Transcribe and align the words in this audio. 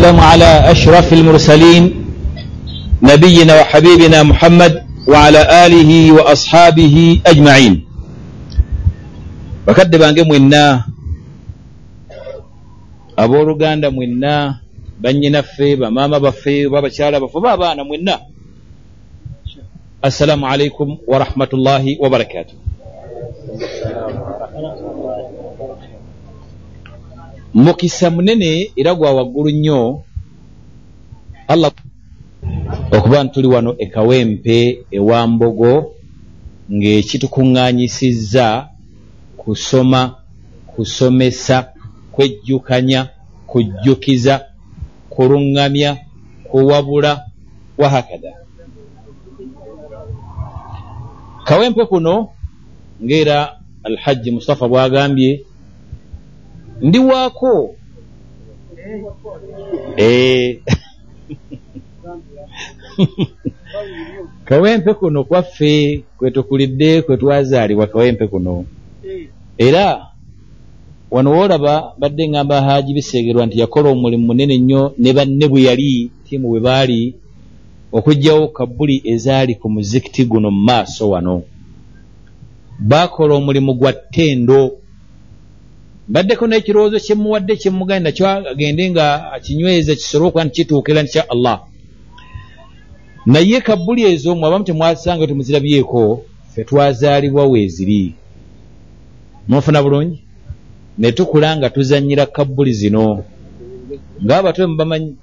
والسلام 0.00 0.20
على 0.20 0.50
أشرف 0.72 1.12
المرسلين 1.12 1.84
نبينا 3.02 3.52
وحبيبنا 3.60 4.22
محمد 4.22 4.72
وعلى 5.08 5.40
آله 5.66 6.12
وأصحابه 6.12 7.20
أجمعين. 7.26 7.84
bakadde 9.66 9.98
bange 9.98 10.22
mwenna 10.22 10.84
abooluganda 13.16 13.90
mwenna 13.90 14.58
bannyinaffe 15.00 15.76
bamaama 15.76 16.20
baffe 16.20 16.66
oba 16.66 16.82
bakyala 16.82 17.20
baffe 17.20 17.38
oba 17.38 17.52
abaana 17.52 17.84
mwenna 17.84 18.18
assalaamu 20.02 20.46
alaikum 20.48 20.98
warahmatullahi 21.06 21.98
wabarakatuh 22.00 22.54
mukisa 27.54 28.10
munene 28.10 28.70
era 28.76 28.94
gwa 28.94 29.12
waggulu 29.12 29.50
nnyo 29.50 30.02
allah 31.48 31.72
okuba 32.92 33.24
ntuli 33.24 33.48
wano 33.48 33.74
ekawempe 33.78 34.86
ewa 34.90 35.26
mbogo 35.26 35.94
ng'ekitukuŋŋaanyisizza 36.70 38.68
kusoma 39.36 40.14
kusomesa 40.66 41.56
kwejjukanya 42.12 43.08
kujjukiza 43.46 44.34
kuluŋŋamya 45.10 45.90
kuwabula 46.48 47.12
wahakadha 47.78 48.32
kawempe 51.44 51.84
kuno 51.84 52.28
ng'era 53.02 53.38
alhajji 53.82 54.30
mustafa 54.30 54.68
bw'agambye 54.68 55.49
ndi 56.86 56.98
waako? 56.98 57.52
Kawempe 64.44 64.94
kuno 64.94 65.24
kwaffe 65.24 66.04
kwetukulidde 66.18 67.02
kwe 67.02 67.16
twazaalibwa 67.16 67.86
kawempe 67.86 68.26
kuno. 68.26 68.64
Era 69.58 70.06
wano 71.10 71.30
woolaba 71.30 71.92
badde 71.98 72.24
ŋŋamba 72.28 72.56
haaji 72.66 72.94
biseegerwa 72.94 73.46
nti 73.46 73.60
yakola 73.60 73.88
omulimu 73.90 74.26
munene 74.26 74.58
nnyo 74.58 74.82
ne 74.98 75.10
banne 75.16 75.48
bwe 75.48 75.60
yali 75.68 76.10
tiimu 76.24 76.48
bwe 76.48 76.60
baali 76.60 77.14
okugjawo 77.92 78.48
kabbuli 78.48 78.96
ezaali 79.12 79.54
ku 79.54 79.66
muzikiti 79.70 80.24
guno 80.24 80.50
mu 80.50 80.60
maaso 80.68 81.10
wano. 81.10 81.42
Baakola 82.78 83.34
omulimu 83.34 83.74
gwa 83.74 83.92
ttendo 83.92 84.60
mbaddeko 86.10 86.44
n'ekirowoozo 86.46 86.98
kye 86.98 87.14
muwadde 87.14 87.54
kye 87.60 87.70
mugane 87.70 88.02
nakyo 88.04 88.26
agende 88.52 88.90
nga 88.90 89.06
akinyweza 89.34 89.94
kisobole 89.94 90.28
okuba 90.28 90.44
nti 90.44 90.54
kituukira 90.54 91.00
insha 91.00 91.22
allah. 91.34 91.56
Naye 93.26 93.60
kabbuli 93.60 94.02
ezo 94.10 94.34
mwabamu 94.34 94.64
temwasanga 94.64 95.26
temuzirabyeko 95.26 96.02
ffe 96.50 96.64
twazaalibwa 96.64 97.46
weeziri. 97.46 98.14
Mwofuna 99.48 99.82
bulungi? 99.82 100.18
Ne 100.98 101.12
tukula 101.12 101.56
nga 101.56 101.70
tuzanyira 101.70 102.26
kabbuli 102.26 102.72
zino. 102.72 103.24
Ng'abato 104.24 104.68
mubamanyi 104.68 105.14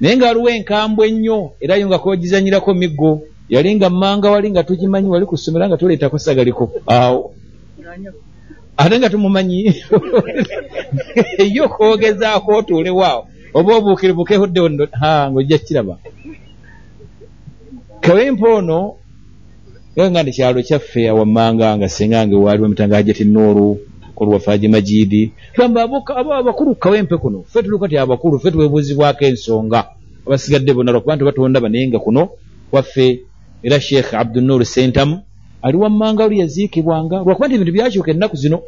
naye 0.00 0.16
nga 0.16 0.26
waliwo 0.26 0.48
enkambwe 0.48 1.08
ennyo 1.08 1.38
era 1.60 1.76
yo 1.76 1.86
nga 1.86 1.98
kogizanyirako 1.98 2.74
miggo 2.74 3.12
yali 3.48 3.76
nga 3.76 3.90
mmanga 3.90 4.30
wali 4.30 4.50
nga 4.50 4.64
tugimanyi 4.64 5.08
wali 5.08 5.26
ku 5.26 5.36
ssomero 5.36 5.68
nga 5.68 5.76
tuleetako 5.76 6.18
sagaliko 6.18 6.64
awo 6.86 7.32
ate 8.76 8.98
nga 8.98 9.10
tumumanyi? 9.10 9.74
Yo 11.56 11.68
koogezaako 11.68 12.50
otuulewaawo 12.58 13.22
oba 13.56 13.72
obuukiribukehoddewo 13.76 14.68
ng'ojja 15.30 15.58
kiraba 15.58 15.94
kawempe 18.04 18.46
ono 18.58 18.78
nga 19.96 20.22
ndi 20.22 20.32
kyalo 20.36 20.60
kyaffe 20.62 21.08
awammanga 21.08 21.76
nga 21.76 21.88
sengange 21.88 22.36
waali 22.36 22.60
bamitanga 22.60 22.96
hajati 22.96 23.24
nooru 23.24 23.80
kolwa 24.14 24.40
faji 24.40 24.68
majidi 24.68 25.32
gamba 25.56 25.82
abakulu 26.38 26.74
kawempe 26.74 27.16
kuno 27.16 27.42
ffe 27.48 27.62
tuluka 27.62 27.88
ti 27.88 27.96
abakulu 27.98 28.38
ffe 28.38 28.50
tuwebuuzibwako 28.50 29.24
ensonga. 29.24 29.80
Abasigadde 30.26 30.74
bonna 30.74 30.92
lwakuba 30.92 31.14
nti 31.16 31.24
batonda 31.24 31.60
banaye 31.60 31.88
nga 31.88 31.98
kuno 31.98 32.28
waffe 32.72 33.20
era 33.62 33.80
sheekh 33.80 34.14
abdunur 34.14 34.64
sentamu 34.64 35.22
ali 35.66 35.76
wammanga 35.76 36.24
oli 36.24 36.38
yaziikibwanga? 36.38 37.16
Lwakuba 37.24 37.46
nti 37.46 37.54
ebintu 37.54 37.72
byakyuka 37.72 38.10
ennaku 38.10 38.36
zino 38.36 38.58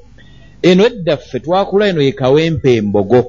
eno 0.62 0.82
edda 0.86 1.16
ffe 1.16 1.38
twakula 1.40 1.84
eno 1.88 2.00
ye 2.02 2.12
kawempe 2.12 2.70
embogo 2.76 3.20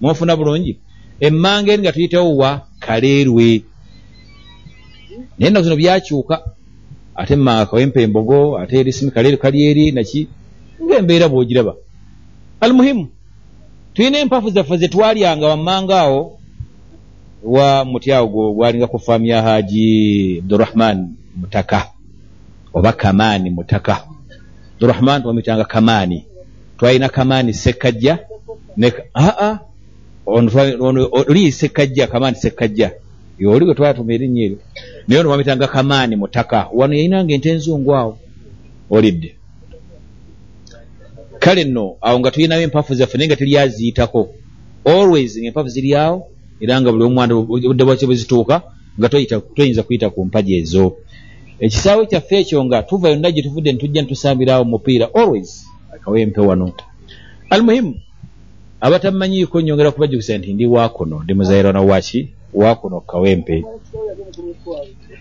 mwofuna 0.00 0.36
bulungi? 0.36 0.72
Emmanga 1.20 1.72
eri 1.72 1.82
nga 1.82 1.92
tuyitewo 1.92 2.36
wa 2.36 2.50
kaleerwe. 2.84 3.62
Naye 5.38 5.48
ennaku 5.48 5.64
zino 5.64 5.76
byakyuka 5.76 6.36
ate 7.14 7.36
mmanga 7.36 7.66
kawempe 7.66 8.02
embogo 8.02 8.58
ate 8.58 8.74
erisimi 8.80 9.10
kaleerwe 9.10 9.38
kali 9.38 9.58
eri 9.70 9.92
naki 9.92 10.28
ngaembeera 10.84 11.28
bwogiraba. 11.28 11.74
Almuhimu 12.60 13.06
tulina 13.94 14.18
empafu 14.18 14.50
zaffe 14.50 14.76
ze 14.76 14.88
twalyanga 14.88 15.46
wammanga 15.48 16.00
awo 16.00 16.38
wa 17.42 17.84
muti 17.84 18.12
awo 18.12 18.52
gwalinga 18.52 18.86
ku 18.86 18.98
faamu 18.98 19.26
ya 19.26 19.42
haji 19.42 20.38
abdurahman 20.38 21.14
mutaka 21.36 21.92
oba 22.74 22.92
kamaani 22.92 23.50
mutaka. 23.50 24.04
Abdurahman 24.74 25.22
twamitanga 25.22 25.64
kamaani. 25.64 26.24
Twalina 26.78 27.08
kamaani 27.08 27.52
sekkajja 27.54 28.18
aa 29.14 29.58
oli 31.30 31.52
sekkajja 31.52 32.06
kamaani 32.06 32.36
sekkajja 32.36 32.90
oli 33.46 33.64
gwe 33.64 33.74
twatuma 33.74 34.12
erinnya 34.12 34.42
eryo. 34.44 34.58
Naye 35.08 35.20
ono 35.20 35.30
bamitanga 35.30 35.66
kamaani 35.66 36.16
mutaka. 36.16 36.68
Wano 36.72 36.94
yalinanga 36.94 37.34
ente 37.34 37.50
enzungu 37.50 37.94
awo. 37.94 38.18
Olidde. 38.90 39.36
Kale 41.38 41.64
nno 41.64 41.96
awo 42.00 42.20
nga 42.20 42.30
tulinawo 42.30 42.62
empafu 42.62 42.94
zaffe 42.94 43.18
naye 43.18 43.28
nga 43.28 43.36
teryaziyitako 43.36 44.28
always 44.84 45.38
ngaempafu 45.38 45.68
ziri 45.68 45.94
awo 45.94 46.28
era 46.60 46.80
nga 46.80 46.92
buli 46.92 47.04
omwana 47.04 47.34
budde 47.34 47.84
bwakyo 47.84 48.06
bwe 48.06 48.16
zituuka 48.16 48.62
nga 48.98 49.08
toyinza 49.54 49.82
kuyita 49.82 50.10
ku 50.10 50.24
mpaji 50.24 50.54
ezo 50.56 50.96
ekisaawe 51.64 52.02
kyaffe 52.10 52.34
ekyo 52.40 52.58
nga 52.64 52.82
tuva 52.88 53.08
yonna 53.10 53.30
gye 53.32 53.42
tuvudde 53.42 53.72
netujja 53.72 54.02
netusambirawo 54.02 54.64
mupiira 54.64 55.06
always. 55.14 55.50
Akawempe 55.94 56.40
wano 56.40 56.72
almuhimu 57.50 57.94
abatamanyiiko 58.80 59.60
nyongera 59.60 59.90
kubajjukisa 59.90 60.38
nti 60.38 60.52
ndi 60.52 60.66
waakuno 60.66 61.16
ndi 61.24 61.34
muzairana 61.34 61.80
waki 61.80 62.20
waakuno 62.54 63.00
kawempe 63.00 63.64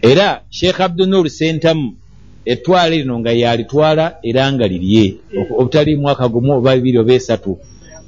era 0.02 0.42
sheekh 0.50 0.80
abdunur 0.82 1.30
sentamu 1.30 1.96
ettwala 2.46 2.90
lino 2.90 3.20
nga 3.20 3.32
yalitwala 3.32 4.18
era 4.24 4.52
nga 4.54 4.68
lirye. 4.68 5.16
Obutali 5.58 5.96
mwaka 5.96 6.28
gumu 6.30 6.52
oba 6.58 6.76
bibiri 6.76 6.98
oba 6.98 7.14
esatu. 7.14 7.60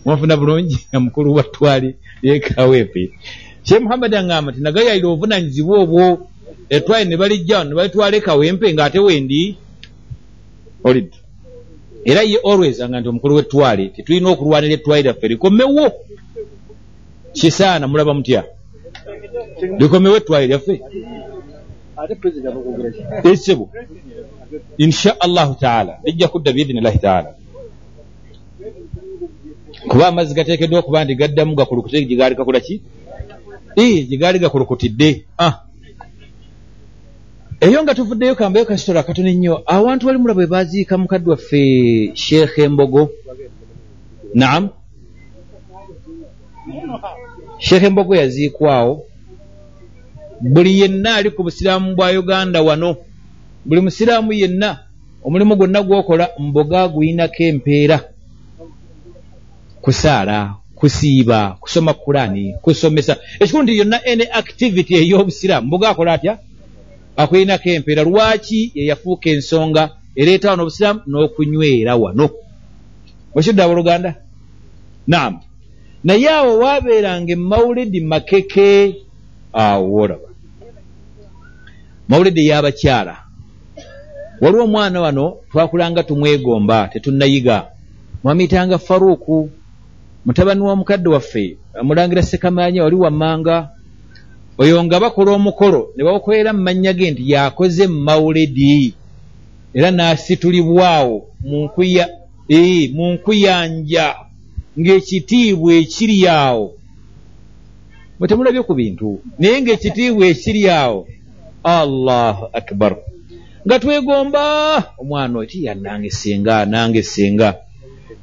Mwafuna 0.05 0.38
bulungi 0.38 0.77
nga 0.89 0.99
mukulu 0.99 1.33
wa 1.35 1.43
ttwali 1.43 1.95
yekawempe 2.23 3.11
she 3.63 3.79
muhammad 3.79 4.13
aŋŋamba 4.16 4.51
nti 4.51 4.61
nagayalira 4.61 5.07
obuvunanyizibwa 5.07 5.75
obwo 5.83 6.27
ettwali 6.69 7.06
ne 7.09 7.18
balijja 7.18 7.64
ne 7.64 7.75
balitwala 7.75 8.18
ekawempe 8.18 8.74
ng'ate 8.74 9.00
wendi. 9.00 9.58
Olidde 10.84 11.18
era 12.06 12.22
ye 12.22 12.38
always 12.44 12.78
nga 12.84 13.00
nti 13.00 13.09
omukulu 13.09 13.36
w'ettwale 13.38 13.86
tetulina 13.96 14.30
okulwanira 14.30 14.74
ettwali 14.74 15.03
lyaffe 15.03 15.28
likomewo. 15.28 15.86
Kisaana 17.38 17.88
mulaba 17.88 18.14
mutya? 18.14 18.44
Likomewo 19.80 20.16
ettwali 20.18 20.47
lyaffe? 20.47 20.75
Esebo 23.24 23.70
insha 24.78 25.12
allahu 25.25 25.53
taala 25.56 25.94
lijja 26.03 26.28
kudda 26.28 26.52
biidhinillahi 26.52 27.00
taala. 27.00 27.30
Kuba 29.88 30.08
amazzi 30.08 30.34
gateekeddwa 30.35 30.80
okuba 30.80 31.03
nti 31.03 31.16
gaddamu 31.16 31.56
gakulukute 31.56 32.06
gigaali 32.06 32.35
gakola 32.35 32.59
ki? 32.59 32.81
Gigaali 34.09 34.40
gakulukutidde 34.40 35.26
eyo 37.65 37.83
nga 37.83 37.95
tuvuddeyo 37.95 38.35
kambayo 38.35 38.65
kasitola 38.65 39.03
katono 39.07 39.29
ennyo 39.33 39.63
awantu 39.65 40.07
wali 40.07 40.19
mulaba 40.19 40.37
bwe 40.39 40.47
baziika 40.53 40.97
mukadde 40.97 41.29
waffe 41.31 41.61
sheekh 42.23 42.57
embogo. 42.57 43.09
Naam. 44.33 44.63
Sheekh 47.65 47.83
embogo 47.83 48.15
yaziikwawo 48.15 49.05
buli 50.41 50.79
yenna 50.79 51.15
ali 51.15 51.29
ku 51.31 51.43
busiraamu 51.43 51.95
bwa 51.95 52.11
uganda 52.11 52.61
wano. 52.61 52.97
Buli 53.65 53.81
musiraamu 53.81 54.33
yenna 54.33 54.69
omulimu 55.23 55.55
gwonna 55.55 55.81
gwokola 55.83 56.29
mboga 56.39 56.87
guyinako 56.87 57.43
empeera. 57.43 57.97
Kusaala 59.81 60.55
kusiiba 60.75 61.57
kusoma 61.61 61.93
kurani 61.93 62.53
kusomesa. 62.61 63.17
Ekikulu 63.39 63.63
nti 63.63 63.77
yonna 63.77 64.05
ene 64.05 64.27
activity 64.31 64.95
ey'obusiraamu 64.95 65.67
mboga 65.67 65.89
akola 65.89 66.13
atya 66.13 66.37
akuyinako 67.17 67.69
empeera 67.69 68.03
lwaki 68.03 68.71
yeyafuuka 68.75 69.29
ensonga 69.29 69.89
ereeta 70.15 70.49
wano 70.49 70.63
obusiraamu 70.63 70.99
n'okunywera 71.07 71.95
wano? 71.95 72.29
Wekidde 73.35 73.63
aboluganda 73.63 74.15
naam. 75.07 75.39
Naye 76.03 76.29
awo 76.29 76.57
waabeeranga 76.59 77.31
emawulidi 77.33 78.01
makeke. 78.01 78.95
Awo 79.53 79.95
olaba 80.01 80.27
mawulidi 82.09 82.41
ey'abakyala 82.47 83.15
waliwo 84.41 84.63
omwana 84.63 85.01
wano 85.01 85.37
twakulanga 85.51 86.03
tumwegomba 86.03 86.87
tetunnayiga. 86.87 87.67
Mwamuyitanga 88.23 88.77
faruuku 88.77 89.49
mutabani 90.25 90.61
w'omukadde 90.61 91.09
waffe 91.09 91.57
amulangira 91.79 92.21
sekamanya 92.23 92.83
wali 92.83 92.95
wammanga 92.95 93.69
oyo 94.58 94.84
nga 94.84 95.00
bakola 95.00 95.32
omukolo 95.32 95.82
ne 95.96 96.03
bawukolera 96.03 96.53
mu 96.53 96.61
mannya 96.61 96.94
ge 96.94 97.11
nti 97.11 97.23
yakoze 97.32 97.88
mawulidi 97.88 98.94
era 99.73 99.90
n'asitulibwawo 99.91 101.16
mu 102.96 103.05
nkuyanja 103.14 104.08
ng'ekitiibwa 104.78 105.73
ekiri 105.82 106.28
awo. 106.28 106.67
Bwe 108.17 108.28
temulabye 108.28 108.61
ku 108.66 108.73
bintu 108.73 109.22
naye 109.40 109.61
ng'ekitiibwa 109.61 110.26
ekiri 110.34 110.70
awo. 110.70 111.08
Allahu 111.64 112.46
akbar. 112.53 112.94
Nga 113.66 113.79
twegomba 113.79 114.44
omwana 115.02 115.40
oti 115.40 115.66
yanange 115.66 116.09
senga 116.09 116.66
nange 116.66 117.02
senga 117.03 117.49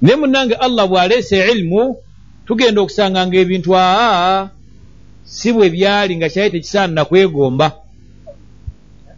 naye 0.03 0.17
munange 0.17 0.55
allah 0.55 0.85
bw'aleese 0.87 1.37
ilimu 1.53 1.97
tugenda 2.47 2.81
okusanga 2.81 3.27
nga 3.27 3.37
ebintu 3.43 3.71
aa 3.75 4.49
si 5.25 5.53
bwe 5.53 5.71
byali 5.71 6.17
nga 6.17 6.29
kyali 6.29 6.51
tekisaanana 6.51 7.05
kwegomba 7.05 7.73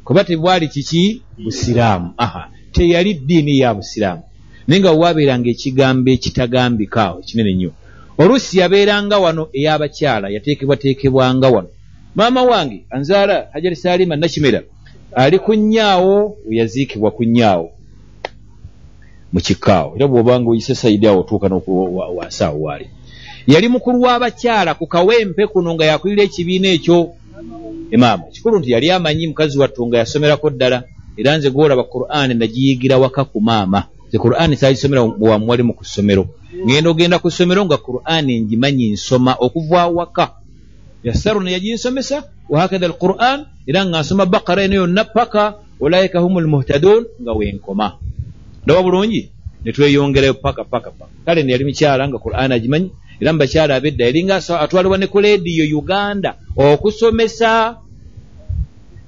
kuba 0.04 0.24
tebwali 0.24 0.68
kiki? 0.68 1.22
Busiraamu. 1.44 2.14
Aha 2.16 2.48
teyali 2.72 3.14
ddiini 3.14 3.58
ya 3.58 3.74
busiraamu. 3.74 4.22
Naye 4.66 4.80
nga 4.80 4.92
waabeeranga 4.92 5.48
ekigambo 5.50 6.10
ekitagambika 6.10 7.02
awo 7.04 7.20
ekinene 7.20 7.52
nnyo. 7.54 7.70
Oluusi 8.18 8.58
yabeeranga 8.58 9.18
wano 9.18 9.48
ey'abakyala 9.52 10.28
yateekebwateekebwanga 10.28 11.48
wano. 11.48 11.68
Maama 12.14 12.42
wange 12.42 12.84
anzaala 12.90 13.46
hajari 13.52 13.76
saalima 13.76 14.16
nakimera 14.16 14.62
ali 15.14 15.38
ku 15.38 15.54
nnyaawo 15.54 16.36
weyaziikibwa 16.48 17.10
ku 17.10 17.24
nnyaawo 17.24 17.70
mu 19.32 19.40
kikkaawo 19.40 19.96
era 19.96 20.06
bw'obanga 20.08 20.50
oyise 20.50 20.74
saidi 20.74 21.06
awo 21.06 21.20
otuuka 21.20 21.48
nwansi 21.48 22.44
awo 22.44 22.60
waali 22.62 22.86
yali 23.46 23.68
mukulu 23.68 24.00
w'abakyala 24.00 24.74
ku 24.74 24.86
kawempe 24.86 25.46
kuno 25.46 25.74
nga 25.74 25.84
yakulira 25.84 26.22
ekibiina 26.22 26.68
ekyo. 26.68 27.14
Emaama 27.90 28.24
kikulu 28.32 28.58
nti 28.58 28.70
yali 28.72 28.90
amanyi 28.90 29.26
mukazi 29.26 29.58
wattu 29.58 29.86
nga 29.86 29.98
yasomerako 29.98 30.50
ddala 30.50 30.84
era 31.16 31.36
nze 31.36 31.50
gwolaba 31.50 31.84
qur'ani 31.84 32.34
nagiyigira 32.34 32.98
waka 32.98 33.24
ku 33.24 33.40
maama. 33.40 33.84
Ze 34.10 34.18
qur'ani 34.18 34.56
sagisomera 34.56 35.02
wamuwali 35.02 35.62
mu 35.62 35.74
kusomero 35.74 36.28
ngenda 36.52 36.90
ogenda 36.90 37.18
ku 37.18 37.30
ssomero 37.30 37.64
nga 37.64 37.76
qur'ani 37.76 38.40
ngimanyi 38.44 38.92
nsoma 38.96 39.32
okuva 39.40 39.86
waka 39.88 40.36
yasaru 41.04 41.40
neyaginsomesa 41.40 42.28
wahakadha 42.48 42.86
al 42.86 42.96
quran 43.00 43.38
era 43.66 43.80
nga 43.88 44.00
nsoma 44.00 44.26
bakara 44.26 44.64
eno 44.64 44.74
yonna 44.84 45.04
paka 45.04 45.56
ulaika 45.80 46.20
humu 46.20 46.40
lmuhtadun 46.40 47.02
nga 47.22 47.32
wenkoma 47.32 47.96
ndaba 48.64 48.82
bulungi 48.82 49.32
netweyongerayo 49.64 50.34
paka 50.34 50.64
paka 50.64 50.90
paka. 50.90 51.10
Kale 51.24 51.42
neyali 51.42 51.64
mukyala 51.64 52.08
nga 52.08 52.18
qur'ani 52.18 52.54
agimanyi 52.54 52.90
era 53.22 53.32
mubakyala 53.32 53.74
abedda 53.78 54.04
yalinga 54.04 54.36
atwalibwa 54.64 54.98
ne 54.98 55.06
ku 55.06 55.20
lediyo 55.20 55.78
uganda 55.78 56.34
okusomesa. 56.56 57.78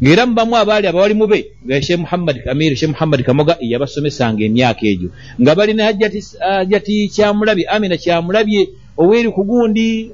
Ng'era 0.02 0.26
mubamu 0.26 0.56
abaali 0.56 0.87
abawali 0.87 1.14
mube 1.14 1.38
nga 1.66 1.82
she 1.82 1.96
muhammad 1.96 2.37
amir 2.50 2.76
she 2.76 2.87
muhammad 2.87 3.22
kamoga 3.26 3.56
yabasomesanga 3.61 4.44
emyaka 4.44 4.87
egyo. 4.87 5.08
Nga 5.40 5.55
balina 5.55 5.84
hajati 5.84 7.08
kyamulabye 7.14 7.66
amina 7.66 7.96
kyamulabye 7.96 8.69
oweri 8.99 9.31
ku 9.31 9.43
gundi 9.44 10.11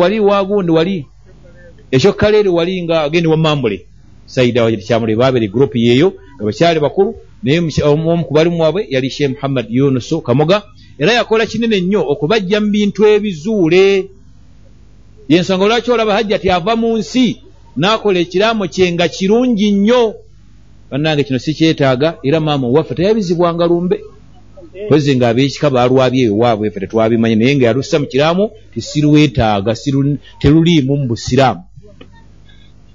wali 0.00 0.20
wagundi 0.20 0.72
wali 0.72 1.06
ekyokkaleeri 1.90 2.48
wali 2.48 2.82
nga 2.84 3.02
agendi 3.02 3.28
wamambule 3.28 3.86
saida 4.26 4.62
hajati 4.62 4.86
kyamulabye 4.86 5.16
babeere 5.16 5.48
gurupu 5.48 5.78
yeeyo 5.78 6.08
nga 6.36 6.44
bakyali 6.44 6.80
bakulu 6.80 7.14
naye 7.42 7.60
omu 7.84 8.24
kubalimu 8.24 8.62
wabwe 8.62 8.86
yali 8.90 9.10
she 9.10 9.28
muhammad 9.28 9.66
yunusu 9.70 10.20
kamoga 10.20 10.62
era 10.98 11.12
yakola 11.12 11.46
kinene 11.46 11.80
nnyo 11.80 12.00
okubajja 12.12 12.60
mu 12.60 12.70
bintu 12.70 13.00
ebizuule. 13.06 14.08
Yensonga 15.28 15.66
lwaki 15.66 15.90
olaba 15.90 16.14
hajjati 16.14 16.50
ava 16.50 16.76
mu 16.76 16.98
nsi 16.98 17.26
n'akola 17.76 18.18
ekiraamo 18.24 18.64
kye 18.74 18.92
nga 18.92 19.08
kirungi 19.08 19.70
nnyo? 19.72 20.14
Bannange 20.90 21.24
kino 21.24 21.38
si 21.38 21.54
kyetaaga 21.54 22.18
era 22.22 22.40
maama 22.40 22.66
owaffe 22.66 22.94
teyabizibwanga 22.94 23.66
lumbe. 23.66 23.96
Kozi 24.88 25.16
nga 25.16 25.28
ab'ekika 25.28 25.70
baalwabye 25.70 26.22
eyo 26.24 26.38
waabwe 26.38 26.70
ffe 26.70 26.80
tetwabimanyi 26.80 27.36
naye 27.36 27.56
nga 27.56 27.66
yalussa 27.66 27.98
mu 27.98 28.06
kiraamu 28.06 28.50
tisirwetaaga 28.72 29.72
teruliimu 30.40 30.96
mu 30.96 31.06
busiraamu. 31.10 31.62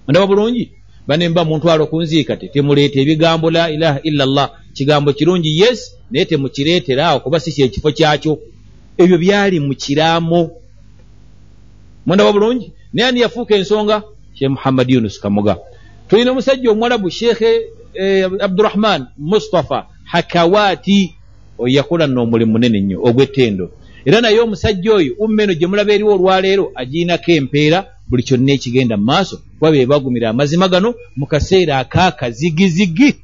Ndaba 0.07 0.27
bulungi? 0.27 0.71
Banemba 1.07 1.45
muntu 1.45 1.71
alo 1.71 1.87
kunziika 1.87 2.37
te 2.37 2.47
temuleeta 2.47 2.99
ebigambo 2.99 3.51
la 3.51 3.71
ilaha 3.71 3.99
illa 4.03 4.25
llah 4.25 4.49
kigambo 4.79 5.13
kirungi 5.13 5.59
yes 5.59 5.95
naye 6.11 6.25
temukireetera 6.25 7.07
awo 7.07 7.19
kuba 7.19 7.39
si 7.39 7.51
kyekifo 7.51 7.91
kyakyo. 7.91 8.39
Ebyo 8.97 9.17
byali 9.17 9.59
mu 9.59 9.75
kiraamu 9.75 10.51
mwendaba 12.05 12.31
bulungi? 12.33 12.71
Naye 12.93 13.07
ani 13.09 13.19
yafuuka 13.19 13.55
ensonga? 13.55 14.03
Sheekh 14.33 14.49
muhammad 14.51 14.89
yunus 14.89 15.19
kamuga. 15.19 15.57
Tulina 16.07 16.31
omusajja 16.31 16.71
omuwalabu 16.71 17.09
sheekhe 17.09 17.61
eh, 17.93 18.29
abdurahman 18.39 19.05
mustafa 19.17 19.87
hakawati 20.03 21.15
oyo 21.57 21.75
yakola 21.75 22.07
noomulimu 22.07 22.51
munene 22.51 22.79
nnyo 22.81 22.97
ogw'ettendo. 23.03 23.71
Era 24.05 24.21
naye 24.21 24.39
omusajja 24.39 24.93
oyo 24.93 25.13
umma 25.19 25.43
eno 25.43 25.53
gye 25.53 25.67
mulaba 25.67 25.93
eriwo 25.93 26.13
olwaleero 26.15 26.71
agiinako 26.75 27.31
empeera 27.31 27.79
buli 28.07 28.23
kyonna 28.23 28.51
ekigenda 28.51 28.95
mu 28.97 29.03
maaso. 29.05 29.35
Kuba 29.59 29.71
be 29.71 29.85
bagumira 29.85 30.29
amazima 30.29 30.67
gano 30.67 30.95
mu 31.15 31.25
kaseera 31.27 31.79
akaakazigizigi 31.83 33.15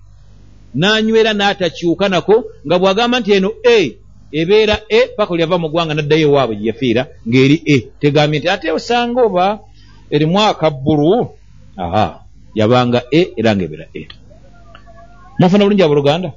n'anywera 0.79 1.31
n'atakyuka 1.33 2.05
nako 2.09 2.35
nga 2.65 2.75
bw'agamba 2.79 3.19
nti 3.19 3.31
eno 3.37 3.49
e 3.75 3.77
ebeera 4.39 4.75
e 4.89 4.99
paka 5.17 5.31
olyava 5.33 5.57
mu 5.61 5.67
ggwanga 5.69 5.93
n'addayo 5.95 6.27
ewaabwe 6.27 6.55
gye 6.55 6.67
yafiira 6.69 7.01
ng'eri 7.27 7.57
e 7.75 7.77
tegambye 7.99 8.39
nti 8.39 8.47
ate 8.53 8.67
osanga 8.77 9.19
oba 9.27 9.45
erimu 10.15 10.37
akabbulu 10.39 11.11
aha 11.83 12.05
yabanga 12.57 12.99
e 13.19 13.21
era 13.39 13.51
ng'ebeera 13.55 13.85
e 13.99 14.01
mufuna 15.39 15.63
bulungi 15.63 15.83
abooluganda 15.83 16.29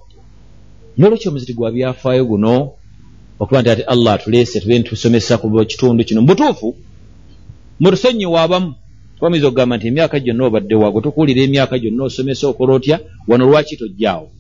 nolwekyo 0.99 1.29
omuziti 1.31 1.55
gwa 1.55 1.71
byafaayo 1.75 2.25
guno 2.31 2.53
okuba 3.41 3.61
nti 3.61 3.71
ate 3.71 3.83
allah 3.83 4.15
atuleese 4.15 4.61
tube 4.61 4.79
nitusomesa 4.79 5.39
ku 5.39 5.47
kitundu 5.71 6.05
kino. 6.05 6.21
Mubutuufu 6.21 6.77
mutusonyiwa 7.81 8.43
abamu 8.43 8.75
twamaiza 9.19 9.47
okugamba 9.47 9.77
nti 9.77 9.87
emyaka 9.89 10.21
gyonna 10.21 10.45
obadde 10.47 10.75
waagwe 10.75 11.03
tukuwulira 11.03 11.43
emyaka 11.43 11.79
gyonna 11.79 12.05
osomesa 12.05 12.49
okola 12.49 12.73
otya 12.75 12.97
wano 13.29 13.45
lwaki 13.51 13.77
tojjaawo 13.77 14.31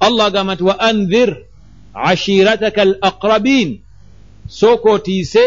allah 0.00 0.26
agamba 0.26 0.54
nti 0.54 0.64
wa 0.64 0.80
anzir 0.80 1.36
ashirataka 1.94 2.82
al 2.82 2.98
aqrabin 3.00 3.80
sooka 4.48 4.90
otiise 4.90 5.44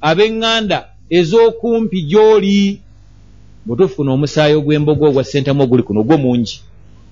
ab'eŋŋanda 0.00 0.78
ez'okumpi 1.10 1.98
gy'oli. 2.10 2.80
Butuufu 3.66 3.96
kuno 3.96 4.10
omusaayi 4.14 4.54
ogw'embogo 4.54 5.04
ogwa 5.08 5.24
sentamu 5.24 5.62
oguli 5.62 5.82
kuno 5.82 6.00
ogwo 6.00 6.16
mungi. 6.18 6.60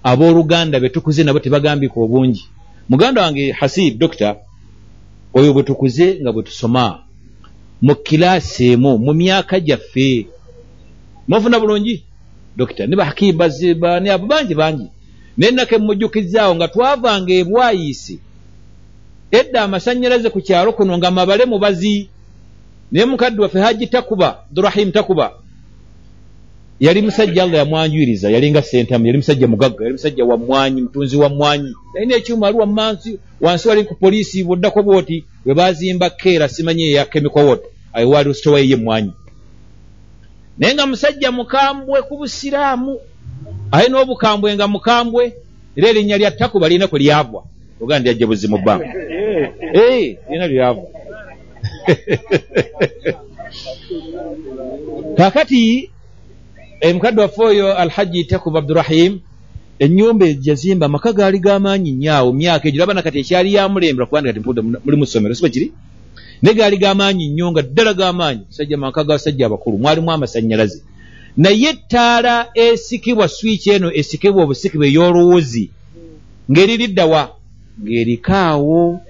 Abooluganda 0.05 0.81
be 0.81 0.89
tukuze 0.89 1.25
nabo 1.25 1.41
tebagambika 1.41 2.01
obungi. 2.01 2.45
Muganda 2.89 3.23
wange 3.23 3.53
hasib 3.53 3.99
dokita 3.99 4.37
oyo 5.35 5.53
bwe 5.53 5.63
tukuze 5.63 6.19
nga 6.21 6.33
bwe 6.33 6.43
tusoma 6.43 6.85
mu 7.83 7.95
kilaasi 7.95 8.73
emu 8.73 8.99
mu 8.99 9.13
myaka 9.15 9.61
gyaffe. 9.61 10.27
Mwafuna 11.29 11.61
bulungi? 11.61 12.05
Dokita 12.57 12.87
ne 12.87 12.97
bahakibazibani 12.97 14.09
abo 14.11 14.27
bangi 14.27 14.55
bangi 14.55 14.87
naye 15.37 15.53
nako 15.53 15.75
emujjukizaawo 15.75 16.55
nga 16.55 16.69
twavanga 16.69 17.33
ebwayiisi 17.33 18.19
edda 19.31 19.63
amasanyalaze 19.63 20.31
ku 20.31 20.41
kyalo 20.41 20.73
kuno 20.73 20.99
nga 20.99 21.11
mabale 21.11 21.45
mubazi 21.45 22.09
naye 22.93 23.07
mukadde 23.07 23.43
waffe 23.43 23.61
haji 23.61 23.87
takuba 23.87 24.29
abdurahim 24.49 24.93
takuba 24.93 25.33
yali 26.81 27.03
musajja 27.03 27.43
allah 27.43 27.59
yamwanjwiriza 27.59 28.31
yalinga 28.31 28.63
sentamu 28.63 29.07
yali 29.07 29.19
musajja 29.19 29.47
mugagga 29.47 29.85
yali 29.85 29.93
musajja 29.93 30.25
wa 30.25 30.37
mwanyi 30.37 30.83
mutunzi 30.83 31.17
wa 31.17 31.29
mwanyi. 31.29 31.75
Yalina 31.95 32.17
ekyuma 32.17 32.47
ali 32.49 32.59
wamansi 32.59 33.19
wansi 33.41 33.69
wali 33.69 33.85
ku 33.85 33.95
poliisi 33.95 34.45
bwoddako 34.45 34.83
bwoti 34.83 35.25
bwe 35.45 35.55
bazimba 35.55 36.11
keera 36.11 36.49
simanyi 36.49 36.83
eya 36.83 37.05
chemical 37.05 37.45
wot 37.45 37.63
ayiwaali 37.93 38.31
usitowayiye 38.31 38.77
mwanyi. 38.77 39.13
Naye 40.59 40.75
nga 40.75 40.87
musajja 40.87 41.33
mukambwe 41.33 42.03
ku 42.03 42.17
busiraamu 42.17 43.01
alina 43.73 44.01
obukambwe 44.01 44.55
nga 44.55 44.67
mukambwe 44.69 45.25
era 45.77 45.89
erinnya 45.89 46.21
lya 46.21 46.31
takuba 46.31 46.69
lirina 46.69 46.87
kwe 46.87 46.99
lyavwa 47.03 47.43
oga 47.83 47.99
ndi 47.99 48.09
ajja 48.11 48.27
buzimu 48.27 48.59
bbanga 48.59 48.87
lirina 49.75 50.47
lyavwa 50.53 50.87
kaakati 55.17 55.91
mukadde 56.95 57.21
waffe 57.21 57.43
oyo 57.43 57.77
alhaji 57.77 58.25
takuba 58.25 58.59
abdurahim 58.59 59.21
ennyumba 59.79 60.27
ejazimba 60.27 60.87
amaka 60.87 61.13
gaali 61.13 61.39
g'amaanyi 61.39 61.93
nnyo 61.93 62.13
awo 62.15 62.33
myaka 62.33 62.69
egyo 62.69 62.81
laba 62.81 62.95
nakati 62.95 63.19
ekyali 63.19 63.55
yamulembera 63.55 64.07
kubanga 64.07 64.29
kati 64.29 64.41
mpudde 64.41 64.61
muli 64.85 64.97
mu 65.01 65.07
ssomero 65.07 65.35
siba 65.35 65.55
kiri? 65.55 65.69
Naye 66.43 66.55
gaali 66.57 66.77
gamaanyi 66.83 67.25
nnyo 67.29 67.47
nga 67.51 67.63
ddala 67.63 67.93
gamaanyi 67.95 68.45
sajja 68.55 68.77
maka 68.77 69.05
gabasajja 69.05 69.47
abakulu 69.47 69.79
mwalimu 69.79 70.13
amasanyalaze 70.13 70.79
naye 71.37 71.69
ettaala 71.69 72.35
esikibwa 72.55 73.29
swiki 73.29 73.71
eno 73.71 73.89
esikibwa 74.01 74.43
obusikibwa 74.43 74.87
ey'oluwuzi 74.87 75.65
ng'eririddawa 76.51 77.23
ng'erikaawo 77.83 79.01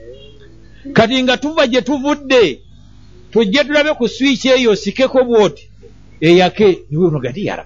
kati 0.93 1.23
nga 1.23 1.37
tuva 1.37 1.67
gye 1.67 1.83
tuvudde 1.83 2.61
tujje 3.33 3.64
tulabe 3.64 3.93
ku 3.99 4.09
swiki 4.09 4.49
eyo 4.49 4.71
osikeko 4.71 5.19
bwoti 5.25 5.64
eyake 6.21 6.69
niwenogati 6.91 7.47
yara 7.47 7.64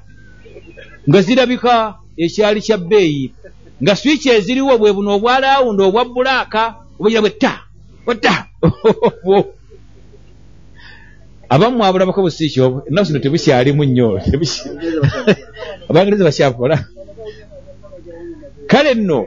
nga 1.09 1.21
zirabika 1.23 1.95
ekyali 2.17 2.61
kya 2.67 2.77
bbeeyi 2.79 3.25
nga 3.83 3.97
swiki 3.97 4.29
eziriwo 4.29 4.79
bwe 4.79 4.93
buno 4.97 5.11
obwalawundi 5.17 5.83
obwa 5.83 6.05
bulaaka 6.05 6.63
obugira 6.99 7.21
bwe 7.21 7.31
ta 7.31 7.55
wata 8.07 8.35
abamu 11.49 11.85
abulabako 11.85 12.23
busiiki 12.27 12.61
obwo 12.61 12.79
ennaku 12.89 13.07
zino 13.07 13.19
tebukyalimu 13.23 13.85
nnyo 13.85 14.09
abangereza 15.89 16.29
bakyakola 16.29 16.77
kale 18.71 18.95
nno 18.95 19.21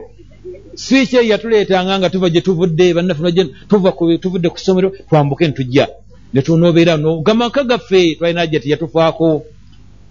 swiki 0.74 1.16
eyo 1.16 1.28
yatuleetanga 1.32 1.98
nga 1.98 2.10
tuva 2.12 2.28
gye 2.32 2.40
tuvudde 2.46 2.94
bannaffe 2.96 3.30
tuva 3.68 3.90
tuvudde 4.22 4.48
ku 4.52 4.58
ssomero 4.58 4.88
twambuke 5.08 5.48
ntujja 5.48 5.86
netunobeera 6.32 6.94
gamaka 7.26 7.64
gaffe 7.64 8.14
twalina 8.16 8.40
ajja 8.42 8.60
teyatufaako 8.60 9.28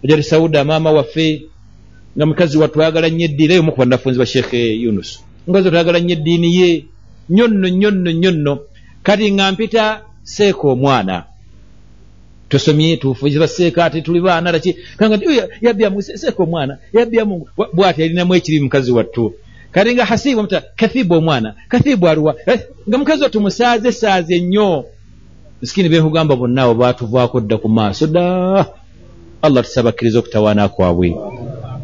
ajati 0.03 0.23
sauda 0.23 0.63
maama 0.63 0.91
waffe 0.91 1.49
nga 2.17 2.25
mukazi 2.25 2.57
wa 2.57 2.67
twayagala 2.67 3.09
nnyo 3.09 3.25
eddiini 3.25 3.45
era 3.45 3.55
yomu 3.55 3.71
ku 3.71 3.79
bannafunzi 3.79 4.19
ba 4.19 4.25
sheekhe 4.25 4.81
yunus. 4.83 5.23
Mukazi 5.47 5.65
wa 5.65 5.71
twayagala 5.71 5.99
nnyo 5.99 6.13
eddiini 6.13 6.49
ye 6.57 6.85
nnyo 7.29 7.47
nno 7.47 7.67
nnyo 7.69 7.91
nno 7.91 8.11
nnyo 8.11 8.31
nno 8.31 8.53
kati 9.03 9.31
nga 9.31 9.51
mpita 9.51 10.01
seeka 10.23 10.67
omwana 10.67 11.28
tosomye 12.49 12.97
tufuzi 12.97 13.39
baseeka 13.39 13.85
ati 13.85 14.01
tuli 14.01 14.21
baana 14.21 14.51
laki. 14.51 14.75
Kanga 14.97 15.17
ti 15.17 15.25
yabyamu 15.61 16.01
seeka 16.01 16.43
omwana 16.43 16.77
yabyamu 16.93 17.47
bwati 17.73 18.03
alinamu 18.03 18.35
ekiri 18.35 18.59
mukazi 18.59 18.91
wattu. 18.91 19.33
Kati 19.71 19.93
nga 19.93 20.05
hasibu 20.05 20.41
muta 20.41 20.63
kathibu 20.75 21.13
omwana 21.15 21.55
kathibu 21.67 22.07
aliwa 22.07 22.35
eh, 22.45 22.59
nga 22.89 22.97
mukazi 22.97 23.23
wattu 23.23 23.41
musaaze 23.41 23.91
saaze 23.91 24.39
nnyo. 24.39 24.85
Misikini 25.61 25.89
benkugamba 25.89 26.35
bonna 26.35 26.63
abo 26.63 26.73
batuvaako 26.73 27.39
dda 27.41 27.57
ku 27.57 27.69
maaso 27.69 28.07
da 28.07 28.65
allah 29.41 29.63
tusabakkiriza 29.63 30.19
okutawaana 30.19 30.69
kwabwe. 30.69 31.15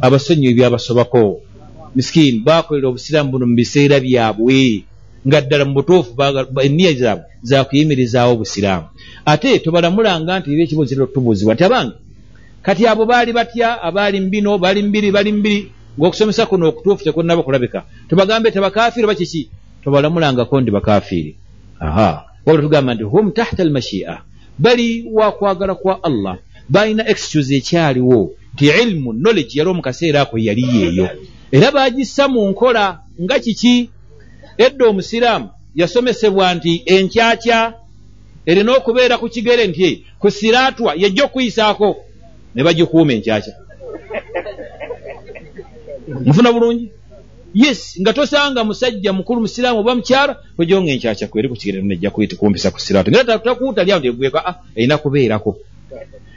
Abasonyiwe 0.01 0.53
byabasobako. 0.53 1.41
Misikini 1.95 2.39
bakolera 2.39 2.87
obusiraamu 2.87 3.31
buno 3.31 3.45
mu 3.47 3.55
biseera 3.55 3.99
byabwe 3.99 4.83
nga 5.27 5.41
ddala 5.41 5.65
mu 5.65 5.73
butuufu 5.73 6.11
eniya 6.63 6.93
zaabwe 6.93 7.25
zakuyimirizaawo 7.43 8.33
obusiraamu 8.33 8.87
ate 9.25 9.59
tobalamulanga 9.59 10.39
nti 10.39 10.47
eba 10.53 10.63
ekibuuziro 10.63 11.05
tubuuzibwa 11.13 11.53
nti 11.53 11.63
abange 11.63 11.95
kati 12.65 12.81
abo 12.87 13.05
baali 13.05 13.31
batya 13.37 13.81
abaali 13.87 14.19
mbino 14.19 14.51
bali 14.57 14.81
mbiri 14.87 15.11
bali 15.11 15.31
mbiri 15.31 15.71
ng'okusomesa 15.97 16.45
kuno 16.45 16.67
okutuufu 16.69 17.03
tekunaba 17.03 17.43
kulabika 17.43 17.83
tubagambe 18.09 18.51
tabakafiiri 18.51 19.05
oba 19.05 19.15
kiki? 19.15 19.49
Tobalamulangako 19.83 20.61
ndi 20.61 20.71
bakafiiri. 20.71 21.35
Aha. 21.79 22.25
Wabula 22.45 22.63
tugamba 22.63 22.93
nti 22.93 23.03
hum 23.03 23.31
tahta 23.31 23.63
almashia. 23.63 24.21
Bali 24.59 25.05
wakwagala 25.11 25.75
kwa 25.75 26.03
allah. 26.03 26.37
Balina 26.69 27.07
excuse 27.09 27.55
ekyaliwo 27.55 28.31
nti 28.53 28.65
ilimu 28.81 29.13
knowledge 29.13 29.59
yali 29.59 29.69
omu 29.69 29.81
kaseera 29.81 30.21
ako 30.21 30.37
yali 30.37 30.63
yeeyo. 30.75 31.09
Era 31.51 31.71
bagissa 31.71 32.27
mu 32.27 32.49
nkola 32.49 32.99
nga 33.21 33.39
kiki 33.39 33.89
edda 34.57 34.85
omusiraamu 34.87 35.49
yasomesebwa 35.75 36.53
nti 36.53 36.83
enkyakya 36.85 37.73
erina 38.45 38.71
okubeera 38.77 39.17
ku 39.17 39.29
kigere 39.29 39.67
nti 39.67 40.05
ku 40.19 40.31
siraatwa 40.31 40.91
yajja 41.01 41.23
okuyisaako 41.25 41.89
ne 42.55 42.63
bagikuuma 42.63 43.13
enkyakya. 43.13 43.53
Mufuna 46.25 46.53
bulungi? 46.53 46.91
Yes 47.53 47.99
nga 48.01 48.13
tosanga 48.13 48.63
musajja 48.63 49.13
mukulu 49.13 49.41
musiraamu 49.41 49.79
oba 49.79 49.95
mukyala 49.95 50.33
ojonga 50.57 50.91
enkyakya 50.91 51.27
kweri 51.27 51.49
ku 51.49 51.55
kigere 51.55 51.81
nejja 51.81 52.11
kumpisa 52.11 52.71
ku 52.71 52.79
siraatwa. 52.79 53.11
Ngera 53.11 53.39
takuutalyawo 53.39 53.99
ntegweka 53.99 54.39
a 54.45 54.51
erina 54.75 54.97
kubeerako. 54.97 55.57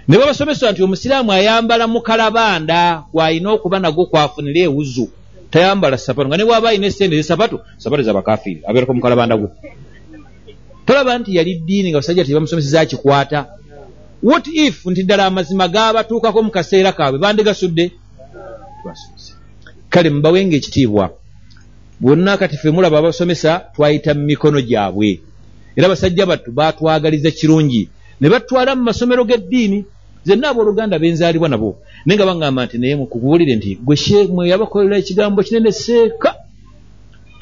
Ne 0.08 0.18
babasomesa 0.18 0.72
nti 0.72 0.82
omusiraamu 0.82 1.32
ayambala 1.32 1.86
mukalabanda 1.86 3.02
gwalina 3.12 3.52
okuba 3.52 3.78
nagwo 3.78 4.06
kwafunira 4.06 4.60
ewuzu 4.60 5.08
tayambala 5.50 5.98
sapatu 5.98 6.28
nga 6.28 6.36
ne 6.36 6.44
bwaba 6.44 6.68
alina 6.68 6.86
esente 6.86 7.14
ezesapatu 7.14 7.60
sapatu 7.76 8.02
zabakafiiri 8.02 8.60
abeerako 8.68 8.94
mukalabanda 8.94 9.36
gwe 9.36 9.48
tolaba 10.86 11.18
nti 11.18 11.36
yali 11.36 11.54
ddiini 11.54 11.90
nga 11.90 11.98
basajja 11.98 12.24
tebamusomeseza 12.24 12.86
kikwata 12.86 13.58
what 14.22 14.46
if 14.46 14.86
nti 14.86 15.02
ddala 15.02 15.26
amazima 15.26 15.68
gabatuukako 15.68 16.42
mu 16.42 16.50
kaseera 16.50 16.92
kaabwe 16.92 17.18
bandigasudde? 17.18 17.92
Kale 19.88 20.10
mubawenga 20.10 20.56
ekitiibwa 20.56 21.10
bonna 22.00 22.36
kati 22.36 22.56
ffe 22.56 22.70
mulaba 22.70 22.98
abasomesa 22.98 23.60
twayita 23.74 24.14
mu 24.14 24.22
mikono 24.22 24.60
gyabwe. 24.60 25.20
Era 25.76 25.88
basajja 25.88 26.26
battu 26.26 26.52
batwagaliza 26.52 27.30
kirungi 27.30 27.88
ne 28.20 28.28
batwala 28.28 28.74
mu 28.76 28.82
masomero 28.82 29.24
g'eddiini 29.24 29.84
zenna 30.28 30.46
abooluganda 30.50 30.96
benzaalibwa 31.02 31.48
nabo 31.52 31.70
naye 32.04 32.16
nga 32.16 32.26
baŋŋamba 32.28 32.60
nti 32.66 32.76
naye 32.78 32.94
mukubuulire 33.00 33.54
nti 33.56 33.70
gwe 33.86 33.96
shemwe 34.02 34.42
yabakolera 34.50 34.96
ekigambo 35.02 35.40
kinene 35.46 35.70
seeka 35.82 36.30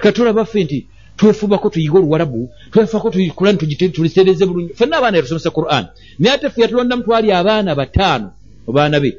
katulaba 0.02 0.44
ffe 0.44 0.60
nti 0.64 0.78
twefubako 1.16 1.66
tuyige 1.72 1.96
oluwalabu 1.98 2.40
twefako 2.72 3.10
kurani 3.36 3.58
tulitereze 3.94 4.46
bulungi. 4.46 4.74
Fenna 4.78 4.96
abaana 4.98 5.16
yatusomesa 5.16 5.50
quran. 5.50 5.84
Naye 6.18 6.34
ate 6.34 6.50
ffe 6.50 6.62
yatulondamu 6.62 7.02
twali 7.02 7.32
abaana 7.32 7.74
bataano 7.74 8.28
obaana 8.68 9.00
be 9.00 9.10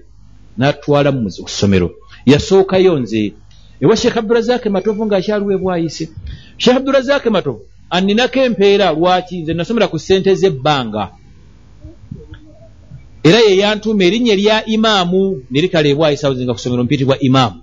natwala 0.57 1.11
mu 1.11 1.29
ssomero. 1.29 1.89
Yasookayo 2.25 2.99
nze. 2.99 3.33
Ewa 3.81 3.95
sheekh 3.97 4.17
abdurazaki 4.17 4.69
matovu 4.69 5.05
ngaakyaliwo 5.05 5.51
ebwayise 5.57 6.09
sheekh 6.57 6.77
abdurazaki 6.77 7.29
matovu 7.29 7.61
aninako 7.89 8.39
empeera 8.39 8.91
lwaki 8.91 9.41
nze 9.41 9.53
nasomera 9.53 9.87
ku 9.87 9.97
ssente 9.99 10.35
z'ebbanga 10.35 11.03
era 13.27 13.39
ye 13.39 13.57
yantuuma 13.57 14.03
erinnya 14.07 14.33
erya 14.35 14.55
imaamu 14.65 15.21
nerikala 15.51 15.87
ebwayisa 15.93 16.33
zinga 16.33 16.53
kusomero 16.53 16.83
mpitibwa 16.83 17.15
imaamu. 17.19 17.59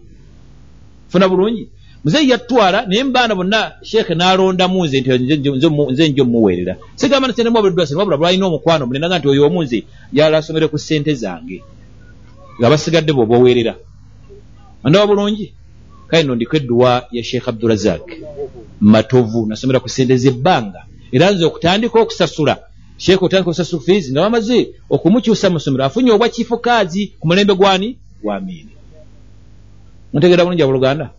Funa 1.08 1.28
bulungi? 1.28 1.68
Muzeeyi 2.04 2.30
yattwala 2.30 2.86
naye 2.86 3.04
mubaana 3.04 3.34
bonna 3.34 3.60
sheekhe 3.82 4.14
n'alondamu 4.14 4.84
nze 4.84 5.00
nti 5.00 5.10
nze 5.90 6.08
njo 6.08 6.24
mumuweerera 6.24 6.76
sigamba 7.00 7.28
nsentemu 7.28 7.58
abulidwasire 7.58 7.98
wabula 7.98 8.16
lwalina 8.16 8.46
omukwano 8.46 8.86
munenaga 8.86 9.18
nti 9.18 9.28
oyo 9.28 9.46
omu 9.46 9.62
nze 9.64 9.78
yala 10.12 10.38
asomere 10.38 10.68
ku 10.68 10.78
ssente 10.78 11.14
zange 11.14 11.58
nga 12.58 12.70
basigadde 12.70 13.12
bwoba 13.12 13.34
oweerera 13.38 13.74
andaba 14.84 15.06
bulungi? 15.06 15.46
Kale 16.08 16.22
no 16.22 16.34
ndiko 16.34 16.56
edduwa 16.56 17.06
ya 17.16 17.22
sheekh 17.24 17.48
abdurazak 17.48 18.04
matovu 18.80 19.46
nasomera 19.46 19.80
ku 19.80 19.88
ssente 19.88 20.16
z'ebbanga. 20.16 20.80
Era 21.12 21.30
nze 21.32 21.44
okutandika 21.44 21.96
okusasula 22.00 22.54
sheekh 23.04 23.22
otandika 23.22 23.50
okusasula 23.50 23.82
fees 23.82 24.04
nga 24.12 24.20
bamaze 24.24 24.58
okumukyusa 24.90 25.50
musomero 25.50 25.84
afunye 25.84 26.10
obwa 26.10 26.28
kifukaazi 26.28 27.02
ku 27.20 27.24
mulembe 27.28 27.54
gwani? 27.54 27.98
Gwamiini 28.22 28.72
mutegeera 30.12 30.44
bulungi 30.44 30.62
abuluganda 30.62 31.10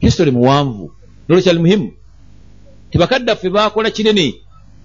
history 0.00 0.30
muwanvu 0.30 0.92
nolwo 1.28 1.42
kyali 1.42 1.58
muhimu. 1.58 1.92
Tibakaddaffe 2.90 3.50
bakola 3.50 3.90
kinene 3.90 4.34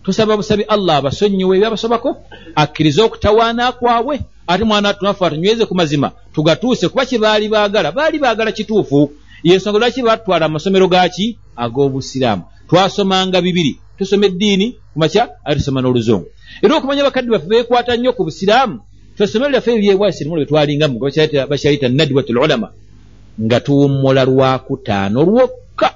tusaba 0.04 0.38
busabi 0.38 0.64
allah 0.64 0.96
abasonyiwe 0.98 1.58
ebyabasobako 1.58 2.10
akkirize 2.56 3.02
okutawaana 3.02 3.72
kwabwe 3.72 4.22
ate 4.48 4.64
mwana 4.64 4.94
tunaffe 4.94 5.26
atunyweze 5.26 5.66
ku 5.66 5.76
mazima 5.76 6.12
tugatuuse 6.34 6.90
kuba 6.90 7.06
kyebaali 7.06 7.50
baagala. 7.50 7.92
Baali 7.92 8.20
baagala 8.20 8.52
kituufu. 8.52 9.12
Yensonga 9.44 9.80
lwaki 9.80 10.02
batwala 10.02 10.46
amasomero 10.46 10.88
gaki 10.88 11.38
ag'obusiraamu. 11.56 12.44
Twasomanga 12.70 13.42
bibiri. 13.42 13.78
Tusoma 13.98 14.26
eddiini 14.26 14.76
kumakya 14.94 15.30
ate 15.46 15.60
tusoma 15.60 15.82
n'oluzungu. 15.82 16.28
Era 16.62 16.76
okumanya 16.78 17.04
bakadde 17.04 17.32
baffe 17.32 17.48
beekwata 17.48 17.96
nnyo 17.98 18.14
ku 18.14 18.24
busiraamu 18.24 18.80
twesomero 19.16 19.52
lyaffe 19.52 19.74
eryebwasirimu 19.76 20.36
lwe 20.36 20.46
twalingamu 20.46 21.00
bakyayita 21.50 21.90
nadwatul 21.90 22.38
ulama 22.38 22.70
nga 23.42 23.60
tuwummula 23.60 24.26
lwakutaano 24.26 25.24
lwokka. 25.24 25.90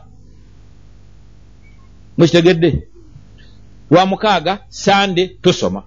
Mukitegedde 2.18 2.88
lwamukaaga 3.92 4.60
sande 4.70 5.28
tusoma. 5.28 5.84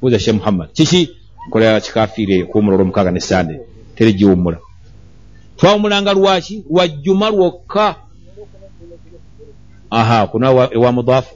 Buuza 0.00 0.18
she 0.18 0.32
muhammad. 0.32 0.68
Kiki? 0.72 1.10
Nkolera 1.48 1.80
kikafiire 1.80 2.34
eyo 2.34 2.46
kuwummula 2.46 2.74
olwomukaaga 2.74 3.10
ne 3.10 3.20
sande. 3.20 3.60
Tere 3.94 4.12
giwummula. 4.12 4.58
Twawummulanga 5.56 6.12
lwaki 6.12 6.64
lwajjuma 6.70 7.30
lwokka. 7.30 7.96
Aha 9.90 10.26
kuna 10.26 10.68
ewa 10.72 10.92
mudaafu 10.92 11.34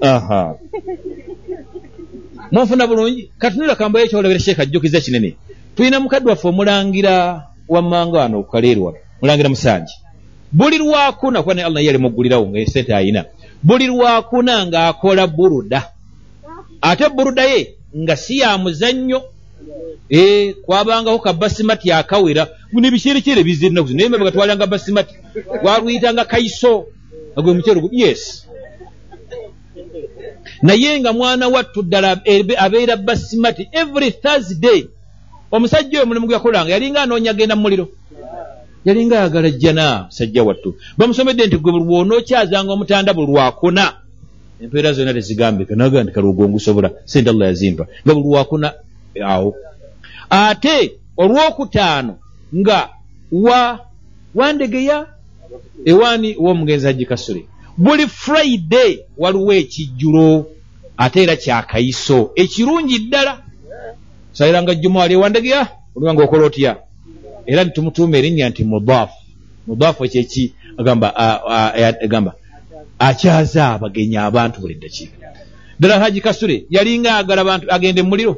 aha. 0.00 0.54
Munfuna 2.52 2.86
bulungi? 2.86 3.30
Katunira 3.38 3.74
kambo 3.74 3.98
ekyolabera 3.98 4.40
sheeka 4.40 4.62
ajjukiza 4.62 5.00
kinene. 5.00 5.36
Tulina 5.74 6.00
mukadde 6.00 6.30
waffe 6.30 6.48
omulangira 6.48 7.42
wammanga 7.68 8.18
wano 8.18 8.38
okukaleerwa 8.40 8.94
mulangira 9.20 9.48
musanji 9.48 9.94
buli 10.52 10.78
lwakuna 10.78 11.42
kuba 11.42 11.54
ne 11.54 11.64
allah 11.64 11.84
yali 11.84 11.98
muggulirawo 11.98 12.46
nga 12.46 12.58
esente 12.58 12.94
ayina. 12.94 13.24
Buli 13.62 13.86
lwakuna 13.86 14.66
ng'akola 14.66 15.26
buruda. 15.26 15.90
Ate 16.80 17.08
burudaye 17.08 17.74
nga 17.96 18.16
si 18.16 18.38
ya 18.38 18.58
muzannyo. 18.58 19.22
E, 20.08 20.52
kwabangaho 20.52 21.18
kabasimati 21.18 21.92
akawera. 21.92 22.48
Nebikyerekyere 22.72 23.42
bizirinaku 23.42 23.90
naye 23.90 24.08
mabega 24.08 24.30
twalanga 24.30 24.66
basimati 24.66 25.14
gwaluyitanga 25.62 26.24
kaiso. 26.24 26.86
Agwe 27.36 27.52
mukyero 27.52 27.88
yes 27.92 28.46
naye 30.62 31.00
nga 31.00 31.12
mwana 31.12 31.48
wattu 31.48 31.82
ddala 31.82 32.20
abeera 32.58 32.96
basimati 32.96 33.68
every 33.72 34.10
thursday. 34.10 34.86
Omusajja 35.50 35.98
oyo 35.98 36.06
mulimu 36.06 36.26
gwakolanga 36.26 36.72
yalinga 36.72 37.02
anoonya 37.02 37.32
genda 37.32 37.56
mu 37.56 37.62
muliro. 37.62 37.88
Yalinga 38.84 39.18
ayagala 39.18 39.50
jjana 39.50 40.04
musajja 40.04 40.44
wattu. 40.44 40.74
Bamusomedde 40.98 41.46
nti 41.46 41.56
gwe 41.56 41.72
bwonookyazanga 41.72 42.72
omutanda 42.72 43.14
buli 43.14 43.32
lwakuna. 43.32 43.92
Empeera 44.60 44.92
zonna 44.92 45.14
tezigambika 45.14 45.74
naga 45.74 46.02
nti 46.02 46.12
kalwogo 46.12 46.48
ngusobola 46.48 46.90
sente 47.04 47.30
allah 47.30 47.48
yazimpa 47.48 47.86
nga 48.04 48.14
buli 48.14 48.28
lwakuna 48.28 48.72
awo. 49.24 49.56
Ate 50.30 50.98
olwokutaano 51.16 52.18
nga 52.56 52.88
wa 53.32 53.80
wandegeya 54.34 55.06
ewaani 55.84 56.36
w'omugenzi 56.38 56.86
hajikasule 56.86 57.46
buli 57.76 58.06
friday 58.08 58.98
waliwo 59.18 59.52
ekijjulo 59.52 60.46
ate 60.96 61.22
era 61.22 61.36
kyakayiso 61.36 62.30
ekirungi 62.34 62.98
ddala. 62.98 63.42
Saliranga 64.32 64.74
jjuma 64.74 65.00
wali 65.00 65.14
ewandegeya 65.14 65.68
oliwanga 65.96 66.22
okola 66.24 66.44
otya? 66.46 66.76
Era 67.46 67.64
nitumutuuma 67.64 68.16
erinnya 68.18 68.48
nti 68.48 68.64
mudaafu 68.64 69.14
mudaafu 69.66 70.04
ekyeki 70.04 70.52
agamba 70.78 72.34
akyaza 72.98 73.74
abagenyi 73.74 74.16
abantu 74.16 74.60
buli 74.60 74.74
ddakiika. 74.74 75.28
Ddala 75.78 75.98
haji 75.98 76.20
kasule 76.20 76.64
yalinga 76.70 77.16
agala 77.16 77.44
bantu 77.44 77.66
agende 77.72 78.02
mumuliro 78.02 78.36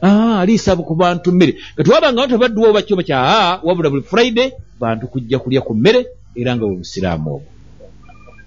aliisa 0.00 0.76
ku 0.76 0.94
bantu 0.94 1.32
mmere. 1.32 1.56
Nga 1.74 1.84
tewabanga 1.84 2.20
bantu 2.20 2.38
badduwa 2.38 2.68
obakyo 2.70 2.96
bakya 2.96 3.18
wabula 3.62 3.90
buli 3.90 4.02
friday 4.02 4.52
bantu 4.80 5.08
kujja 5.08 5.38
kulya 5.38 5.60
ku 5.60 5.74
mmere 5.74 6.06
era 6.36 6.56
nga 6.56 6.66
bwe 6.66 6.76
busiraamu 6.76 7.30
obwo 7.34 7.55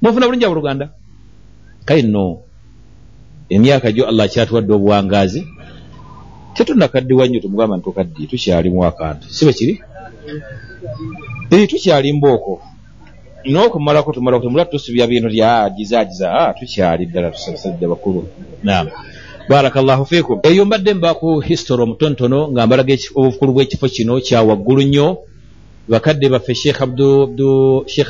mufuna 0.02 0.26
bulungi 0.26 0.46
abuluganda 0.46 0.86
kale 1.86 2.02
nno 2.02 2.42
emyaka 3.50 3.92
gyo 3.92 4.08
allah 4.08 4.26
akyatuwadde 4.26 4.74
obuwangaazi 4.74 5.42
tetunakaddiwa 6.54 7.28
nnyo 7.28 7.40
tumugamba 7.40 7.78
nti 7.78 7.86
tukaddi 7.86 8.28
tukyalimu 8.28 8.86
akantu 8.86 9.26
sibe 9.36 9.54
kiri? 9.54 9.74
Ee 11.52 11.68
tukyali 11.68 12.14
mbooko 12.14 12.62
n'okumalako 13.46 14.14
tumalako 14.14 14.44
tumula 14.44 14.66
tusubya 14.66 15.08
bintu 15.08 15.28
lya 15.28 15.64
agizagiza 15.64 16.54
tukyali 16.60 17.06
ddala 17.06 17.32
tusabasajja 17.32 17.88
bakulu. 17.88 18.28
Nam 18.64 18.88
barakallahu 19.50 20.06
fikum 20.06 20.40
eyo 20.44 20.66
mbadde 20.66 20.94
mbaku 20.94 21.40
history 21.40 21.82
omutontono 21.84 22.52
nga 22.52 22.68
mbalaga 22.68 22.94
obukulu 23.16 23.54
bw'ekifo 23.54 23.88
kino 23.88 24.20
kyawaggulu 24.22 24.82
nnyo 24.82 25.08
bakadde 25.90 26.30
baffe 26.30 26.54
sheekh 26.56 26.82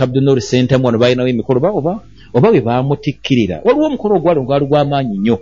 abdunur 0.02 0.42
sentamu 0.42 0.86
wano 0.86 0.98
balinawo 0.98 1.30
emikolo 1.30 1.60
baoba 1.60 2.00
oba 2.34 2.52
bwe 2.52 2.62
bamutikkirira 2.62 3.62
waliwo 3.64 3.86
omukolo 3.86 4.16
ogwali 4.16 4.42
gwali 4.42 4.66
gw'amaanyi 4.66 5.18
nnyo. 5.18 5.40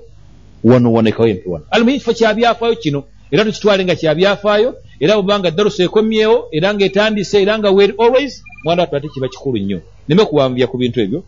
Wano 0.64 0.94
wonekawo 0.94 1.28
empi 1.30 1.50
wano. 1.50 1.66
Alimuhi 1.72 2.00
kifo 2.00 2.14
kyabyafaayo 2.14 2.76
kino. 2.76 3.04
Era 3.32 3.46
tukitwale 3.46 3.84
nga 3.86 3.96
kyabyafaayo 3.96 4.76
era 5.00 5.16
bwebanga 5.16 5.52
daruso 5.52 5.84
ekomyewo 5.84 6.48
era 6.52 6.74
nga 6.74 6.86
etandise 6.86 7.42
era 7.42 7.60
nga 7.60 7.70
wel 7.72 7.94
always 8.00 8.44
mwana 8.64 8.82
watu 8.82 8.96
ate 8.96 9.08
kiba 9.08 9.28
kikulu 9.28 9.58
nnyo. 9.60 9.82
Neme 10.08 10.26
kuwanvuya 10.26 10.68
ku 10.68 10.78
bintu 10.78 11.02
ebyo 11.02 11.24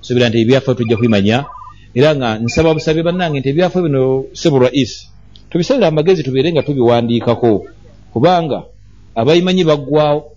suubira 0.00 0.28
nti 0.28 0.40
ebyafaayo 0.40 0.78
tujja 0.78 0.96
kwimanya 0.96 1.44
era 1.94 2.16
nga 2.16 2.38
nsaba 2.38 2.74
busabye 2.74 3.02
bannange 3.02 3.40
nti 3.40 3.48
ebyafaayo 3.48 3.86
bino 3.88 4.24
sebu 4.32 4.58
rais 4.58 5.08
tubisalire 5.50 5.86
amagezi 5.86 6.22
tubeere 6.22 6.52
nga 6.52 6.62
tubiwandiikako. 6.62 7.66
Kubanga 8.12 8.62
abayimanyi 9.14 9.64
baggwawo 9.64 10.33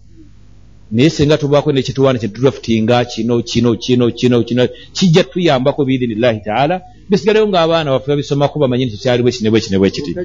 naye 0.92 1.10
singa 1.10 1.38
tubaako 1.38 1.72
nekituwaana 1.72 2.20
kyetulafutinga 2.20 3.06
kino 3.06 3.42
kino 3.42 3.76
kino 3.76 4.12
kino 4.12 4.44
kino 4.44 4.68
kijja 4.94 5.24
tuyambako 5.24 5.86
biidhinillahi 5.86 6.40
taala. 6.40 6.82
Bisigaleyo 7.10 7.48
ngaabaana 7.48 7.92
baffe 7.92 8.08
babisomako 8.08 8.60
bamanyi 8.60 8.86
nti 8.86 8.98
kyali 8.98 9.24
bwekine 9.24 9.50
bwekine 9.50 9.78
bwekiti 9.78 10.16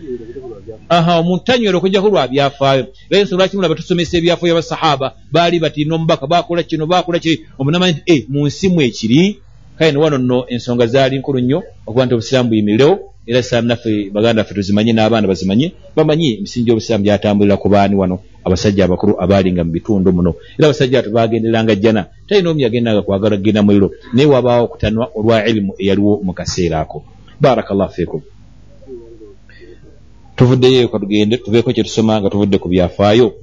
aha 0.89 1.19
omuntu 1.19 1.45
tanywera 1.45 1.79
okujjako 1.79 2.09
lwa 2.09 2.29
byafaayo 2.29 2.87
era 3.11 3.21
ensonga 3.21 3.43
lwaki 3.43 3.57
mulaba 3.57 3.75
tusomesa 3.75 4.19
ebyafaayo 4.19 4.55
basahaba 4.55 5.15
baali 5.33 5.61
batiina 5.61 5.95
omubaka 5.95 6.27
bakola 6.27 6.63
kino 6.63 6.87
bakola 6.87 7.19
kiri. 7.19 7.47
Omunamanyi 7.59 7.93
nti 7.93 8.03
e 8.13 8.27
mu 8.29 8.47
nsi 8.47 8.69
mu 8.69 8.81
ekiri 8.83 9.39
kale 9.79 9.93
newano 9.93 10.19
nno 10.19 10.45
ensonga 10.49 10.87
zaali 10.87 11.19
nkulu 11.19 11.39
nnyo 11.41 11.63
okuba 11.87 12.05
nti 12.07 12.15
obusiraamu 12.15 12.49
buyimirewo 12.49 13.12
era 13.27 13.39
isiraamu 13.39 13.69
naffe 13.69 14.11
baganda 14.11 14.43
baffe 14.43 14.55
tuzimanye 14.55 14.93
n'abaana 14.93 15.27
bazimanye 15.29 15.73
bamanyi 15.97 16.39
emisingi 16.39 16.69
y'obusiraamu 16.69 17.05
gyatambulira 17.05 17.57
ku 17.57 17.69
baani 17.69 17.95
wano 17.95 18.19
abasajja 18.45 18.85
abakulu 18.85 19.15
abaalinga 19.23 19.65
mu 19.65 19.71
bitundu 19.71 20.13
muno. 20.13 20.35
Era 20.59 20.67
abasajja 20.69 20.99
atu 20.99 21.11
bagenderanga 21.11 21.75
jjana 21.75 22.07
talina 22.27 22.51
omu 22.51 22.61
yagendanga 22.61 23.03
kwagala 23.03 23.37
kgenda 23.37 23.63
muliro 23.63 23.91
naye 24.13 24.27
wabaawo 24.27 24.65
okutanwa 24.65 25.11
olwa 25.15 25.47
irimu 25.47 25.73
eyaliwo 25.79 26.21
mu 26.27 26.33
kaseera 26.35 26.81
ako. 26.81 27.05
Barakallah 27.41 27.91
fikum 27.91 28.23
tuvuddeyo 30.37 30.89
katugende 30.89 31.37
tuveeko 31.37 31.73
kyetusoma 31.73 32.21
nga 32.21 32.31
tuvudde 32.31 32.59
ku 32.59 32.69
byafaayo. 32.69 33.35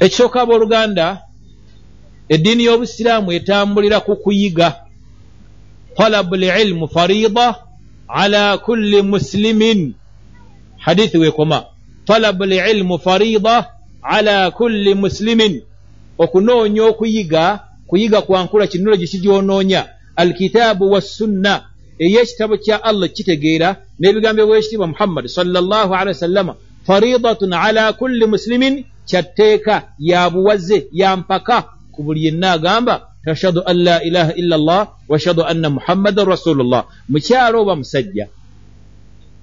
Ekisooka 0.00 0.40
abooluganda 0.40 1.28
eddiini 2.28 2.64
y'obusiraamu 2.64 3.32
etambulira 3.32 4.00
ku 4.00 4.16
kuyiga 4.16 4.88
talabu 5.96 6.36
lilmu 6.36 6.88
farida 6.88 7.67
ala 8.08 8.58
kulli 8.58 9.02
muslimin. 9.02 9.94
Hadithi 10.78 11.18
wekoma 11.18 11.64
talabu 12.04 12.44
lilmu 12.44 12.98
farida 12.98 13.66
ala 14.02 14.50
kulli 14.50 14.94
muslimin. 14.94 15.62
Okunoonya 16.18 16.84
okuyiga 16.84 17.60
kuyiga 17.86 18.22
kwankula 18.22 18.66
kinulo 18.66 18.96
gikigyoonoonya 18.96 19.86
alkitaabu 20.16 20.90
wassunna. 20.90 21.64
Ey'ekitabo 21.98 22.56
kya 22.56 22.84
allah 22.84 23.08
kitegeera 23.08 23.76
n'ebigambo 24.00 24.46
bwekitiibwa 24.46 24.86
muhammadi 24.86 25.28
salllahu 25.28 25.94
alehi 25.94 26.08
wasallama 26.08 26.54
faridatun 26.86 27.52
ala 27.52 27.92
kulli 27.92 28.26
muslimin. 28.26 28.84
Kyatteeka 29.06 29.92
ya 29.98 30.30
buwaze 30.30 30.86
ya 30.92 31.16
mpaka. 31.16 31.64
Ku 31.92 32.02
buli 32.02 32.24
yenna 32.24 32.52
agamba 32.52 33.07
tashhadu 33.24 33.60
an 33.66 33.76
la 33.76 33.96
ilaha 34.02 34.32
illa 34.40 34.56
llah 34.56 34.84
washhadu 35.08 35.42
anna 35.44 35.70
muhammadan 35.70 36.26
rasulullah. 36.26 36.86
Mukyalo 37.08 37.62
oba 37.62 37.76
musajja 37.76 38.28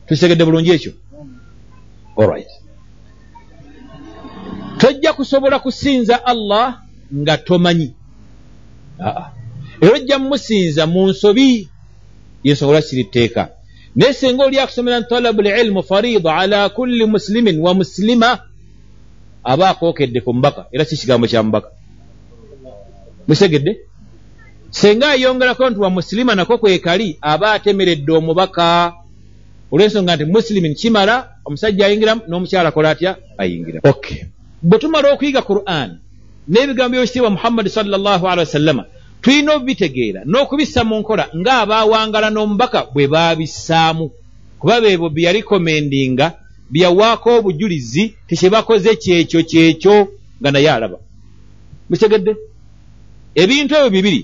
tukitegedde 0.08 0.46
bulungi 0.46 0.72
ekyo 0.72 0.92
alright 2.18 2.52
tojja 4.78 5.14
kusobola 5.14 5.60
kusinza 5.60 6.26
allah 6.26 6.82
nga 7.14 7.38
tomanyi. 7.38 7.94
Aa 9.00 9.32
era 9.82 9.92
ojja 9.94 10.20
mumusinza 10.20 10.88
mu 10.88 11.08
nsobi. 11.10 11.70
Yensobola 12.46 12.82
kiri 12.82 13.04
tteeka 13.04 13.50
naye 13.96 14.14
singa 14.14 14.46
oli 14.46 14.60
akusomera 14.60 15.00
nti 15.00 15.10
talabu 15.10 15.42
lilmu 15.42 15.84
farida 15.84 16.36
ala 16.36 16.70
kulli 16.70 17.06
muslimin 17.06 17.60
wa 17.60 17.74
muslima 17.74 18.40
aba 19.44 19.70
akookedde 19.70 20.22
ku 20.22 20.34
mubaka 20.34 20.66
era 20.72 20.86
ki 20.86 20.98
kigambo 20.98 21.28
kya 21.28 21.44
mubaka 21.44 21.70
musegedde? 23.28 23.80
Singa 24.70 25.10
ayongerako 25.10 25.70
nti 25.70 25.80
wa 25.80 25.90
musilima 25.90 26.36
nako 26.36 26.58
kwekali 26.58 27.18
aba 27.22 27.52
atemeredde 27.52 28.12
omubaka. 28.12 28.94
Olwensonga 29.72 30.16
nti 30.16 30.26
musilimin 30.26 30.76
kimala 30.76 31.30
omusajja 31.46 31.86
ayingiramu 31.86 32.22
n'omukyala 32.28 32.70
akola 32.70 32.90
atya? 32.90 33.18
Ayingira. 33.38 33.80
Okay 33.84 34.36
bwe 34.66 34.80
tumala 34.80 35.14
okuyiga 35.14 35.42
quran 35.42 35.90
n'ebigambo 36.50 36.92
byobekitiibwa 36.92 37.30
muhammadi 37.30 37.70
salllahu 37.70 38.28
alehi 38.28 38.48
wasallama 38.48 38.84
tulina 39.22 39.54
obubitegeera 39.56 40.22
n'okubissa 40.26 40.82
mu 40.90 40.96
nkola 41.00 41.26
ng'abaawangala 41.40 42.30
n'omubaka 42.32 42.80
bwe 42.94 43.06
baabissaamu 43.14 44.06
kuba 44.60 44.82
beebo 44.82 45.10
bye 45.10 45.26
yalikomendinga 45.28 46.26
byeyawaako 46.72 47.30
obujulizi 47.38 48.04
tikyebakoze 48.28 48.92
kyekyo 49.04 49.40
kyekyo 49.50 49.96
nga 50.42 50.50
naye 50.52 50.70
alaba. 50.72 50.98
Bitegedde 51.90 52.32
ebintu 53.42 53.74
ebyo 53.76 53.90
bibiri 53.90 54.22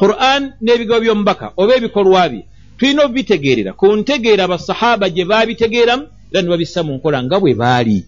quran 0.00 0.42
n'ebigambo 0.62 1.02
by'omubaka 1.04 1.46
oba 1.60 1.72
ebikolwa 1.78 2.28
bye 2.32 2.42
tulina 2.78 3.04
obubitegeerera 3.04 3.72
ku 3.78 3.86
ntegeera 3.96 4.42
abasahaba 4.44 5.06
gye 5.14 5.24
baabitegeeramu 5.30 6.04
era 6.30 6.42
ne 6.42 6.48
babissa 6.48 6.82
mu 6.82 6.92
nkola 6.96 7.24
nga 7.24 7.40
bwe 7.40 7.54
baali. 7.54 8.04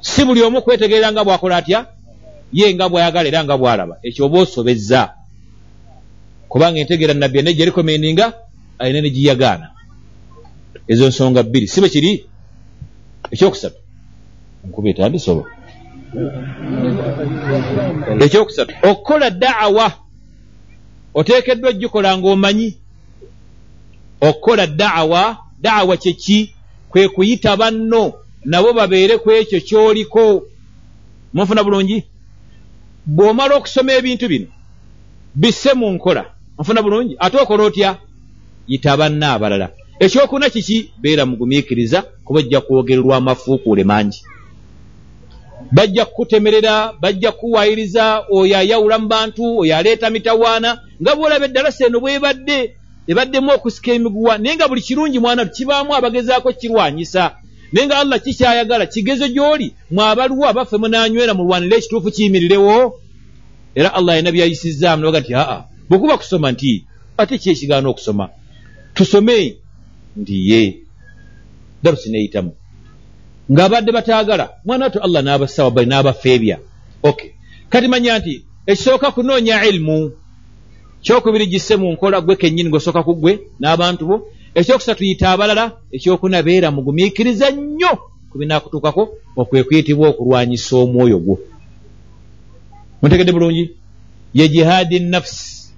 Si 0.00 0.24
buli 0.24 0.42
omu 0.42 0.62
kwetegeera 0.62 1.12
nga 1.12 1.24
bw'akola 1.24 1.56
atya? 1.56 1.86
Ye 2.52 2.74
nga 2.74 2.88
bw'ayagala 2.88 3.28
era 3.28 3.44
nga 3.44 3.56
bw'alaba. 3.58 3.98
Ekyo 4.06 4.26
oba 4.26 4.38
osobezza. 4.46 5.02
Kubanga 6.48 6.78
entegeera 6.80 7.14
nabbi 7.14 7.38
ane 7.38 7.54
gye 7.54 7.66
likomendinga 7.66 8.26
alina 8.78 9.00
ne 9.00 9.10
giyagaana. 9.10 9.66
Ezo 10.86 11.08
nsonga 11.08 11.42
bbiri. 11.42 11.66
Si 11.66 11.80
bwe 11.80 11.88
kiri? 11.88 12.12
Ekyokusatu. 13.32 13.78
Nkuba 14.64 14.88
etandise 14.90 15.30
oba 15.30 15.44
ekyokusatu 18.24 18.74
okukola 18.82 19.30
daawa 19.30 19.92
oteekeddwa 21.14 21.70
ojjukola 21.70 22.18
ng'omanyi. 22.18 22.74
Okukola 24.20 24.66
daawa 24.66 25.36
daawa 25.60 25.96
kyeki 25.96 26.54
kwe 26.88 27.08
kuyita 27.08 27.56
banno 27.56 28.12
nabo 28.44 28.72
babeere 28.72 29.18
ku 29.18 29.30
ekyo 29.30 29.60
kyoliko. 29.60 30.42
Munfuna 31.34 31.64
bulungi? 31.64 32.04
Bw'omala 33.06 33.54
okusoma 33.56 33.92
ebintu 33.92 34.28
bino 34.28 34.46
bisse 35.34 35.74
mu 35.74 35.90
nkola. 35.90 36.24
Nfuna 36.58 36.82
bulungi? 36.82 37.16
Ate 37.18 37.36
okola 37.38 37.64
otya? 37.64 37.98
Yita 38.68 38.96
banna 38.96 39.32
abalala. 39.32 39.68
Ekyokuna 40.00 40.50
kiki? 40.50 40.90
Beera 41.02 41.26
mugumiikiriza 41.26 42.02
kuba 42.24 42.38
ojja 42.40 42.60
kwogererwa 42.60 43.16
amafuukuule 43.16 43.84
mangi 43.84 44.22
bajja 45.72 46.04
kukutemerera 46.04 46.92
bajja 47.00 47.32
kukuwaayiriza 47.32 48.24
oyo 48.30 48.58
ayawula 48.58 48.98
mu 48.98 49.08
bantu 49.08 49.58
oyo 49.58 49.76
aleeta 49.76 50.10
mitawaana 50.10 50.78
nga 51.02 51.16
bwolaba 51.16 51.44
eddalasa 51.46 51.86
eno 51.86 52.00
bwebadde 52.00 52.76
ebaddemu 53.06 53.50
okusika 53.52 53.92
emiguwa 53.92 54.38
naye 54.38 54.56
nga 54.56 54.68
buli 54.68 54.80
kirungi 54.80 55.18
mwana 55.18 55.44
kibaamu 55.44 55.94
abagezaako 55.94 56.52
kirwanyisa 56.52 57.36
naye 57.72 57.86
nga 57.86 57.98
allah 57.98 58.20
kikyayagala 58.22 58.86
kigezo 58.86 59.28
gy'oli 59.28 59.74
mwabaluwo 59.90 60.48
abaffe 60.48 60.76
munaanywera 60.76 61.34
mulwanire 61.34 61.76
ekituufu 61.76 62.10
kiyimirirewo? 62.10 63.00
Era 63.74 63.94
allah 63.94 64.14
alina 64.14 64.32
byayisizaamu 64.32 65.02
nabaga 65.02 65.20
nti 65.20 65.34
aa 65.34 65.64
bwekuba 65.88 66.18
kusoma 66.18 66.52
nti 66.52 66.84
ate 67.16 67.38
ki 67.38 67.50
ekigaana 67.50 67.88
okusoma? 67.88 68.28
Tusome 68.94 69.56
nti 70.16 70.50
ye 70.50 70.78
darusi 71.82 72.10
neeyitamu 72.10 72.52
ng'abadde 73.52 73.92
bataagala 73.92 74.50
mwana 74.64 74.84
watu 74.84 75.00
allah 75.00 75.22
n'abasawa 75.22 75.70
bali 75.70 75.88
n'abafeebya 75.88 76.58
ok. 77.02 77.34
Kati 77.68 77.88
manya 77.88 78.18
nti 78.18 78.44
ekisooka 78.66 79.10
kunoonya 79.10 79.64
ilimu 79.64 80.12
kyokubiri 81.02 81.46
gisse 81.46 81.76
mu 81.76 81.92
nkola 81.92 82.20
gwe 82.20 82.36
kennyini 82.36 82.68
ng'osooka 82.70 83.02
ku 83.02 83.14
ggwe 83.16 83.32
n'abantu 83.60 84.02
bo 84.06 84.16
ekyokusatu 84.54 85.04
yita 85.04 85.30
abalala 85.32 85.72
ekyokuna 85.92 86.42
beera 86.42 86.70
mugumiikiriza 86.70 87.50
nnyo 87.50 87.92
ku 88.30 88.38
binaakutuukako 88.38 89.02
okwekuyitibwa 89.36 90.08
okulwanyisa 90.08 90.76
omwoyo 90.76 91.18
gwo. 91.18 91.36
Muntegedde 93.02 93.32
bulungi? 93.32 93.64
Ye 94.34 94.48
jihaadi 94.48 95.00
nafsi. 95.00 95.68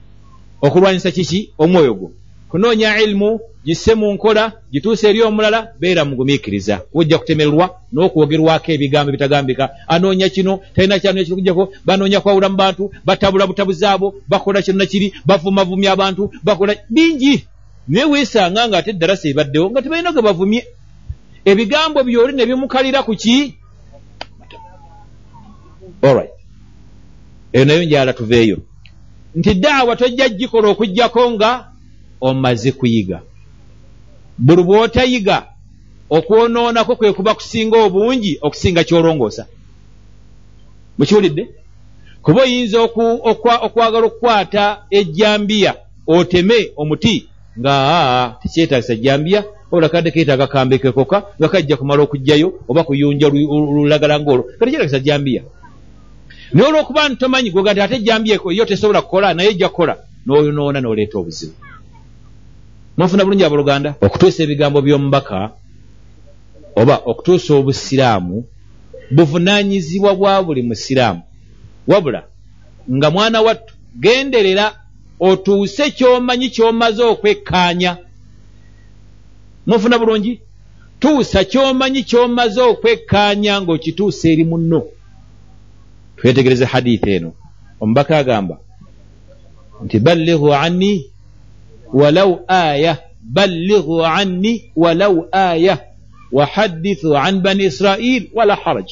Okulwanyisa 0.62 1.10
kiki? 1.10 1.50
Omwoyo 1.58 1.94
gwo 1.94 2.08
kunoonya 2.50 3.00
ilimu 3.02 3.40
gisse 3.64 3.94
mu 3.94 4.12
nkola 4.12 4.52
gituuse 4.72 5.08
eri 5.08 5.22
omulala 5.22 5.72
beera 5.80 6.04
mugumiikiriza 6.04 6.82
ojja 6.94 7.18
kutemererwa 7.18 7.66
n'okwogerwako 7.92 8.72
ebigambo 8.72 9.12
bitagambika 9.12 9.64
anoonya 9.88 10.28
kino 10.28 10.60
talina 10.74 10.98
kyano 10.98 11.20
ekirikujjako 11.20 11.72
banoonya 11.84 12.20
kwawula 12.20 12.48
mu 12.48 12.56
bantu 12.56 12.84
batabula 13.04 13.46
butabuzaabo 13.46 14.14
bakola 14.28 14.62
kino 14.62 14.78
nakiri 14.78 15.12
bavumavumya 15.26 15.92
abantu 15.92 16.30
bakola 16.42 16.74
bingi. 16.90 17.44
Naye 17.88 18.06
weesanga 18.10 18.68
ng'ate 18.68 18.90
eddalasa 18.90 19.28
ebaddewo 19.28 19.70
nga 19.70 19.82
tebalina 19.82 20.12
ge 20.12 20.22
bavumye. 20.22 20.62
Ebigambo 21.44 22.02
byoli 22.02 22.32
ne 22.34 22.46
bimukalira 22.46 23.02
ku 23.02 23.14
ki? 23.14 23.54
Alright 26.02 26.36
eyo 27.52 27.64
nayo 27.64 27.84
njala 27.84 28.12
tuveeyo. 28.12 28.58
Nti 29.34 29.54
daawa 29.54 29.96
tojja 29.96 30.28
gikola 30.28 30.68
okugjako 30.68 31.30
nga 31.30 31.75
omaze 32.20 32.72
kuyiga. 32.72 33.20
Buli 34.38 34.62
bw'otayiga 34.62 35.46
okwonoonako 36.10 36.96
kwe 36.96 37.12
kuba 37.12 37.34
kusinga 37.34 37.76
obungi 37.84 38.38
okusinga 38.42 38.84
kyolongoosa. 38.84 39.46
Mukiwulidde 40.98 41.48
kuba 42.22 42.42
oyinza 42.42 42.78
okwagala 43.66 44.06
okukwata 44.06 44.64
ejjambiya 44.90 45.74
oteme 46.06 46.58
omuti 46.76 47.28
nga 47.58 47.72
aa 47.72 48.28
tekyetagisa 48.42 48.94
jjambiya 48.96 49.44
obula 49.70 49.88
kadde 49.88 50.10
keetaaga 50.10 50.46
kambekekoka 50.46 51.22
nga 51.38 51.48
kajja 51.48 51.76
kumala 51.76 52.02
okugjayo 52.02 52.48
oba 52.68 52.84
kuyunja 52.84 53.28
lulagala 53.28 54.20
ngaolwo 54.20 54.44
katekyetagisa 54.58 54.98
jjambiya. 55.00 55.42
Naye 56.52 56.68
olwokuba 56.68 57.08
ntomanyi 57.08 57.50
goga 57.50 57.72
nti 57.72 57.80
ate 57.80 57.96
ejjambiya 57.96 58.38
yo 58.58 58.64
tesobola 58.64 59.02
kukola 59.02 59.34
naye 59.34 59.50
ejja 59.50 59.68
kukola 59.68 59.94
n'oyonoona 60.26 60.80
n'oleeta 60.80 61.18
obuzibu 61.18 61.65
mwafuna 62.96 63.24
bulungi 63.24 63.44
abooluganda 63.44 63.94
okutuusa 64.00 64.42
ebigambo 64.42 64.78
by'omubaka 64.82 65.38
oba 66.80 66.96
okutuusa 67.10 67.54
obusiraamu 67.54 68.36
buvunaanyizibwa 69.10 70.14
bwa 70.14 70.42
buli 70.42 70.62
musiraamu. 70.62 71.22
Wabula 71.86 72.22
nga 72.94 73.10
mwana 73.10 73.40
wattu 73.40 73.74
genderera 74.00 74.74
otuuse 75.20 75.90
ky'omanyi 75.90 76.48
ky'omaze 76.50 77.02
okwekkaanya. 77.02 77.96
Mufuna 79.66 79.98
bulungi? 79.98 80.40
Tuusa 81.00 81.44
ky'omanyi 81.44 82.02
ky'omaze 82.02 82.60
okwekkaanya 82.60 83.60
ng'okituusa 83.60 84.28
eri 84.28 84.44
munno. 84.44 84.82
Twetegereze 86.16 86.64
hadithi 86.64 87.10
eno. 87.10 87.32
Omubaka 87.80 88.18
agamba 88.18 88.56
nti 89.84 89.98
ballighu 89.98 90.54
anni 90.54 90.92
walau 91.92 92.40
aya 92.48 92.98
ballighu 93.22 94.04
anni 94.04 94.72
walau 94.76 95.28
aya 95.32 95.78
wahadithu 96.32 97.16
an 97.16 97.40
bani 97.40 97.64
israil 97.64 98.30
wala 98.34 98.54
haraj 98.54 98.90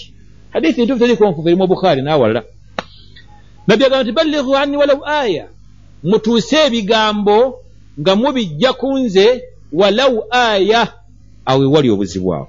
hadithi 0.50 0.84
ntufu 0.84 0.98
teriko 0.98 1.42
erimu 1.46 1.66
bukhari 1.66 2.02
nawalala 2.02 2.42
nabbi 3.66 3.84
agamba 3.84 4.02
nti 4.02 4.12
ballighu 4.12 4.56
anni 4.56 4.76
walau 4.76 5.04
aya 5.06 5.48
mutuuse 6.02 6.66
ebigambo 6.66 7.64
nga 8.00 8.16
mubijja 8.16 8.72
ku 8.72 8.98
nze 8.98 9.42
walau 9.72 10.24
aya 10.30 10.88
awo 11.46 11.62
ewali 11.62 11.90
obuzibu 11.90 12.34
awo 12.34 12.48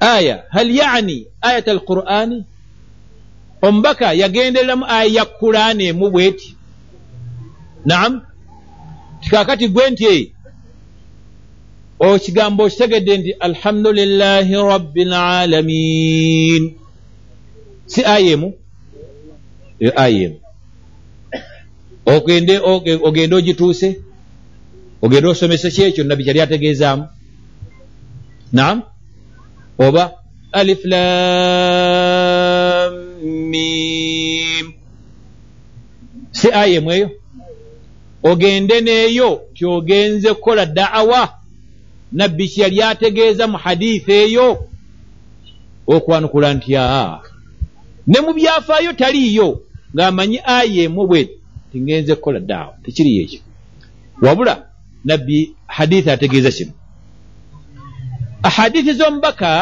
aya 0.00 0.44
hal 0.50 0.70
yani 0.70 1.26
ayat 1.40 1.68
alqur'ani 1.68 2.44
omubaka 3.62 4.12
yagendereramu 4.12 4.84
aya 4.88 5.04
ya 5.04 5.24
kurani 5.24 5.84
emu 5.86 6.10
bweti 6.10 6.56
naam 7.84 8.22
tikakati 9.26 9.68
gwe 9.68 9.90
nti 9.90 10.32
okigambo 11.98 12.62
okitegedde 12.64 13.12
nti 13.18 13.30
alhamdulilahi 13.46 14.54
rabbi 14.54 15.04
lalamin 15.04 16.62
si 17.86 18.00
aya 18.04 18.30
emu 18.34 18.54
eyo 19.80 19.92
aya 20.04 20.18
emu 20.26 20.38
ogende 22.06 22.54
ogende 23.08 23.34
ogituuse 23.36 23.88
ogende 25.02 25.28
osomesa 25.28 25.70
kyekyo 25.70 26.04
nabbi 26.04 26.24
kyali 26.24 26.40
ategeezaamu. 26.40 27.04
Naam? 28.52 28.82
Oba 29.78 30.12
alif 30.52 30.84
lamim 30.84 31.46
si 36.32 36.48
aya 36.52 36.74
emu 36.78 36.90
eyo 36.92 37.10
ogende 38.30 38.76
neeyo 38.80 39.30
tyogenze 39.54 40.28
kukola 40.34 40.66
daawa. 40.66 41.22
Nabbi 42.12 42.44
kyeyali 42.52 42.82
ategeeza 42.82 43.44
mu 43.50 43.56
hadiisi 43.64 44.12
eyo 44.22 44.46
okwanukula 45.94 46.48
nti 46.54 46.70
aa 46.76 47.20
ne 48.10 48.18
mu 48.24 48.30
byafaayo 48.38 48.92
taliiyo 49.00 49.48
ng'amanyi 49.94 50.38
aya 50.56 50.82
emu 50.86 51.02
bwe 51.08 51.20
tingenze 51.72 52.12
kukola 52.14 52.40
daawa. 52.50 52.72
Tekiriyo 52.84 53.22
ekyo. 53.24 53.40
Wabula 54.22 54.54
nabbi 55.04 55.38
hadiisi 55.76 56.10
ategeeza 56.10 56.50
kino. 56.56 56.72
Ahadiisi 58.42 58.92
z'omubaka 58.98 59.52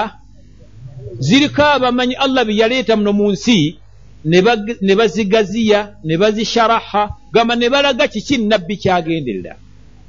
ziriko 1.18 1.62
abamanyi 1.62 2.14
allah 2.14 2.44
bye 2.44 2.57
yaleeta 2.61 2.96
muno 2.96 3.12
mu 3.12 3.33
nsi 3.33 3.79
ne 4.24 4.94
bazigaziya 4.96 5.96
ne 6.04 6.16
bazisharaha 6.16 7.10
gamba 7.32 7.56
ne 7.56 7.68
balaga 7.70 8.08
kiki 8.08 8.38
nabbi 8.38 8.76
kyagenderera 8.76 9.56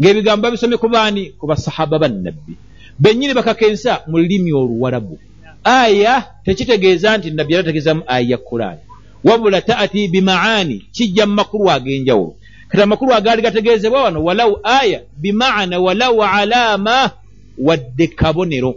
ng'ebigambo 0.02 0.44
babisome 0.44 0.78
ku 0.78 0.88
baani 0.90 1.32
ku 1.40 1.48
basahaba 1.48 2.00
bannabbi 2.00 2.56
bennyini 3.00 3.34
bakakensa 3.34 4.02
mu 4.08 4.18
lulimi 4.20 4.52
oluwarabu. 4.54 5.20
Aya 5.64 6.24
tekitegeeza 6.46 7.18
nti 7.18 7.32
nabbi 7.32 7.54
yalategeezamu 7.54 8.04
aya 8.08 8.28
ya 8.30 8.38
kulaani 8.38 8.80
wabula 9.24 9.62
taati 9.62 10.08
bimaani 10.08 10.86
kijja 10.92 11.26
mu 11.26 11.34
makulu 11.34 11.72
ag'enjawulo. 11.72 12.36
Kati 12.68 12.84
amakulu 12.84 13.14
agaali 13.14 13.42
gategeezebwa 13.42 14.04
wano 14.04 14.24
walau 14.24 14.60
aya 14.64 15.02
bimaana 15.18 15.80
walau 15.80 16.24
alaama 16.24 17.12
wadde 17.58 18.08
kabonero. 18.08 18.76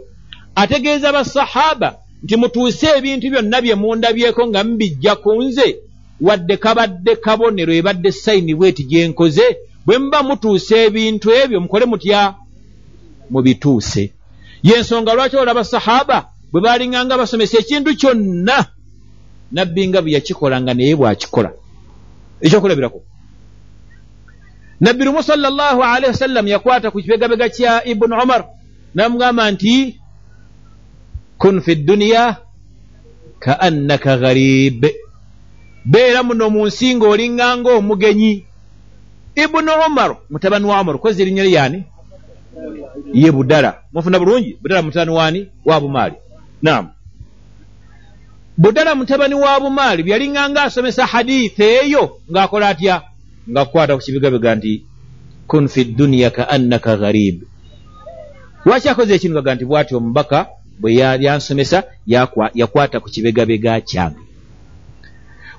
Ategeeza 0.55 1.13
basahaba 1.13 1.95
nti 2.23 2.35
mutuuse 2.37 2.87
ebintu 2.97 3.29
byonna 3.31 3.61
bye 3.61 3.75
mundabyeko 3.75 4.47
nga 4.47 4.63
mubijja 4.63 5.15
ku 5.15 5.43
nze 5.43 5.67
wadde 6.21 6.57
kabadde 6.57 7.15
kabonero 7.15 7.73
ebadde 7.73 8.11
sayini 8.11 8.53
bweti 8.55 8.83
gye 8.83 9.07
nkoze 9.07 9.45
bwe 9.85 9.97
muba 9.97 10.23
mutuuse 10.23 10.75
ebintu 10.85 11.31
ebyo 11.31 11.61
mukole 11.61 11.85
mutya? 11.85 12.35
Mubituuse. 13.29 14.11
Yensonga 14.63 15.13
lwaki 15.13 15.35
olaba 15.35 15.63
sahaba 15.63 16.29
bwe 16.51 16.61
balinganga 16.61 17.17
basomesa 17.17 17.57
ekintu 17.59 17.95
kyonna 17.95 18.57
nabbi 19.51 19.87
nga 19.87 20.01
bwe 20.01 20.11
yakikola 20.11 20.61
nga 20.61 20.73
naye 20.73 20.95
bwakikola. 20.95 21.51
Ekyokulabirako? 22.41 22.99
Nabbi 24.79 25.03
lumu 25.05 25.23
salllahu 25.23 25.83
alaihi 25.83 26.11
wasallam 26.11 26.47
yakwata 26.47 26.91
ku 26.91 27.01
kibegabega 27.01 27.49
kya 27.49 27.85
ibunu 27.85 28.15
umar 28.23 28.47
namugamba 28.95 29.51
nti 29.51 29.98
kun 31.39 31.61
fi 31.63 31.75
dduniya 31.75 32.37
ka 33.39 33.55
annaka 33.59 34.17
gharib. 34.19 34.85
Beera 35.85 36.23
muno 36.23 36.49
mu 36.51 36.67
nsi 36.67 36.95
ng'oliŋŋanga 36.95 37.71
omugenyi. 37.79 38.45
Ibunu 39.35 39.71
umar 39.87 40.17
mutabani 40.29 40.65
wa 40.67 40.81
umar 40.81 40.99
kozi 40.99 41.21
erinnya 41.23 41.43
lyani 41.47 41.79
ye 43.13 43.31
budala. 43.31 43.87
Mufuna 43.93 44.19
bulungi? 44.19 44.59
Budala 44.61 44.81
mutabani 44.81 45.11
wani 45.11 45.41
wa 45.65 45.79
bumaali 45.79 46.15
naamu 46.61 46.89
budala 48.57 48.95
mutabani 48.95 49.35
wa 49.35 49.59
bumaali 49.59 50.03
byaliŋŋanga 50.03 50.61
asomesa 50.67 51.05
hadithi 51.05 51.63
eyo 51.63 52.19
ng'akola 52.31 52.67
atya? 52.75 53.01
Nga 53.49 53.65
kukwata 53.65 53.95
ku 53.95 54.01
kibigabega 54.03 54.55
nti 54.55 54.83
kun 55.47 55.67
fi 55.71 55.83
dduniya 55.85 56.29
ka 56.29 56.43
annaka 56.49 56.97
gharib. 56.99 57.47
Lwaki 58.65 58.89
akoze 58.89 59.15
ekintu 59.15 59.39
gaga 59.39 59.55
nti 59.55 59.65
bw'ati 59.65 59.95
omubaka 59.95 60.58
bwe 60.79 60.93
yansomesa 60.95 61.83
yakwata 62.55 62.99
ku 62.99 63.09
kibegabega 63.09 63.81
kyange. 63.81 64.19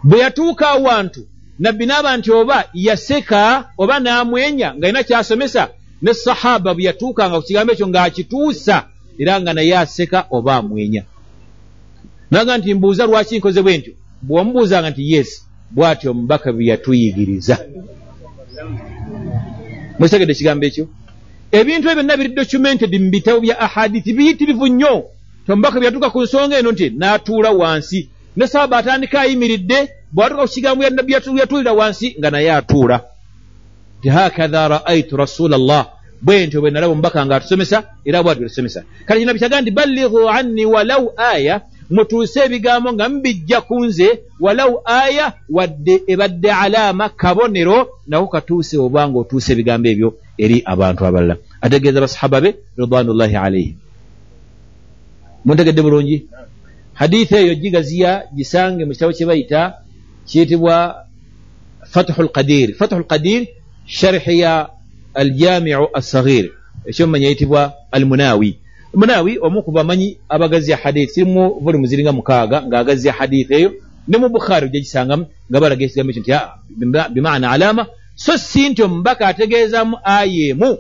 Bwe 0.03 0.19
yatuuka 0.19 0.69
awantu 0.69 1.27
nabbi 1.59 1.87
naaba 1.87 2.17
nti 2.17 2.31
oba 2.33 2.59
yaseka 2.75 3.41
oba 3.79 4.01
n'amwenya 4.01 4.69
ng'alina 4.77 5.03
kyasomesa 5.09 5.69
ne 6.03 6.15
sahaba 6.15 6.75
bwe 6.75 6.85
yatuukanga 6.89 7.37
ku 7.37 7.45
kigambo 7.47 7.73
ekyo 7.73 7.87
ng'akituusa 7.89 8.77
era 9.21 9.41
nga 9.41 9.53
naye 9.53 9.77
aseka 9.77 10.27
oba 10.31 10.57
amwenya. 10.57 11.03
Naga 12.31 12.59
nti 12.59 12.75
mbuuza 12.75 13.07
lwaki 13.07 13.39
nkoze 13.39 13.63
bwe 13.63 13.79
ntyo? 13.79 13.93
Bw'omubuuzanga 14.23 14.91
nti 14.91 15.13
yes 15.13 15.31
bw'ati 15.75 16.09
omubaka 16.09 16.53
bwe 16.53 16.65
yatuyigiriza. 16.71 17.57
Mwetegedde 19.99 20.33
ekigambo 20.33 20.65
ekyo 20.67 20.85
ebintu 21.53 21.89
ebyo 21.91 22.03
byonna 22.03 22.17
biri 22.17 22.35
documented 22.35 22.93
mu 23.03 23.11
bitabo 23.11 23.41
bya 23.41 23.61
ahadithi 23.61 24.13
biyitirivu 24.13 24.67
nnyo. 24.69 25.05
Tomubaka 25.47 25.79
bwe 25.79 25.87
yatuuka 25.87 26.11
ku 26.11 26.23
nsonga 26.23 26.59
eno 26.59 26.73
nti 26.73 26.91
n'atuula 26.91 27.51
wansi. 27.51 28.09
Ne 28.37 28.47
saaba 28.47 28.79
atandika 28.79 29.21
ayimiridde 29.21 29.79
bw'atuuka 30.15 30.47
ku 30.47 30.53
kigambo 30.55 30.81
yatuulira 30.85 31.73
wansi 31.73 32.15
nga 32.19 32.31
naye 32.31 32.53
atuula. 32.53 32.97
Ti 34.03 34.09
hakatha 34.09 34.69
raaitu 34.69 35.17
rasula 35.17 35.59
llah 35.59 35.87
bwe 36.23 36.47
ntyo 36.47 36.61
bwe 36.61 36.71
nalaba 36.71 36.93
omubaka 36.93 37.27
nga 37.27 37.37
atusomesa 37.37 37.79
era 38.05 38.23
bwati 38.23 38.41
bwetusomesa 38.41 38.85
kale 39.07 39.21
kino 39.21 39.33
bikyaga 39.33 39.61
nti 39.61 39.71
ballighu 39.71 40.29
anni 40.29 40.65
walau 40.65 41.13
aya 41.17 41.61
mutuuse 41.91 42.41
ebigambo 42.45 42.93
nga 42.93 43.09
mubijja 43.09 43.61
ku 43.61 43.85
nze 43.85 44.09
walau 44.41 44.83
aya 44.85 45.33
wadde 45.49 46.03
ebadde 46.07 46.53
alaama 46.53 47.09
kabonero 47.09 47.89
nako 48.07 48.27
katuuse 48.27 48.79
oba 48.79 49.09
nga 49.09 49.19
otuuse 49.19 49.53
ebigambo 49.53 49.89
ebyo 49.89 50.09
eri 50.45 50.57
abantu 50.73 51.01
abalala. 51.07 51.37
Ategeeza 51.61 52.01
basahaba 52.01 52.41
be 52.41 52.51
ridwanullahi 52.79 53.37
alaihim 53.37 53.77
muntegedde 55.45 55.83
bulungi? 55.83 56.17
Hadithi 56.95 57.35
eyo 57.35 57.55
gigaziya 57.55 58.13
gisange 58.37 58.85
mu 58.85 58.93
kitabo 58.93 59.13
kye 59.13 59.27
bayita 59.27 59.61
kiyitibwa 60.29 61.07
fathu 61.93 62.23
lqadir 62.23 62.75
fathu 62.79 62.99
lqadir 63.03 63.43
sharhi 63.87 64.39
ya 64.39 64.69
aljamiu 65.15 65.89
assagir 65.95 66.53
ekyomumanya 66.89 67.29
yitibwa 67.29 67.73
almunawi. 67.93 68.59
Munawi 68.95 69.39
omu 69.39 69.63
ku 69.63 69.71
bamanyi 69.73 70.19
abagazi 70.29 70.71
ya 70.71 70.77
hadithi 70.77 71.15
kirimu 71.15 71.61
volumu 71.63 71.87
ziringa 71.87 72.13
mukaaga 72.13 72.59
ng'agazi 72.67 73.09
ya 73.09 73.15
hadithi 73.15 73.55
eyo 73.55 73.71
ne 74.09 74.17
mu 74.19 74.29
bukhari 74.29 74.67
ojja 74.67 74.81
gisangamu 74.81 75.25
nga 75.49 75.61
balaga 75.61 75.85
ekigambo 75.85 76.11
ekyo 76.11 76.23
nti 76.23 76.33
ah, 76.33 77.09
bimaana 77.15 77.51
alaama 77.55 77.87
so 78.21 78.39
si 78.39 78.69
nti 78.69 78.83
omubaka 78.83 79.27
ategeezamu 79.29 79.99
aya 80.05 80.49
emu. 80.49 80.79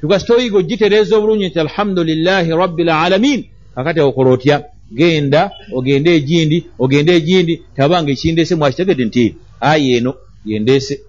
Tukasita 0.00 0.34
oyiga 0.34 0.58
ogitereeza 0.58 1.16
obulungi 1.16 1.48
nti 1.48 1.60
alhamdulilahi 1.60 2.50
rabbi 2.50 2.84
lalamin 2.84 3.44
kakati 3.74 4.00
akola 4.00 4.30
otya? 4.30 4.64
Genda 4.92 5.50
ogende 5.72 6.16
egindi 6.16 6.66
ogende 6.78 7.12
egindi 7.16 7.62
tabanga 7.76 8.10
ekindeese 8.12 8.54
mwakitegedde 8.54 9.04
nti 9.04 9.34
aya 9.60 9.96
eno 9.96 10.14
yendeese 10.44 11.00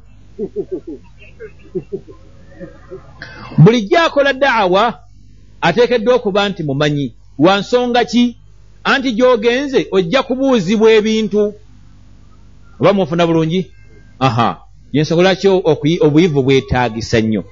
bulijjo 3.58 4.00
akola 4.00 4.34
daawa 4.34 5.00
ateekeddwa 5.62 6.16
okuba 6.16 6.50
nti 6.50 6.64
mumanyi 6.64 7.14
wa 7.38 7.60
nsonga 7.60 8.06
ki? 8.06 8.38
Anti 8.84 9.12
gy'ogenze 9.12 9.88
ojja 9.92 10.24
kubuuzibwa 10.24 10.92
ebintu. 10.92 11.54
Oba 12.80 12.94
mufuna 12.94 13.28
bulungi? 13.28 13.72
Aha 14.20 14.69
yensonga 14.94 15.24
lwaki 15.24 15.48
obuyivu 16.02 16.44
bwetaagisa 16.44 17.22
nnyo. 17.22 17.44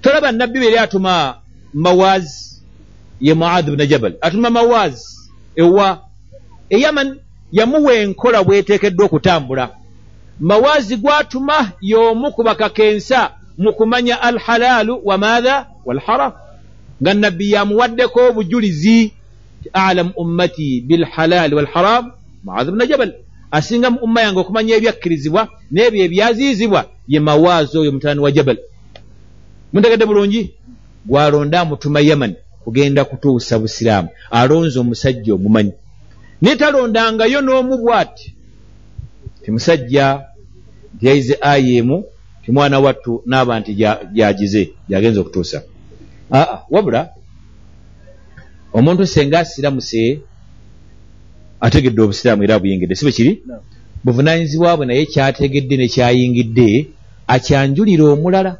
Tolaba 0.00 0.32
nabbi 0.32 0.58
beeri 0.60 0.78
atuma 0.78 1.34
mawaazi 1.74 2.62
ye 3.20 3.34
muadhu 3.34 3.72
bna 3.72 3.86
jabal. 3.86 4.14
Atuma 4.20 4.50
mawaazi 4.50 5.06
ewa 5.56 6.00
eyaman 6.70 7.18
yamuwa 7.52 7.94
enkola 7.94 8.44
bweteekeddwa 8.44 9.06
okutambula. 9.06 9.70
Mawaazi 10.40 10.96
gwatuma 10.96 11.72
y'omu 11.80 12.32
ku 12.32 12.42
bakakensa 12.42 13.30
mu 13.58 13.72
kumanya 13.72 14.22
alhalaalu 14.22 15.00
wa 15.04 15.18
maatha 15.18 15.66
walharam 15.84 16.32
nga 17.02 17.14
nabbi 17.14 17.52
yamuwaddeko 17.52 18.20
obujulizi 18.28 19.12
alamu 19.72 20.12
ummati 20.16 20.80
bilhalaali 20.80 21.54
walharam 21.54 22.12
muadhu 22.44 22.72
bna 22.72 22.86
jabal 22.86 23.12
asinga 23.50 23.90
mu 23.90 23.98
umma 24.06 24.20
yange 24.22 24.40
okumanya 24.40 24.76
ebyakkirizibwa 24.76 25.48
n'ebyo 25.72 26.04
ebyaziizibwa 26.04 26.80
ye 27.08 27.20
mawaazi 27.20 27.78
oyo 27.78 27.92
mutaani 27.92 28.20
wa 28.20 28.32
jabal. 28.32 28.58
Muntegedde 29.72 30.06
bulungi? 30.06 30.42
Gwalonda 31.06 31.60
amutuma 31.60 32.00
yaman 32.00 32.34
kugenda 32.64 33.04
kutuusa 33.04 33.58
busiraamu. 33.58 34.08
Alonze 34.30 34.78
omusajja 34.78 35.34
omumanyi. 35.34 35.72
Naye 36.40 36.56
talondangayo 36.56 37.40
n'omu 37.40 37.78
bwati. 37.78 38.34
Timusajja 39.42 40.20
ntiyayize 40.94 41.38
aya 41.40 41.68
emu 41.80 42.04
timwana 42.44 42.80
wattu 42.80 43.22
n'aba 43.26 43.60
nti 43.60 43.74
gyagize 44.14 44.72
gyagenza 44.88 45.20
okutuusa. 45.20 45.62
Aa 46.32 46.58
wabula 46.70 47.08
omuntu 48.72 49.06
senga 49.06 49.38
asiramuse 49.38 50.20
ategedde 51.60 52.00
obusiraamu 52.02 52.42
era 52.44 52.58
buyingidde. 52.58 52.94
Si 52.94 53.04
bwe 53.04 53.12
kiri? 53.12 53.42
Buvunanyizibwa 54.04 54.76
bwe 54.76 54.86
naye 54.86 55.06
kyategedde 55.06 55.76
nekyayingidde 55.76 56.86
akyanjulira 57.26 58.04
omulala. 58.04 58.52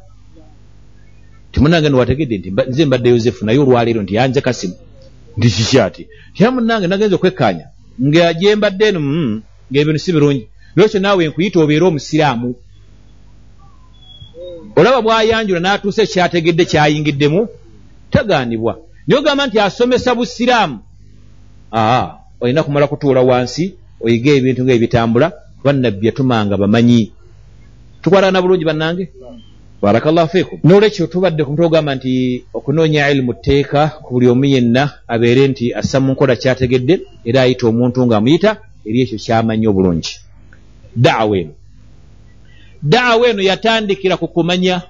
Timunange 1.51 1.89
niwategedde 1.89 2.37
nti 2.37 2.49
nze 2.69 2.85
mbadde 2.85 3.09
yosefu 3.09 3.45
naye 3.45 3.59
olwaleero 3.59 4.01
nti 4.03 4.15
yanje 4.15 4.41
kasimu 4.41 4.75
nti 5.37 5.49
kikyati 5.49 6.07
tya 6.35 6.51
munange 6.51 6.87
nagenza 6.87 7.15
okwekkaanya 7.15 7.65
nga 8.07 8.33
gyembadde 8.33 8.85
eno 8.87 8.99
mm, 8.99 9.41
ngaebintu 9.71 9.99
si 9.99 10.11
birungi. 10.13 10.47
Lwekyo 10.75 10.99
naawe 10.99 11.27
nkuyita 11.27 11.59
obeere 11.59 11.85
omusiraamu. 11.85 12.55
Olaba 14.75 15.01
bwayanjula 15.01 15.59
n'atuusa 15.59 16.01
ekyategedde 16.03 16.63
kyayingiddemu 16.71 17.41
tagaanibwa 18.11 18.73
naye 19.07 19.19
ogamba 19.19 19.47
nti 19.47 19.57
asomesa 19.59 20.15
busiraamu. 20.15 20.77
Aa 21.73 22.18
olina 22.41 22.63
kumala 22.63 22.87
kutuula 22.87 23.21
wansi 23.21 23.73
oyiga 24.01 24.31
ebintu 24.31 24.63
ngaebitambula 24.63 25.31
kuba 25.57 25.73
nabbi 25.73 26.07
yatumanga 26.07 26.57
bamanyi. 26.57 27.11
Tukwatagana 28.01 28.41
bulungi 28.41 28.65
bannange? 28.65 29.09
Barakallahu 29.81 30.29
fiikum. 30.29 30.59
Nolwekyo 30.63 31.07
tubadde 31.07 31.43
ku 31.43 31.51
mutwe 31.51 31.65
ogamba 31.65 31.95
nti 31.95 32.43
okunoonya 32.53 33.09
ilimu 33.11 33.33
tteeka 33.33 33.87
ku 34.03 34.13
buli 34.13 34.27
omu 34.27 34.45
yenna 34.45 34.91
abeere 35.07 35.47
nti 35.47 35.73
assa 35.73 35.99
mu 35.99 36.11
nkola 36.13 36.35
kyategedde 36.35 37.01
era 37.25 37.41
ayita 37.41 37.67
omuntu 37.67 38.05
ng'amuyita 38.05 38.57
eri 38.85 39.01
ekyo 39.01 39.17
kyamanyi 39.17 39.67
obulungi. 39.67 40.13
Daawa 40.95 41.37
eno. 41.37 41.53
Daawa 42.83 43.27
eno 43.29 43.41
yatandikira 43.41 44.17
ku 44.17 44.27
kumanya. 44.27 44.81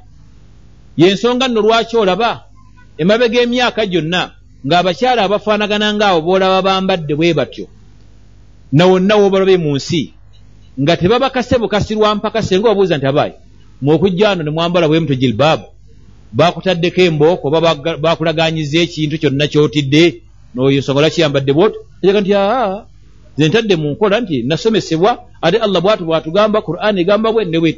Yensonga 0.97 1.47
nno 1.47 1.61
lwaki 1.61 1.97
olaba? 1.97 2.45
Emabega 2.97 3.41
emyaka 3.41 3.85
gyonna 3.85 4.31
ng'abakyala 4.65 5.21
abafaanagana 5.23 5.93
ng'abo 5.93 6.19
boolaba 6.21 6.61
bambadde 6.61 7.13
bwe 7.15 7.33
batyo 7.33 7.65
nawonna 8.71 9.15
woobalabe 9.15 9.57
mu 9.57 9.75
nsi 9.75 10.13
nga 10.81 10.97
tebabakase 10.97 11.55
bukasi 11.57 11.95
lwa 11.95 12.15
mpakase 12.15 12.59
nga 12.59 12.69
obuuza 12.69 12.97
nti 12.97 13.07
abaayi 13.07 13.35
mwokujja 13.81 14.29
ano 14.29 14.43
ne 14.43 14.51
mwambala 14.51 14.87
bwe 14.87 14.99
muto 14.99 15.15
jilbaabu 15.15 15.67
baakutaddeko 16.33 17.01
embooko 17.01 17.47
oba 17.47 17.59
baakulaganyiza 18.03 18.77
ekintu 18.85 19.15
kyonna 19.21 19.45
kyotidde 19.51 20.03
noyo 20.53 20.77
ensonga 20.77 21.01
lwaki 21.01 21.21
yambadde 21.21 21.51
bwotyo 21.53 21.79
ejaga 22.01 22.21
nti 22.21 22.31
aa 22.35 22.85
ze 23.37 23.47
ntadde 23.47 23.75
mu 23.81 23.87
nkola 23.91 24.15
nti 24.21 24.43
nasomesebwa 24.43 25.11
ate 25.41 25.57
allah 25.65 25.81
bwatu 25.81 26.03
bwatugamba 26.05 26.61
quran 26.61 26.97
egamba 26.97 27.31
bwe 27.31 27.45
ne 27.45 27.59
bwe. 27.59 27.71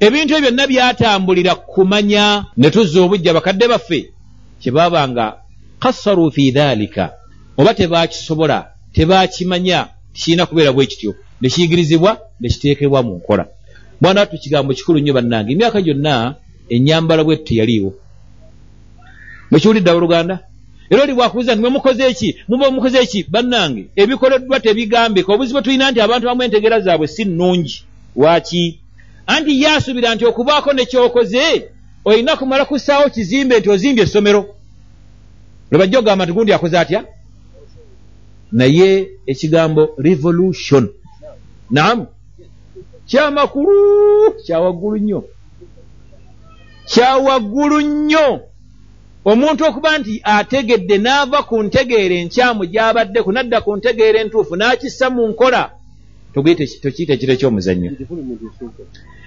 Ebintu 0.00 0.32
ebyo 0.34 0.50
byonna 0.50 0.64
byatambulira 0.70 1.54
kumanya 1.54 2.24
ne 2.56 2.68
tuzza 2.70 2.98
obujja 3.02 3.36
bakadde 3.36 3.66
baffe 3.72 4.00
kyebaaba 4.60 5.08
nga 5.08 5.26
kassaru 5.78 6.30
fi 6.30 6.50
dhalika. 6.50 7.12
Oba 7.56 7.74
tebakisobola 7.74 8.72
tebakimanya 8.92 9.88
tikirina 10.12 10.46
kubeera 10.46 10.72
bwe 10.72 10.86
kityo. 10.86 11.14
Nekiyigirizibwa 11.40 12.20
nekiteekebwa 12.40 13.02
mu 13.02 13.14
nkola. 13.14 13.46
Mwana 14.00 14.20
wattu 14.20 14.38
kigambo 14.38 14.74
kikulu 14.74 14.98
nnyo 14.98 15.12
bannange. 15.12 15.52
Emyaka 15.52 15.82
gyonna 15.82 16.34
enyambala 16.68 17.24
bwettu 17.24 17.44
teyaliiwo. 17.44 17.94
Mukiwulidde 19.50 19.90
abooluganda? 19.90 20.38
Era 20.90 21.02
oli 21.02 21.14
bwakubuza 21.14 21.52
nti 21.52 21.60
mwemukoze 21.60 22.06
eki? 22.06 22.36
Muba 22.48 22.66
omukoze 22.66 22.98
eki? 22.98 23.26
Bannange 23.28 23.86
ebikoleddwa 23.96 24.60
tebigambika. 24.60 25.32
Obuzibu 25.32 25.62
tulina 25.62 25.90
nti 25.90 26.00
abantu 26.00 26.26
abamu 26.26 26.42
entegeera 26.42 26.80
zaabwe 26.80 27.06
si 27.06 27.24
nnungi. 27.24 27.84
Lwaki 28.16 28.80
anti 29.26 29.62
ye 29.62 29.68
asuubira 29.68 30.14
nti 30.14 30.24
okubaako 30.24 30.72
nekyokoze 30.72 31.70
olina 32.04 32.36
kumala 32.36 32.64
kussaawo 32.64 33.10
kizimbe 33.10 33.58
nti 33.58 33.70
ozimbye 33.70 34.04
essomero 34.04 34.57
lwebajja 35.70 35.98
ogamba 35.98 36.24
nti 36.24 36.32
gundi 36.32 36.52
akoze 36.52 36.78
atya? 36.78 37.04
Naye 38.52 39.08
ekigambo 39.26 39.90
revolution. 39.98 40.88
Naamu 41.70 42.06
kyamakulu 43.06 44.34
kyawaggulu 44.44 44.96
nnyo. 44.96 45.24
Kyawaggulu 46.84 47.80
nnyo. 47.80 48.40
Omuntu 49.24 49.64
okuba 49.64 49.98
nti 49.98 50.20
ategedde 50.24 50.98
n'ava 50.98 51.42
ku 51.42 51.62
ntegeera 51.62 52.14
enkyamu 52.14 52.64
gy'abaddeku 52.64 53.32
nadda 53.32 53.60
ku 53.60 53.76
ntegeera 53.76 54.20
entuufu 54.20 54.56
n'akissa 54.56 55.10
mu 55.10 55.28
nkola 55.28 55.70
tokiyita 56.34 57.12
ekiro 57.14 57.32
ekyomuzannyo 57.34 57.90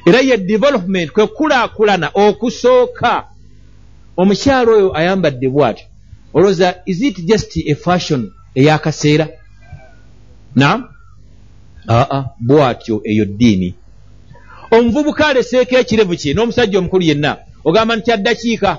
era 0.08 0.20
ye 0.28 0.38
development 0.38 1.12
kwe 1.12 1.28
kulaakulana 1.28 2.08
okusooka. 2.14 3.14
Omukyalo 4.18 4.72
oyo 4.78 4.90
ayambadde 4.98 5.48
bw'atyo 5.54 5.91
olowooza 6.34 6.76
is 6.86 7.02
it 7.02 7.18
just 7.26 7.58
a 7.58 7.76
fashion 7.76 8.32
ey'akaseera 8.56 9.28
nam 10.56 10.88
aa 11.90 12.24
bw'atyo 12.40 13.02
eyo 13.04 13.26
ddiini. 13.26 13.74
Omuvubuka 14.72 15.28
aleseeko 15.28 15.76
ekirevu 15.76 16.16
kye 16.16 16.34
n'omusajja 16.34 16.80
omukulu 16.80 17.04
yenna 17.04 17.38
ogamba 17.68 17.96
nti 17.96 18.06
kyaddakiika 18.06 18.72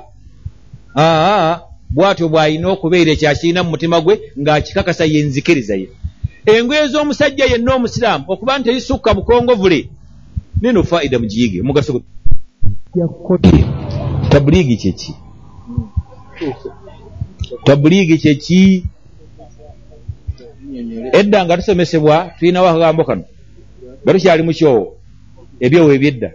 aa 0.97 1.61
bw'atyo 1.95 2.29
bw'alina 2.29 2.69
okubeera 2.75 3.11
ekyakirina 3.13 3.63
mu 3.63 3.71
mutima 3.71 4.01
gwe 4.01 4.15
ng'akikakasa 4.41 5.05
yenzikiriza 5.13 5.75
ye. 5.81 5.89
Engoye 6.47 6.89
z'omusajja 6.93 7.45
yenna 7.53 7.75
omusiraamu 7.75 8.25
okuba 8.33 8.59
nti 8.59 8.69
erisukka 8.71 9.15
bukongovule 9.15 9.81
nino 10.61 10.83
faida 10.85 11.19
mugiyige 11.19 11.61
omugaso 11.61 12.03
tabuliigi 14.31 14.77
kyeki 14.77 15.13
tabuliigi 17.65 18.19
kyeki 18.23 18.63
edda 21.13 21.39
nga 21.45 21.57
tusomesebwa 21.57 22.17
tulinawo 22.39 22.69
akagambo 22.69 23.05
kano. 23.05 23.25
Nga 24.03 24.13
tukyali 24.13 24.43
mukyowo 24.43 24.85
ebyowo 25.65 25.91
ebyedda. 25.97 26.31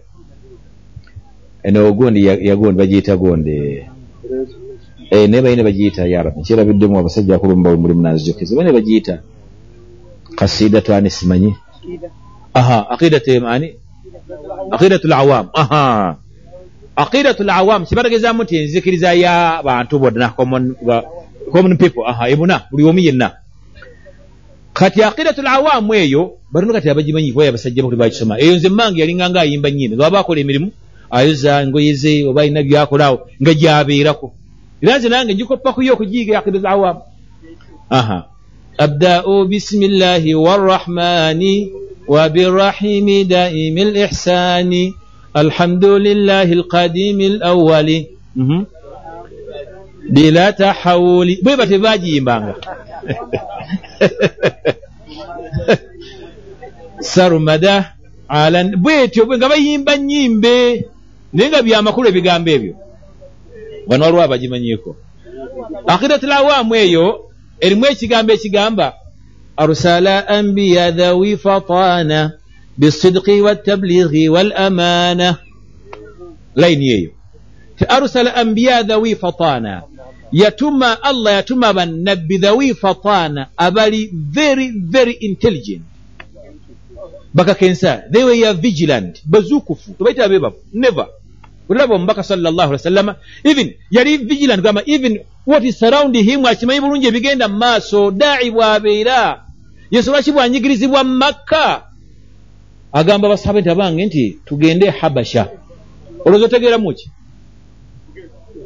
Eno 1.63 1.79
ogundi 1.89 2.19
yagondi 2.49 2.77
bagiyita 2.79 3.13
gonde 3.17 3.55
eh, 5.11 5.29
naye 5.29 5.41
bayine 5.41 5.63
bagiyita 5.63 6.07
yarabi 6.07 6.39
nkyerabiddemu 6.39 6.99
abasajja 6.99 7.35
akulumba 7.35 7.75
muli 7.75 7.93
munazijokeza 7.93 8.55
bayine 8.55 8.71
bagiyita 8.77 9.15
kasidatu 10.35 10.93
ani 10.93 11.09
simanyi 11.09 11.55
aha 12.53 12.89
aqidatu 12.93 13.47
ani 13.47 13.67
aqidatu 14.71 15.07
lawam 15.07 15.45
aha 15.53 16.17
aqidatu 16.97 17.43
lawam 17.45 17.85
kibategezamu 17.85 18.43
nti 18.43 18.57
enzikiriza 18.57 19.13
y'abantu 19.13 19.99
bonna 20.01 20.33
common 21.51 21.77
people 21.77 22.03
aha 22.05 22.29
ebuna 22.33 22.65
buli 22.71 22.83
omu 22.83 22.99
yenna. 22.99 23.37
Kati 24.73 25.03
aqidatu 25.03 25.41
lawamu 25.41 25.93
eyo 25.93 26.37
batono 26.51 26.73
kati 26.73 26.89
abagimanyi 26.89 27.31
kuba 27.31 27.47
abasajja 27.47 27.81
bakuli 27.81 27.97
bakisoma. 27.97 28.39
Eyo 28.41 28.55
nze 28.55 28.69
mmange 28.69 29.01
yalinganga 29.01 29.41
ayimba 29.41 29.71
nyini 29.71 29.95
baba 29.95 30.19
akola 30.19 30.41
emirimu 30.41 30.71
ayoza 31.09 31.67
ngoye 31.67 31.93
ze 31.93 32.25
oba 32.27 32.41
alina 32.41 32.63
byakolaawo 32.63 33.17
nga 33.41 33.53
gyabeerako. 33.53 34.33
Era 34.81 34.97
nze 34.97 35.09
nange 35.09 35.33
njikoppakuyo 35.33 35.93
okugiyiga 35.93 36.39
aqidatu 36.39 36.63
lawamu 36.63 37.01
aha. 37.89 38.25
Abdau 38.77 39.45
bisimillahi 39.45 40.35
warrahmani 40.35 41.71
wabirrahimi 42.07 43.23
daimi 43.25 43.85
lihsani 43.85 44.93
alhamdulillahi 45.41 46.53
alqadimi 46.59 47.29
lawali 47.37 47.97
mhm. 48.35 48.65
bila 50.09 50.53
tahawuli. 50.53 51.39
Bwe 51.43 51.55
bate 51.55 51.77
bagiyimbanga 51.77 52.55
sarumada 57.13 57.93
alan 58.27 58.75
bwetyo 58.75 59.25
bwe 59.25 59.37
nga 59.37 59.49
bayimba 59.49 59.97
nyimbe 59.97 60.85
naye 61.33 61.49
nga 61.49 61.61
byamakulu 61.61 62.07
ebigambo 62.09 62.49
ebyo. 62.51 62.73
Bano 63.87 64.03
waliwo 64.03 64.23
abagimanyiiko 64.23 64.91
akiratulawamu 65.87 66.75
eyo 66.75 67.05
erimu 67.59 67.85
ekigambo 67.85 68.33
ekigamba 68.33 68.87
arsala 69.57 70.27
ambiya 70.27 70.91
dhawi 70.91 71.37
fatana 71.37 72.19
bisidiki 72.77 73.41
watabligi 73.41 74.29
walamana 74.29 75.37
layini 76.55 76.89
eyo 76.89 77.11
ti 77.77 77.85
arsala 77.85 78.35
ambiya 78.35 78.83
dhawi 78.83 79.15
fatana 79.15 79.83
yatuma 80.31 81.03
allah 81.03 81.33
yatuma 81.33 81.73
bannabbi 81.73 82.37
dhawi 82.37 82.73
fatana 82.73 83.47
abali 83.57 84.09
very 84.13 84.71
very 84.75 85.11
intelligent. 85.11 85.81
bakakensa 87.33 88.03
they 88.11 88.23
were 88.23 88.53
vigilant. 88.53 89.21
bazukufu 89.25 89.91
tebaita 89.93 90.29
bebafu 90.29 90.57
never. 90.73 91.07
olaba 91.69 91.95
omubaka 91.95 92.23
sallallahu 92.23 92.69
alih 92.69 92.71
wasallama 92.71 93.15
even. 93.43 93.73
yali 93.91 94.17
vigilant. 94.17 94.63
gamba 94.63 94.81
even 94.85 95.19
what 95.45 95.63
is 95.63 95.79
surrounding 95.79 96.23
him. 96.23 96.45
akimanyi 96.45 96.81
bulungi 96.81 97.07
ebigenda 97.07 97.47
mu 97.47 97.57
maaso 97.57 98.11
daaci 98.11 98.51
bwabeera 98.51 99.43
yesu 99.91 100.11
lwaki 100.11 100.31
bwanyigirizibwa 100.31 101.03
mu 101.03 101.15
makka 101.17 101.86
agamba 102.93 103.29
basabe 103.29 103.61
nti 103.61 103.69
abange 103.69 104.05
nti 104.05 104.37
tugende 104.45 104.89
habasha. 104.89 105.49
Olowooza 106.25 106.45
otegeeramu 106.45 106.93
ki? 106.93 107.09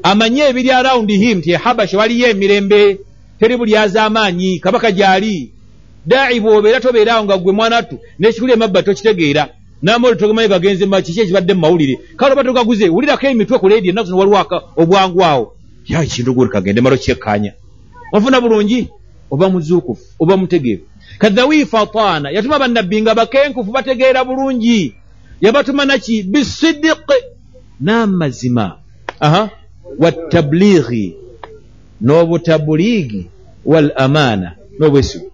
Amanye 0.03 0.41
ebiri 0.49 0.71
arawundi 0.71 1.17
him 1.17 1.37
nti 1.37 1.51
habasha 1.51 1.97
waliyo 1.97 2.27
emirembe 2.29 2.99
teri 3.39 3.57
buli 3.57 3.77
azaamaanyi 3.77 4.59
kabaka 4.59 4.91
gyali. 4.91 5.51
Daaci 6.05 6.39
bwobeera 6.39 6.79
tobeeraawo 6.79 7.23
nga 7.25 7.37
gwe 7.37 7.53
mwana 7.53 7.83
ttu 7.83 7.99
n'ekikuli 8.19 8.53
emabba 8.53 8.83
tokitegeera. 8.83 9.49
Namoli 9.81 10.15
togemanyi 10.15 10.49
gagenze 10.49 10.85
kiki 11.01 11.21
ekibadde 11.21 11.53
mu 11.53 11.61
mawulire 11.61 11.99
kale 12.17 12.33
oba 12.33 12.43
togaguze 12.43 12.89
wulirako 12.89 13.27
emitwe 13.27 13.57
ku 13.59 13.67
leedi 13.69 13.89
ennaku 13.89 14.07
zino 14.07 14.17
waliwo 14.17 14.61
obwangwawo 14.77 15.55
ya 15.87 16.03
ekintu 16.03 16.33
guli 16.33 16.49
kagende 16.49 16.81
malo 16.81 16.97
kyekkaanya 16.97 17.53
onfuna 18.13 18.41
bulungi? 18.41 18.89
Oba 19.31 19.49
muzuukufu 19.49 20.03
oba 20.19 20.37
mutegeefu 20.37 20.85
kadhawi 21.17 21.65
fatana 21.65 22.29
yatuma 22.31 22.59
bannabbi 22.59 23.01
nga 23.01 23.15
bakenkufu 23.15 23.71
bategeera 23.71 24.23
bulungi. 24.25 24.95
Yabatuma 25.41 25.85
naki 25.85 26.23
bisidiqi 26.23 27.17
n'amazima. 27.81 28.77
Aha. 29.19 29.49
Watabulighi 29.99 31.15
n'obutabuliigi 32.01 33.27
wal 33.65 33.91
amaana 33.95 34.55
n'obwesigu 34.79 35.31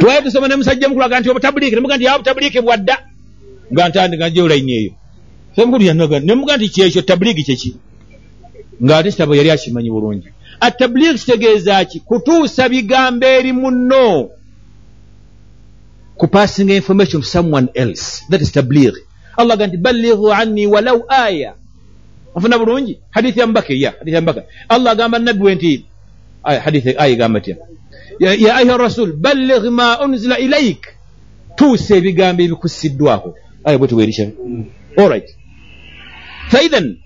twali 0.00 0.22
tusoma 0.24 0.48
ne 0.48 0.56
musajja 0.56 0.88
mukulu 0.88 1.06
nti 1.20 1.30
obutabuliiki 1.30 1.74
nemuga 1.76 1.96
nti 1.96 2.08
obutabuliiki 2.08 2.60
bwadda 2.60 2.96
nga 3.72 3.88
ntandi 3.88 4.16
nga 4.16 4.28
njeolayini 4.28 4.72
eyo. 4.72 4.92
Semukulu 5.54 5.84
yanaga 5.84 6.20
nemuga 6.20 6.56
nti 6.56 6.68
kyekyo 6.68 7.02
tabuliiki 7.02 7.42
kyeki? 7.42 7.70
Ng'ate 8.84 9.10
kitabo 9.10 9.34
yali 9.34 9.50
akimanyi 9.50 9.90
bulungi 9.90 10.28
atabuliiki 10.60 11.18
kitegeeza 11.18 11.84
ki 11.84 12.00
kutuusa 12.00 12.68
bigambo 12.68 13.26
eri 13.26 13.52
munno. 13.52 14.30
Kupassinga 16.16 16.74
information 16.74 17.22
to 17.22 17.28
someone 17.28 17.68
else. 17.74 18.24
That 18.30 18.40
is 18.40 18.52
tabuliiki 18.52 19.00
allah 19.36 19.56
ga 19.56 19.66
nti 19.66 19.76
ballighu 19.76 20.32
anni 20.32 20.66
walau 20.66 21.04
aya. 21.08 21.54
Ofuna 22.34 22.58
bulungi? 22.58 22.98
Hadithi 23.10 23.40
yamubaka 23.40 23.72
eya 23.72 23.90
hadithi 23.98 24.14
yamubaka 24.14 24.42
allah 24.68 24.92
agamba 24.92 25.18
nabbi 25.18 25.42
we 25.44 25.54
nti 25.54 25.84
hadithi 26.42 26.94
aya 26.98 27.06
egamba 27.06 27.40
tya 27.40 27.56
ya 28.20 28.56
ayuha 28.56 28.76
rasul 28.76 29.12
balligh 29.12 29.64
ma 29.70 30.00
unzila 30.00 30.38
ilaik 30.38 30.86
tuusa 31.56 31.96
ebigambo 31.96 32.42
ebikusiddwako. 32.42 33.34
Aya 33.64 33.78
bwe 33.78 33.88
tiwerisha 33.88 34.30
allright 34.96 35.28
faithan 36.48 36.96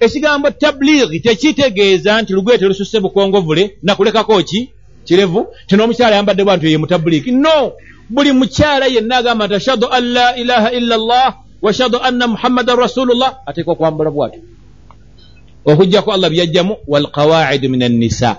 ekigambo 0.00 0.50
tabulighi 0.50 1.20
tekitegeeza 1.20 2.22
nti 2.22 2.32
lugwete 2.32 2.64
lususse 2.64 3.00
bukongovule 3.00 3.78
nakulekako 3.82 4.42
ki? 4.42 4.70
Kirevu? 5.04 5.46
Ti 5.66 5.76
n'omukyala 5.76 6.16
yambadde 6.16 6.44
bwantu 6.44 6.66
ye 6.66 6.78
mutabulighi 6.78 7.30
no! 7.32 7.72
Buli 8.10 8.32
mukyala 8.32 8.86
yenna 8.86 9.16
agamba 9.16 9.46
nti 9.46 9.54
ashhadu 9.54 9.86
an 9.86 10.04
la 10.04 10.36
ilaha 10.36 10.72
illa 10.72 10.96
llah 10.96 11.34
washhadu 11.62 11.98
anna 12.02 12.26
muhammadan 12.26 12.76
rasulullah 12.76 13.38
ateeka 13.46 13.70
okwambula 13.70 14.10
bwatyo. 14.10 14.40
Okugjako 15.64 16.12
allah 16.12 16.30
byajjamu 16.30 16.76
walqawaidu 16.86 17.68
min 17.68 17.82
annisa 17.82 18.36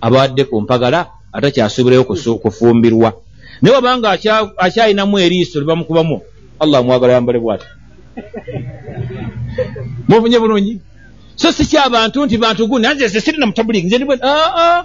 abawadde 0.00 0.44
ku 0.44 0.60
mpagala 0.60 1.06
atakyasuubirayo 1.32 2.04
kufumbirwa. 2.42 3.12
Naye 3.62 3.74
wabanga 3.74 4.10
akyayinamu 4.58 5.18
eriiso 5.18 5.60
libamukubamu 5.60 6.20
allah 6.62 6.80
amwagala 6.80 7.12
yambale 7.12 7.38
bwati 7.38 7.66
mufunye 10.08 10.38
bulungi 10.38 10.80
so 11.36 11.52
si 11.52 11.64
kyabantu 11.66 12.26
nti 12.26 12.38
bantu 12.38 12.66
gu 12.66 12.78
nanze 12.78 13.08
ze 13.08 13.20
sirina 13.20 13.46
mutabulingi 13.46 13.86
nze 13.86 13.96
ndibwe 13.96 14.18
aa 14.22 14.84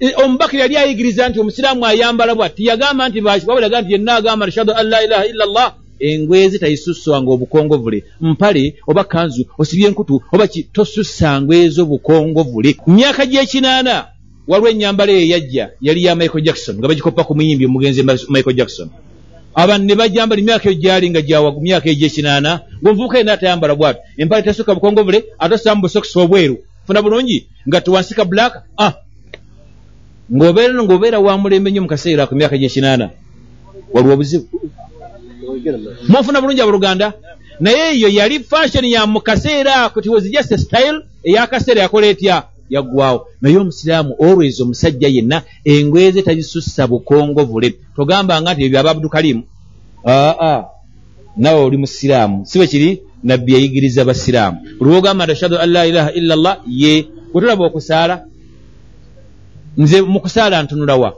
e, 0.00 0.14
omubaka 0.24 0.58
yali 0.58 0.76
ayigiriza 0.76 1.28
nti 1.28 1.40
omusiraamu 1.40 1.86
ayambala 1.86 2.34
bwati 2.34 2.56
tiyagamba 2.56 3.08
nti 3.08 3.20
bakikwabulaga 3.20 3.80
nti 3.80 3.92
yenna 3.92 4.14
agamba 4.16 4.46
ashhadu 4.46 4.72
an 4.72 4.86
la 4.88 5.04
ilaha 5.04 5.26
illa 5.26 5.46
llah 5.46 5.72
engwezi 5.98 6.58
tayisusswanga 6.58 7.30
obukongovule 7.30 8.04
mpale 8.20 8.74
oba 8.86 9.04
kanzu 9.04 9.42
osibye 9.58 9.86
enkutu 9.88 10.22
oba 10.32 10.46
ki 10.46 10.62
tosussa 10.62 11.40
ngwezo 11.40 11.84
bukongovule 11.86 12.76
myaka 12.86 13.26
gyekinaana 13.26 14.06
waliwo 14.48 14.68
enyambala 14.70 15.12
eyo 15.12 15.26
yajja 15.34 15.70
yali 15.80 16.04
ya 16.04 16.14
michael 16.14 16.44
jackson 16.44 16.76
nga 16.76 16.88
bagikoppa 16.88 17.24
ku 17.24 17.34
muyimbi 17.34 17.66
omugenzi 17.66 18.02
michael 18.28 18.56
jackson 18.56 18.88
abantu 19.54 19.84
ne 19.86 19.94
bajambala 19.94 20.40
emyaka 20.40 20.68
eyo 20.68 20.78
gyali 20.82 21.10
nga 21.10 21.20
gyawagu 21.22 21.60
myaka 21.60 21.88
egyekinaana 21.90 22.60
ngaomuvubuka 22.82 23.18
yena 23.18 23.32
atayambala 23.32 23.74
bwatu 23.74 24.00
empale 24.16 24.42
tesukka 24.42 24.74
bukongovule 24.74 25.24
ate 25.38 25.54
osamu 25.54 25.82
busokisi 25.82 26.18
obweru. 26.18 26.58
Funa 26.86 27.02
bulungi? 27.02 27.46
Nga 27.68 27.80
tewansika 27.80 28.24
black? 28.24 28.52
Ah! 28.78 28.92
Ng'obeera 30.32 30.82
ng'obeera 30.82 31.18
wa 31.18 31.38
mulembe 31.38 31.70
nnyo 31.70 31.82
mu 31.82 31.88
kaseera 31.88 32.26
ku 32.26 32.34
myaka 32.34 32.58
gyekinaana 32.58 33.10
waliwo 33.92 34.14
obuzibu? 34.14 34.46
Mwofuna 36.08 36.40
bulungi 36.40 36.60
abooluganda 36.60 37.12
naye 37.60 37.94
eyo 37.94 38.08
yali 38.08 38.40
fashion 38.40 38.84
ya 38.84 39.06
mu 39.06 39.20
kaseera 39.20 39.84
ako 39.84 40.00
tiwas 40.00 40.24
just 40.30 40.52
a 40.52 40.58
style 40.58 40.98
eyakaseera 41.24 41.82
yakola 41.82 42.06
etya 42.06 42.42
yaggwawo 42.70 43.26
naye 43.40 43.56
omusiraamu 43.58 44.14
olwezi 44.18 44.62
omusajja 44.62 45.08
yenna 45.08 45.42
engweze 45.64 46.22
tazisussa 46.22 46.86
bukongovule 46.86 47.74
togambanga 47.96 48.54
nti 48.54 48.64
ebyo 48.64 48.80
ababudukalimu 48.80 49.42
aa 50.06 50.64
nawe 51.36 51.60
oli 51.60 51.76
musiraamu. 51.76 52.46
Si 52.46 52.58
bwe 52.58 52.66
kiri? 52.66 53.02
Nabbi 53.22 53.52
yayigiriza 53.52 54.04
basiraamu. 54.04 54.58
Buli 54.78 54.90
wogamba 54.90 55.24
nti 55.24 55.32
ashhadu 55.32 55.58
an 55.58 55.70
la 55.70 55.86
ilaha 55.86 56.12
illa 56.12 56.36
llah 56.36 56.56
ye 56.66 57.06
wetulaba 57.34 57.64
okusaala 57.66 58.24
nze 59.76 60.02
mu 60.02 60.20
kusaala 60.20 60.62
ntunulawa 60.62 61.14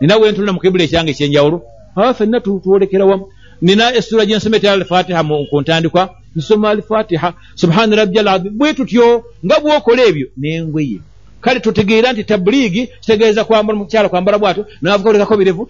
nina 0.00 0.16
we 0.16 0.30
ntunula 0.30 0.52
mu 0.52 0.60
kibula 0.60 0.84
ekyange 0.84 1.10
ekyenjawulo? 1.10 1.62
Aa 1.96 2.14
fenna 2.14 2.40
tuwolekera 2.40 3.04
wamu. 3.04 3.26
Nina 3.62 3.94
essula 3.94 4.26
gye 4.26 4.36
nsoma 4.36 4.56
etera 4.56 4.72
alfatiha 4.72 5.24
ku 5.50 5.60
ntandikwa 5.60 6.14
nsoma 6.38 6.70
alfatiha 6.70 7.28
subhana 7.60 7.96
rabbi 7.96 8.18
alazim 8.18 8.52
bwe 8.58 8.74
tutyo 8.78 9.06
nga 9.44 9.56
bwokola 9.62 10.02
ebyo 10.10 10.26
n'engweye 10.40 10.98
kale 11.40 11.60
tutegeera 11.60 12.12
nti 12.12 12.24
tabuliigi 12.24 12.82
kitegeeza 13.00 13.44
kwambala 13.44 13.78
mukyala 13.78 14.08
kwambala 14.08 14.38
bwatyo 14.38 14.66
navakolekako 14.82 15.36
birevu 15.36 15.62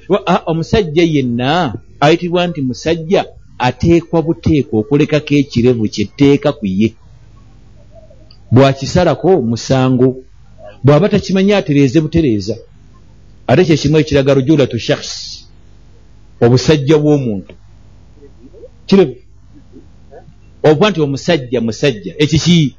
omusajja 0.50 1.02
yenna 1.02 1.74
ayitibwa 2.00 2.46
nti 2.46 2.60
musajja 2.62 3.24
ateekwa 3.58 4.22
buteekwa 4.22 4.80
okulekako 4.80 5.34
ekirevu 5.34 5.84
kyetteeka 5.94 6.52
ku 6.52 6.66
ye. 6.66 6.88
Bwakisalako 8.50 9.42
musango 9.42 10.08
bw'aba 10.84 11.08
takimanyi 11.08 11.52
atereeze 11.52 12.00
butereeza 12.00 12.56
ate 13.46 13.64
kyekimu 13.64 13.98
ekiraga 13.98 14.34
rujulatu 14.34 14.78
shakhs 14.78 15.12
obusajja 16.40 16.96
bw'omuntu. 16.98 17.54
Kirevu 18.86 19.16
okuba 20.62 20.90
nti 20.90 21.00
omusajja 21.00 21.60
musajja 21.60 22.12
ekiki 22.18 22.76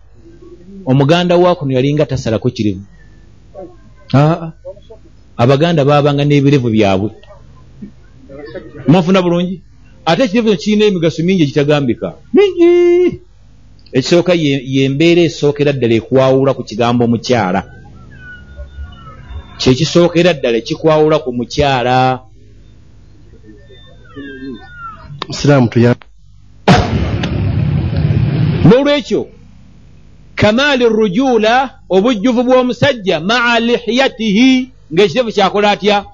omuganda 0.86 1.38
waakuno 1.38 1.74
yalinga 1.74 2.06
tasalako 2.06 2.50
kirevu 2.50 2.84
aa 4.14 4.52
abaganda 5.38 5.86
baabanga 5.86 6.24
n'ebirevu 6.26 6.70
byabwe. 6.76 7.10
Mufuna 8.88 9.22
bulungi? 9.22 9.62
Ate 10.06 10.24
ekirevu 10.24 10.58
kirina 10.62 10.86
emigaso 10.86 11.24
mingi 11.24 11.44
egitagambika. 11.44 12.08
Mingi! 12.34 13.22
Ekisooka 13.98 14.34
yembeera 14.74 15.22
esookera 15.22 15.72
ddala 15.74 15.96
ekwawula 16.00 16.52
ku 16.54 16.64
kigambo 16.70 17.04
mukyala 17.08 17.62
kyekisookera 19.60 20.34
ddala 20.34 20.58
ekikwawula 20.62 21.18
ku 21.24 21.30
mukyala. 21.38 21.96
Musiraamu 25.28 25.68
tuya 25.70 25.96
n'olwekyo 28.70 29.28
kamaali 30.36 30.86
rujula 30.86 31.54
obujjuvu 31.90 32.44
bw'omusajja 32.44 33.20
maa 33.20 33.60
lihiyatihi 33.60 34.50
ng'ekirevu 34.94 35.32
kyakola 35.32 35.72
atya? 35.72 36.06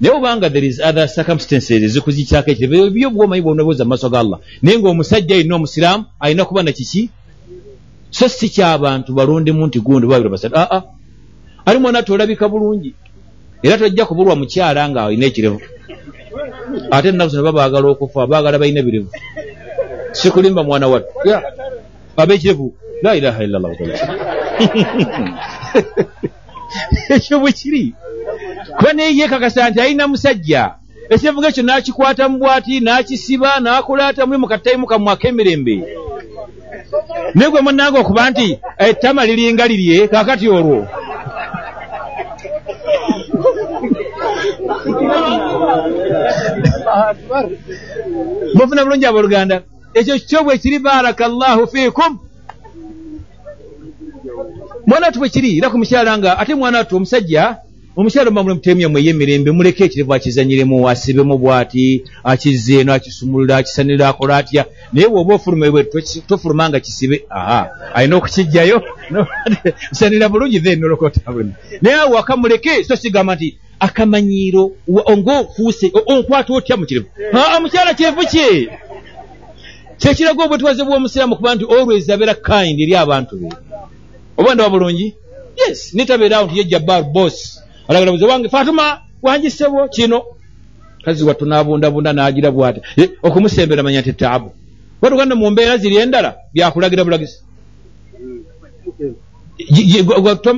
Naye 0.00 0.14
obanga 0.14 0.50
there 0.50 0.66
is 0.66 0.80
other 0.80 1.08
circumstances 1.08 1.82
ezikuzikyako 1.82 2.50
ekirevu 2.50 2.86
ebyo 2.86 3.10
bwomanyi 3.10 3.42
bwonabuuza 3.42 3.84
mu 3.84 3.90
maaso 3.90 4.08
ga 4.12 4.20
allah. 4.20 4.38
Naye 4.62 4.78
ng'omusajja 4.78 5.36
yenna 5.36 5.56
omusiraamu 5.56 6.04
alina 6.20 6.44
kuba 6.44 6.62
na 6.62 6.72
kiki? 6.72 7.10
So 8.10 8.28
si 8.28 8.48
kyabantu 8.48 9.12
balondemu 9.12 9.66
nti 9.66 9.80
gundi 9.80 10.06
babiri 10.06 10.28
basatu. 10.28 10.56
Aa 10.56 10.82
ali 11.66 11.78
mwona 11.78 12.02
tolabika 12.02 12.48
bulungi. 12.48 12.94
Era 13.62 13.78
tojja 13.78 14.06
kubulwa 14.06 14.36
mukyala 14.36 14.88
nga 14.88 15.04
alina 15.04 15.26
ekirevu. 15.26 15.60
Ate 16.90 17.08
ennaku 17.08 17.30
zino 17.30 17.42
babaagala 17.42 17.88
okufa 17.88 18.26
baagala 18.26 18.58
balina 18.58 18.80
ebirevu 18.80 19.10
sikulimba 20.12 20.62
mwana 20.62 20.88
wattu 20.88 21.08
abekirevu 22.16 22.74
la 23.02 23.14
ilaha 23.14 23.44
illallah 23.44 23.70
ekyo 27.08 27.40
bwe 27.40 27.52
kiri. 27.52 27.94
Kuba 28.76 28.92
naye 28.92 29.16
yekakasa 29.16 29.70
nti 29.70 29.80
alina 29.80 30.08
musajja. 30.08 30.74
Ekirevu 31.10 31.40
gekyo 31.40 31.62
n'kikwata 31.62 32.28
mu 32.28 32.38
bwati 32.38 32.80
n'akisiba 32.80 33.60
n'akola 33.60 34.08
atamuli 34.08 34.38
mukattayimu 34.38 34.86
kamwaka 34.86 35.28
emirembe. 35.28 35.76
Naye 37.34 37.50
gwe 37.50 37.60
munange 37.60 37.98
okuba 37.98 38.30
nti 38.30 38.58
ettama 38.78 39.26
liringa 39.26 39.66
lirye 39.70 40.08
kaakati 40.08 40.48
olwo. 40.48 40.86
Mufuna 48.54 48.84
bulungi 48.84 49.06
abooluganda 49.06 49.62
ekyo 49.98 50.18
kyo 50.18 50.40
bwe 50.44 50.58
kiri 50.58 50.78
baraka 50.78 51.28
llahu 51.28 51.66
fiikum. 51.66 52.18
Mwana 54.86 55.06
watu 55.06 55.18
bwe 55.18 55.28
kiri 55.28 55.58
era 55.58 55.70
ku 55.70 55.78
mukyala 55.78 56.18
nga 56.18 56.38
ate 56.38 56.54
mwana 56.54 56.78
watu 56.78 56.96
omusajja 56.96 57.56
omukyala 57.96 58.30
oba 58.30 58.42
mutemya 58.44 58.88
mweye 58.88 59.10
emirembe 59.10 59.50
muleke 59.50 59.84
ekirevu 59.84 60.14
akizanyiremu 60.14 60.88
asibemu 60.88 61.38
bwati 61.38 62.04
akizza 62.24 62.74
eno 62.80 62.92
akisumulula 62.92 63.56
akisanira 63.56 64.08
akola 64.08 64.36
atya. 64.36 64.64
Naye 64.92 65.08
bwoba 65.08 65.34
ofuluma 65.34 65.70
bwe 65.70 65.82
tofuluma 66.28 66.68
nga 66.68 66.80
kisibe 66.80 67.24
aha 67.30 67.70
alina 67.94 68.16
okukijjayo 68.16 68.82
sanira 69.98 70.28
bulungi 70.28 70.60
then 70.60 70.80
nolokota 70.80 71.32
bwena 71.32 71.52
naye 71.82 71.96
awo 71.96 72.18
akamuleke 72.18 72.84
so 72.84 72.96
kigamba 72.96 73.34
nti 73.34 73.58
akamanyiiro 73.80 74.72
ngaofuuse 75.18 75.92
onkwata 76.06 76.52
otya 76.54 76.76
mukirevu 76.76 77.08
omukyala 77.56 77.94
kirevu 77.94 78.22
kye 78.30 78.68
kyekiraga 79.98 80.44
obwetwaze 80.44 80.82
bw'omusiraamu 80.84 81.36
kuba 81.36 81.54
nti 81.54 81.64
always 81.64 82.10
abeera 82.10 82.34
kind 82.34 82.80
eri 82.80 82.94
abantu 82.96 83.36
be. 83.40 83.48
Oba 84.38 84.54
ndaba 84.54 84.70
bulungi? 84.70 85.14
Yes 85.60 85.94
nitabeera 85.94 86.36
awo 86.36 86.46
nti 86.46 86.58
ye 86.58 86.64
jabbar 86.64 87.02
boss. 87.02 87.62
Alagala 87.88 88.12
buze 88.12 88.26
wange 88.26 88.48
fatuma 88.48 89.00
wangisebo 89.22 89.88
kino. 89.88 90.22
Kazi 91.04 91.24
wattu 91.24 91.44
n'abundabunda 91.46 92.12
n'agira 92.12 92.50
bwati. 92.50 92.80
Okumusembera 93.22 93.82
manya 93.82 94.00
nti 94.00 94.12
taabu. 94.12 94.50
Watuganda 95.02 95.34
mu 95.34 95.50
mbeera 95.50 95.76
ziri 95.76 95.96
endala 95.96 96.36
byakulagira 96.54 97.04
bulagizi 97.04 97.38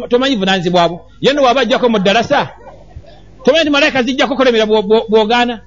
tomanyi 0.08 0.36
vunanyizibwabo 0.36 1.10
ye 1.20 1.32
no 1.32 1.42
waaba 1.42 1.60
ajjako 1.60 1.88
mu 1.88 1.98
ddalasa 1.98 2.48
tomanyi 3.44 3.64
nti 3.64 3.70
malayika 3.70 4.02
zijjako 4.02 4.36
kulemera 4.36 4.66
bw'ogaana 4.66 5.60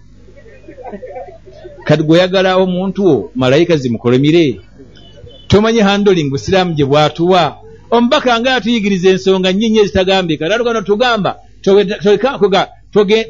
kati 1.84 2.04
gweoyagala 2.04 2.58
omuntu 2.58 3.06
wo 3.06 3.32
malayika 3.36 3.76
zimukolemire. 3.78 4.60
Tomanyi 5.48 5.80
handoling 5.80 6.30
busiraamu 6.30 6.74
gye 6.74 6.86
bwatuwa. 6.86 7.58
Omubaka 7.92 8.40
nga 8.40 8.50
yatuyigiriza 8.50 9.10
ensonga 9.10 9.52
nnyinyi 9.52 9.80
ezitagambika 9.80 10.48
natugano 10.48 10.82
tugamba 10.82 11.40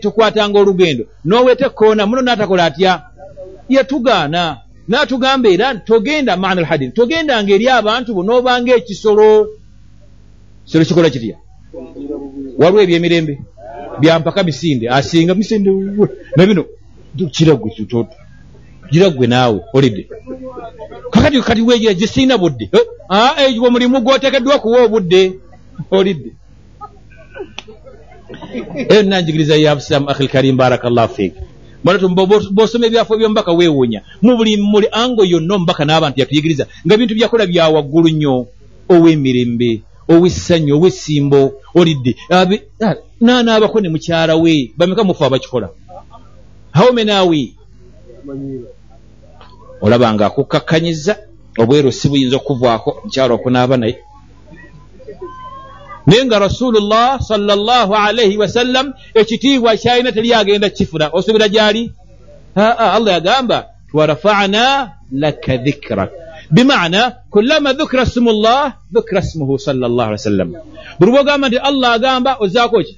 tukwatanga 0.01 0.59
olugendo. 0.59 1.03
N'oweta 1.25 1.65
ekkoona 1.65 2.05
muno 2.05 2.21
n'atakola 2.21 2.65
atya? 2.65 3.01
Yatugaana. 3.69 4.57
N'atugamba 4.89 5.49
era 5.49 5.75
togenda 5.75 6.37
maana 6.37 6.61
alhadin 6.61 6.91
togendanga 6.91 7.53
eri 7.53 7.67
abantu 7.69 8.13
bo 8.15 8.23
n'obanga 8.23 8.75
ekisolo. 8.75 9.47
Kisolo 10.65 10.85
kikola 10.85 11.09
kitya? 11.09 11.37
Waliwo 12.57 12.81
ebyemirembe? 12.83 13.33
Byampaka 13.99 14.43
misinde 14.43 14.89
asinga 14.89 15.35
misinde 15.35 15.69
nabino 16.37 16.65
kiragwe 18.89 19.27
giragwe 19.27 19.27
naawe 19.27 19.59
olidde. 19.73 20.07
Kakati 21.11 21.41
kati 21.41 21.61
wegira 21.61 21.93
gisiina 21.93 22.37
budde. 22.37 22.69
Egyo 23.37 23.71
mulimu 23.71 24.01
gwotekeddwa 24.01 24.59
kuwa 24.59 24.83
obudde 24.83 25.33
olidde. 25.91 26.31
Eyo 28.89 29.03
nanjigiriza 29.03 29.55
ya 29.55 29.75
busiramu 29.75 30.09
akhil 30.09 30.27
karim 30.27 30.57
barakallahu 30.57 31.13
fik 31.13 31.33
bwosoma 32.51 32.85
ebyafo 32.87 33.17
byomubaka 33.17 33.51
weewuunya. 33.51 34.01
Mubuli 34.21 34.57
muli 34.57 34.87
ango 34.91 35.25
yonna 35.25 35.55
omubaka 35.55 35.85
n'abantu 35.85 36.19
yatuyigiriza 36.19 36.67
nga 36.85 36.97
bintu 36.97 37.15
byakola 37.15 37.45
byawaggulu 37.45 38.09
nnyo. 38.09 38.47
Ow'emirembe 38.89 39.81
ow'essanyu 40.09 40.75
ow'essimbo 40.75 41.53
olidde. 41.75 42.15
Naanaabako 43.21 43.81
ne 43.81 43.89
mukyala 43.89 44.35
we 44.35 44.71
bameka 44.77 45.03
mufu 45.03 45.23
abakikola? 45.23 45.69
Hawomenaawe 46.71 47.53
olaba 49.81 50.13
nga 50.13 50.25
akukkakkanyiza 50.25 51.13
obweru 51.61 51.91
si 51.91 52.09
buyinza 52.09 52.35
okuvaako 52.37 52.89
mukyala 53.03 53.33
okunaaba 53.33 53.77
naye. 53.77 53.97
Naye 56.07 56.25
nga 56.25 56.39
rasulullah 56.39 57.21
salllah 57.21 57.89
alaihi 58.05 58.37
wasallam 58.37 58.93
ekitiibwa 59.13 59.77
kyalina 59.77 60.11
teri 60.11 60.33
agenda 60.33 60.69
kifuna 60.69 61.09
osubira 61.17 61.47
gyali 61.49 61.91
aa 62.57 62.91
allah 62.97 63.13
yagamba 63.13 63.57
warafana 63.93 64.63
laka 65.11 65.57
dhikrak 65.57 66.11
bimana 66.51 66.99
kulama 67.29 67.73
dhukira 67.73 68.05
smu 68.05 68.31
llah 68.31 68.73
dhukira 68.91 69.21
smuhu 69.21 69.59
salllah 69.59 70.05
ali 70.07 70.17
wasallam 70.19 70.49
buli 70.99 71.11
bwogamba 71.11 71.47
nti 71.47 71.57
allah 71.57 71.89
agamba 71.93 72.31
ozaako 72.39 72.83
ki 72.83 72.93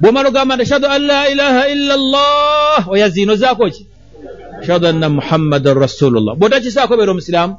bwomala 0.00 0.28
ogamba 0.28 0.54
nti 0.56 0.62
ashhadu 0.62 0.86
an 0.86 1.02
la 1.10 1.20
ilaha 1.32 1.62
illa 1.74 1.94
llah 2.12 2.80
oyaziina 2.94 3.32
ozaako 3.32 3.64
ki 3.74 3.82
ashhadu 4.60 4.86
anna 4.86 5.08
muhammadan 5.08 5.74
rasulullah. 5.86 6.32
Bwotakisaako 6.40 6.96
beera 6.96 7.12
omusiraamu 7.12 7.54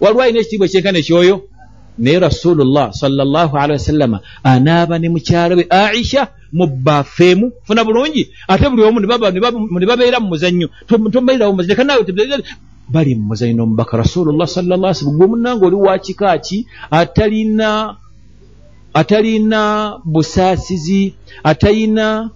waliwo 0.00 0.22
alina 0.22 0.38
ekitiibwa 0.40 0.66
ekyenkana 0.66 0.98
ekyoyo 0.98 1.36
naye 1.98 2.18
rasulullah 2.18 2.92
salllahalihi 2.92 3.78
wasallama 3.78 4.20
anaaba 4.44 4.98
ne 4.98 5.08
mukyala 5.08 5.54
we 5.58 5.66
aisha 5.70 6.28
mu 6.52 6.66
baafeemu 6.66 7.52
funa 7.66 7.84
bulungi 7.84 8.30
ate 8.48 8.68
buli 8.70 8.82
omu 8.82 9.00
ne 9.00 9.06
babeera 9.86 10.20
mu 10.20 10.28
muzannyo 10.28 10.68
tomalirawo 10.86 11.52
muzannyo 11.52 12.44
bali 12.88 13.14
mu 13.14 13.24
muzannyo 13.30 13.56
nomubaka 13.56 13.96
rasulullah 13.96 14.46
salllah 14.46 14.94
sallam 14.94 15.18
gwemunanga 15.18 15.66
oli 15.66 15.76
wakikaaki 15.76 16.66
atalina 16.90 17.96
atalina 18.94 19.94
busaasizi 20.04 21.14
atalina 21.44 22.30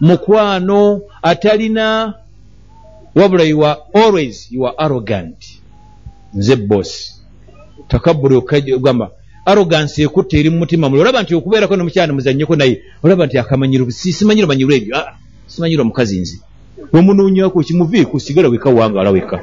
mukwano 0.00 1.00
atalina 1.22 2.14
wabula 3.14 3.44
you 3.44 3.66
are 3.66 3.80
always 3.94 4.52
you 4.52 4.66
are 4.66 4.74
arrogant. 4.78 5.44
Nze 6.34 6.56
bosi 6.56 7.12
takabburi 7.88 8.34
okagamba 8.36 9.10
arrogansi 9.44 10.02
ekutta 10.02 10.36
eri 10.38 10.50
mumutima 10.50 10.88
muli 10.88 11.02
olaba 11.02 11.22
nti 11.22 11.34
okubeerako 11.34 11.76
nomukyana 11.76 12.12
muzanyeko 12.12 12.56
naye 12.56 12.82
olaba 13.02 13.26
nti 13.26 13.38
akamanyiro 13.38 13.90
simanyi 13.90 14.42
omanyiro 14.44 14.72
ebyo? 14.74 14.96
Ah, 14.96 15.12
simanyire 15.46 15.82
omukazi 15.82 16.20
nzi 16.20 16.40
wemunoonyako 16.92 17.62
kimuviiku 17.62 18.20
sigala 18.20 18.48
weka 18.48 18.70
wangaala 18.70 19.10
weka 19.10 19.36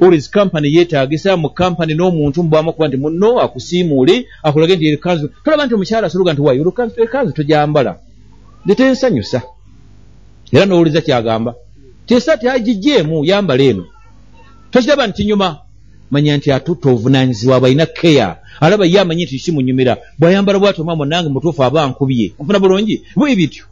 olis 0.00 0.30
kampany 0.30 0.68
yeetagisa 0.76 1.36
mu 1.36 1.48
kampany 1.48 1.94
n'omuntu 1.94 2.42
mubwamu 2.42 2.72
kuba 2.72 2.88
nti 2.88 2.96
muno 2.96 3.40
akusiimuule 3.40 4.26
akulage 4.42 4.76
nti 4.76 4.86
ekanzu 4.86 5.26
tolaba 5.44 5.66
nti 5.66 5.74
omukyala 5.74 6.06
asoluga 6.06 6.32
nti 6.32 6.42
wayo 6.42 6.72
ekanzu 7.04 7.32
tojambala 7.32 7.92
netensanyusa 8.66 9.40
era 10.52 10.66
n'owuliza 10.66 11.00
kyagamba 11.00 11.54
tesa 12.10 12.36
ti 12.36 12.48
agijjeemu 12.48 13.24
yambala 13.24 13.62
eno. 13.62 13.84
Tokiraba 14.70 15.06
nti 15.06 15.24
nyuma. 15.24 15.58
Manya 16.10 16.36
nti 16.36 16.52
atutta 16.52 16.90
obuvunanyizibwa 16.90 17.60
balina 17.60 17.86
keya 17.86 18.36
alaba 18.60 18.84
ye 18.86 19.00
amanyi 19.00 19.24
nti 19.24 19.38
kimunyumira 19.38 19.96
bwayambala 20.18 20.58
bwati 20.58 20.80
omwamo 20.80 21.04
nange 21.04 21.28
mutuufu 21.28 21.62
aba 21.64 21.86
nkubye. 21.86 22.32
Nfuna 22.40 22.58
bulungi? 22.58 23.02
Bwe 23.16 23.36
bityo. 23.36 23.64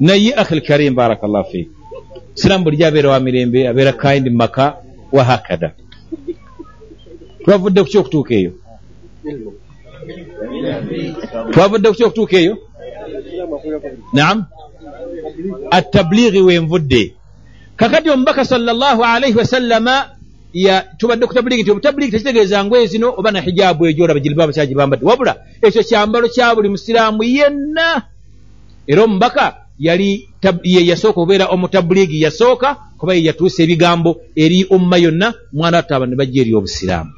Naye 0.00 0.34
akhil 0.34 0.60
karim 0.60 0.94
barakallahu 0.94 1.50
fik 1.50 1.68
siramu 2.34 2.64
bulijjo 2.64 2.86
abeera 2.86 3.10
wa 3.10 3.20
mirembe 3.20 3.68
abeera 3.68 3.92
kind 3.92 4.28
maka 4.30 4.76
wahakada 5.16 5.68
twavudde 7.44 7.80
ku 7.82 7.88
kyokutuuka 7.92 8.34
eyo 8.34 8.52
twavudde 11.52 11.88
ku 11.88 11.96
kyokutuuka 11.98 12.36
eyo 12.42 12.54
naam 14.12 14.38
atablighi 15.70 16.40
wenvudde 16.48 17.02
kakati 17.76 18.10
omubaka 18.10 18.44
sallallahu 18.44 19.02
alaihi 19.04 19.38
wasallama 19.38 19.94
tubadde 20.98 21.26
kutabuligi 21.26 21.62
nti 21.62 21.70
obutabuligi 21.70 22.12
tekitegeeza 22.12 22.64
ngoye 22.64 22.86
zino 22.86 23.14
oba 23.18 23.30
na 23.30 23.40
hijaabu 23.40 23.86
egyo 23.86 24.04
olaba 24.04 24.20
giribaaba 24.20 24.52
kyagibambadde 24.52 25.06
wabula 25.06 25.34
ekyo 25.62 25.82
kyambalo 25.82 26.28
kya 26.28 26.54
buli 26.54 26.68
musiraamu 26.68 27.22
yenna 27.22 28.02
era 28.86 29.02
omubaka 29.02 29.63
yali 29.78 30.28
ye 30.62 30.86
yasooka 30.86 31.20
okubeera 31.20 31.46
omutabuligi 31.46 32.22
yasooka 32.22 32.76
kuba 32.98 33.14
ye 33.14 33.24
yatuusa 33.24 33.62
ebigambo 33.62 34.20
eri 34.36 34.66
omuma 34.70 34.96
yonna 34.96 35.34
mwana 35.52 35.76
wataba 35.76 36.06
ne 36.06 36.16
bajja 36.16 36.40
eri 36.40 36.54
obusiraamu. 36.54 37.10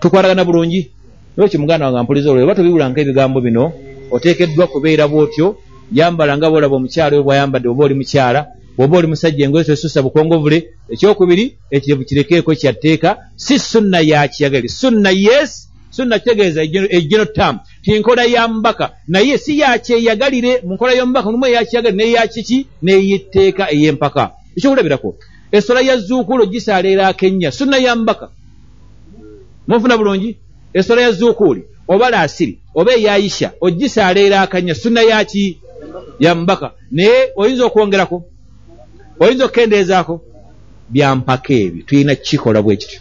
Tukwatagana 0.00 0.44
bulungi? 0.44 0.90
Ero 1.36 1.48
kimuganda 1.48 1.86
wange 1.86 2.02
mpuliza 2.02 2.30
olwo 2.30 2.44
oba 2.44 2.54
tobiwulanka 2.54 3.00
ebigambo 3.00 3.40
bino? 3.40 3.72
Oteekeddwa 4.10 4.66
kubeera 4.66 5.08
bwotyo 5.08 5.56
yambala 5.92 6.36
nga 6.36 6.50
boolaba 6.50 6.76
omukyala 6.76 7.16
we 7.16 7.22
bwayambadde 7.22 7.68
oba 7.68 7.84
oli 7.84 7.94
mukyala 7.94 8.40
bw'oba 8.76 8.98
oli 8.98 9.06
musajja 9.06 9.44
engoye 9.44 9.64
tosusa 9.64 10.02
bukongovule 10.02 10.58
ekyokubiri 10.92 11.44
ekirevu 11.70 12.04
kirekeeko 12.04 12.54
kyatteeka 12.60 13.10
si 13.36 13.58
sunna 13.58 14.00
yakiyagalire 14.00 14.68
sunna 14.68 15.10
yes 15.10 15.68
sunna 15.96 16.18
kitegeeza 16.18 16.62
ejeno 16.96 17.24
tam 17.24 17.58
ti 17.82 17.98
nkola 17.98 18.24
ya 18.24 18.48
mbaka. 18.48 18.92
Naye 19.08 19.38
si 19.38 19.58
yakyeyagalire 19.58 20.60
mu 20.66 20.74
nkola 20.74 20.92
y'omubaka 20.98 21.30
numu 21.30 21.46
eyakiyagalire 21.46 21.96
neyakiki 22.04 22.58
neyetteeka 22.82 23.64
ey'empaka. 23.74 24.24
Ekyokulabirako 24.56 25.10
esola 25.52 25.80
ya 25.80 25.96
zuukulu 25.96 26.46
gisaleera 26.46 27.12
kenya. 27.12 27.50
Sunna 27.52 27.76
ya 27.78 27.96
mbaka. 27.96 28.28
Munfuna 29.68 29.96
bulungi? 29.96 30.36
Esola 30.74 31.02
ya 31.02 31.12
zuukuuli 31.12 31.62
oba 31.88 32.10
laasiri 32.10 32.58
oba 32.74 32.92
eyayisha 32.94 33.52
ogisaleera 33.60 34.40
akanya 34.40 34.74
sunna 34.74 35.02
yaki 35.02 35.58
ya 36.20 36.34
mbaka. 36.34 36.72
Naye 36.90 37.32
oyinza 37.36 37.64
okwongerako? 37.66 38.24
Oyinza 39.20 39.44
okukendeezaako 39.44 40.14
byampaka 40.88 41.54
ebyo. 41.54 41.82
Tulina 41.86 42.14
kukikola 42.16 42.62
bwe 42.62 42.76
kityo 42.76 43.00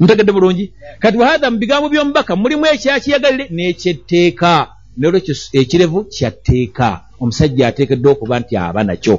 mutegedde 0.00 0.32
bulungi. 0.32 0.72
Kati 0.98 1.18
wahatha 1.18 1.50
mu 1.50 1.58
bigambo 1.58 1.88
by'omubaka 1.88 2.36
mulimu 2.36 2.66
ekyakiyagalire 2.66 3.48
n'ekyetteeka. 3.50 4.68
Nolwekyo 4.98 5.34
ekirevu 5.52 6.04
kyatteeka 6.04 6.88
omusajja 7.20 7.68
ateekeddwa 7.68 8.12
okuba 8.12 8.40
nti 8.40 8.56
aba 8.56 8.84
nakyo. 8.84 9.16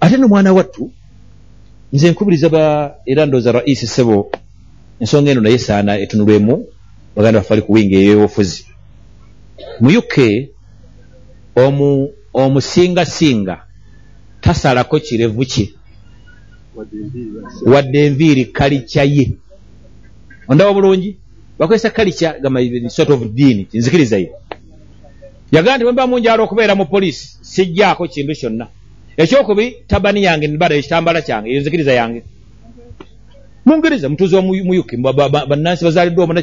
Ate 0.00 0.16
nomwana 0.16 0.52
wattu 0.52 0.90
nze 1.92 2.10
nkubiriza 2.10 2.48
ba 2.48 2.94
era 3.06 3.26
ndooza 3.26 3.52
raisi 3.52 3.86
sebo 3.86 4.32
ensonga 5.00 5.30
eno 5.30 5.40
naye 5.40 5.58
saana 5.58 5.98
etunulwemu 5.98 6.66
baganda 7.16 7.40
baffe 7.40 7.52
ali 7.52 7.62
kuwinga 7.62 7.96
eyobufuzi 7.96 8.64
mu 9.80 9.90
uk 9.98 10.14
omusingasinga 12.34 13.56
tasalako 14.40 14.98
kirevu 14.98 15.44
kye. 15.44 15.74
Wadde 17.66 18.06
enviiri 18.06 18.44
kalikya 18.44 19.04
ye 19.04 19.24
ondaba 20.48 20.72
bulungi. 20.72 21.16
Bakozesa 21.58 21.90
kalikya 21.90 22.36
sort 22.88 23.10
of 23.10 23.22
diini 23.34 23.64
tinzikirizayo 23.64 24.28
yagaa 25.52 25.76
nti 25.76 25.84
wemba 25.84 26.06
munjala 26.06 26.42
okubeera 26.42 26.74
mu 26.74 26.86
poliisi 26.86 27.38
sijjaako 27.42 28.08
kintu 28.08 28.34
kyonna. 28.34 28.66
Ekyokubi 29.16 29.76
tabani 29.86 30.22
yange 30.22 30.46
nibada 30.48 30.74
ekitambala 30.74 31.20
kyange 31.22 31.50
eyo 31.50 31.60
nzikiriza 31.60 31.92
yange. 31.92 32.22
Munkiriza 33.64 34.08
mutuuzi 34.08 34.34
wamuyuki 34.36 34.96
bannansi 35.48 35.84
bazaaliddwa 35.84 36.24
omuna 36.24 36.42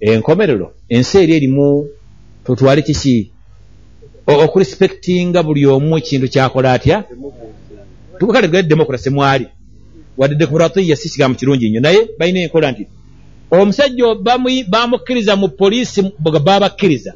enkomerero 0.00 0.74
ensi 0.88 1.18
eri 1.18 1.32
erimu 1.36 1.88
tutwale 2.44 2.82
kiki? 2.82 3.32
Okurespektinga 4.26 5.42
buli 5.42 5.66
omu 5.66 5.98
ekintu 5.98 6.28
kyakola 6.28 6.72
atya? 6.72 7.04
Tukale 8.18 8.62
demokrasi 8.62 9.10
mwali. 9.10 9.46
Wadde 10.16 10.34
dekuratiya 10.36 10.96
si 10.96 11.08
kigambo 11.08 11.38
kirungi 11.38 11.68
nnyo. 11.68 11.80
Naye 11.80 12.08
balina 12.18 12.40
enkola 12.40 12.72
nti 12.72 12.86
omusajja 13.50 14.14
bamukkiriza 14.68 15.36
mu 15.36 15.48
poliisi 15.48 16.02
babakkiriza. 16.18 17.12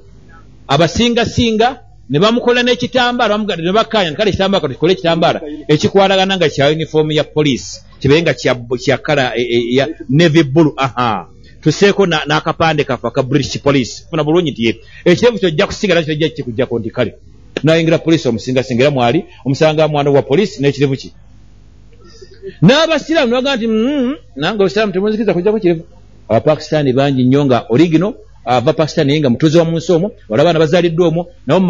Abasingasinga 0.68 1.68
ne 2.10 2.18
bamukola 2.18 2.62
n'ekitambaala 2.62 3.38
ne 3.38 3.72
bakkanya 3.72 4.12
kale 4.14 4.30
ekitambaala 4.30 4.62
katukole 4.62 4.92
ekitambaala 4.92 5.40
ekikwalagana 5.68 6.36
nga 6.36 6.48
kya 6.48 6.70
unifoomu 6.70 7.12
ya 7.12 7.24
poliisi 7.24 7.82
kibe 8.00 8.22
nga 8.22 8.34
kya 8.34 8.98
kala 8.98 9.36
e, 9.36 9.42
e, 9.42 9.74
ya 9.74 9.88
navy 10.08 10.42
bulu 10.42 10.74
aha. 10.76 11.26
Tuseeko 11.62 12.06
n'akapande 12.06 12.84
kafe 12.84 13.06
aka 13.06 13.22
british 13.22 13.62
police. 13.62 14.06
Funa 14.10 14.24
bulungi 14.24 14.50
nti 14.50 14.80
ekirevu 15.04 15.38
kyojja 15.38 15.66
kusigala 15.66 16.02
kyojja 16.02 16.28
kikujjako 16.28 16.78
nti 16.78 16.90
kale 16.90 17.14
nayingira 17.62 17.98
poliisi 17.98 18.28
omusingasinga 18.28 18.82
era 18.82 18.90
mwali 18.90 19.24
omusanga 19.44 19.88
mwana 19.88 20.10
wa 20.10 20.22
poliisi 20.22 20.62
n'ekirevu 20.62 20.96
ki? 20.96 21.12
N'abasiraamu 22.62 23.28
nibagaa 23.30 23.56
nti 23.56 23.66
mm, 23.66 24.14
nange 24.36 24.62
obusiraamu 24.62 24.92
temunzikiriza 24.92 25.34
kujjako 25.34 25.58
kirevu 25.58 25.84
abapakistaani 26.30 26.92
bangi 26.92 27.22
nnyo 27.24 27.40
nga 27.46 27.58
origino 27.74 28.08
ava 28.44 28.72
pakistan 28.72 29.06
naye 29.06 29.20
nga 29.20 29.30
mutuuzi 29.30 29.58
wa 29.58 29.64
mu 29.64 29.76
nsi 29.76 29.92
omwo 29.92 30.08
wala 30.28 30.40
abaana 30.42 30.58
bazaaliddwa 30.62 31.06
omwo 31.08 31.22
nabo 31.46 31.60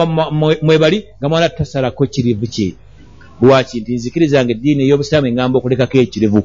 mwebali 0.63 0.99
nga 1.19 1.29
mwana 1.29 1.49
tasalako 1.49 2.07
kirivu 2.07 2.47
kye. 2.47 2.75
Lwaki? 3.43 3.81
Nti 3.81 3.93
nzikirizanga 3.95 4.53
eddiini 4.53 4.83
ey'obusiraamu 4.85 5.27
eŋŋamba 5.31 5.57
okulekako 5.59 5.97
ekirivu 6.05 6.41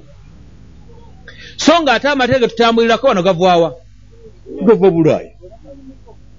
so 1.57 1.71
nga 1.81 1.91
ate 1.93 2.07
amateeka 2.07 2.39
ge 2.39 2.47
tutambulirako 2.47 3.07
wano 3.07 3.23
gavaawa. 3.23 3.69
Gava 4.65 4.89
bulaaya. 4.91 5.31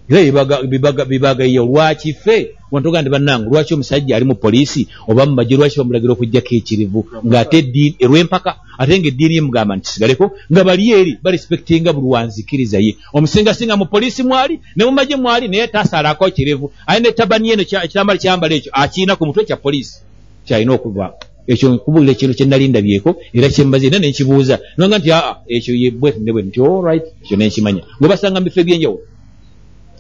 Era 0.09 0.21
bibaga- 0.23 0.63
bibaga- 0.73 1.05
bibagaiyo 1.05 1.63
lwaki 1.67 2.13
ffe? 2.13 2.37
Wantoga 2.71 3.03
nti 3.03 3.11
bannange 3.11 3.47
lwaki 3.51 3.75
omusajja 3.75 4.17
ali 4.17 4.25
mu 4.25 4.35
poliisi 4.35 4.89
oba 5.09 5.27
mu 5.27 5.35
magye 5.35 5.57
lwaki 5.57 5.79
bamulagira 5.79 6.13
okugjako 6.13 6.55
ekirivu 6.55 7.01
ng'ate 7.27 7.59
eddiini 7.59 7.97
erw'empaka 8.05 8.51
ate 8.79 8.99
ng'eddiini 8.99 9.35
ye 9.35 9.41
mugamba 9.41 9.77
nti 9.77 9.89
sigaleko 9.91 10.25
nga 10.53 10.65
bali 10.65 10.91
eri 10.99 11.13
barespektinga 11.23 11.93
buli 11.93 12.09
wanzikiriza 12.15 12.79
ye 12.79 12.93
omusingasinga 13.13 13.77
mu 13.77 13.87
poliisi 13.87 14.23
mwali 14.23 14.61
ne 14.77 14.85
mu 14.85 14.93
magye 14.93 15.17
mwali 15.17 15.49
naye 15.49 15.67
tasalako 15.69 16.31
kirivu 16.31 16.73
alina 16.87 17.09
etabani 17.09 17.51
eno 17.51 17.63
ekitambala 17.63 18.19
kyambala 18.19 18.55
ekyo 18.55 18.71
akiina 18.73 19.17
ku 19.17 19.27
mutwe 19.27 19.45
kya 19.49 19.57
poliisi 19.57 19.97
kyalina 20.47 20.73
okuva 20.75 21.07
ekyo 21.47 21.67
nkubuulira 21.75 22.13
ekintu 22.13 22.35
kye 22.39 22.47
nali 22.47 22.69
ndabyeko 22.69 23.11
era 23.37 23.49
kyembaze 23.55 23.87
era 23.87 23.99
nenkibuuza 23.99 24.57
nonga 24.77 24.99
nti 24.99 25.11
aa 25.13 25.35
ekyo 25.55 25.73
ye 25.83 25.89
bweti 25.91 26.21
ne 26.21 26.31
bwe 26.33 26.43
nti 26.43 26.59
olright 26.61 27.07
ekyo 27.23 27.37
nenkimanya 27.37 27.83
gwe 27.99 28.09
basanga 28.11 28.41
mu 28.41 28.47
bifo 28.47 28.61
ebyenjawulo 28.61 29.05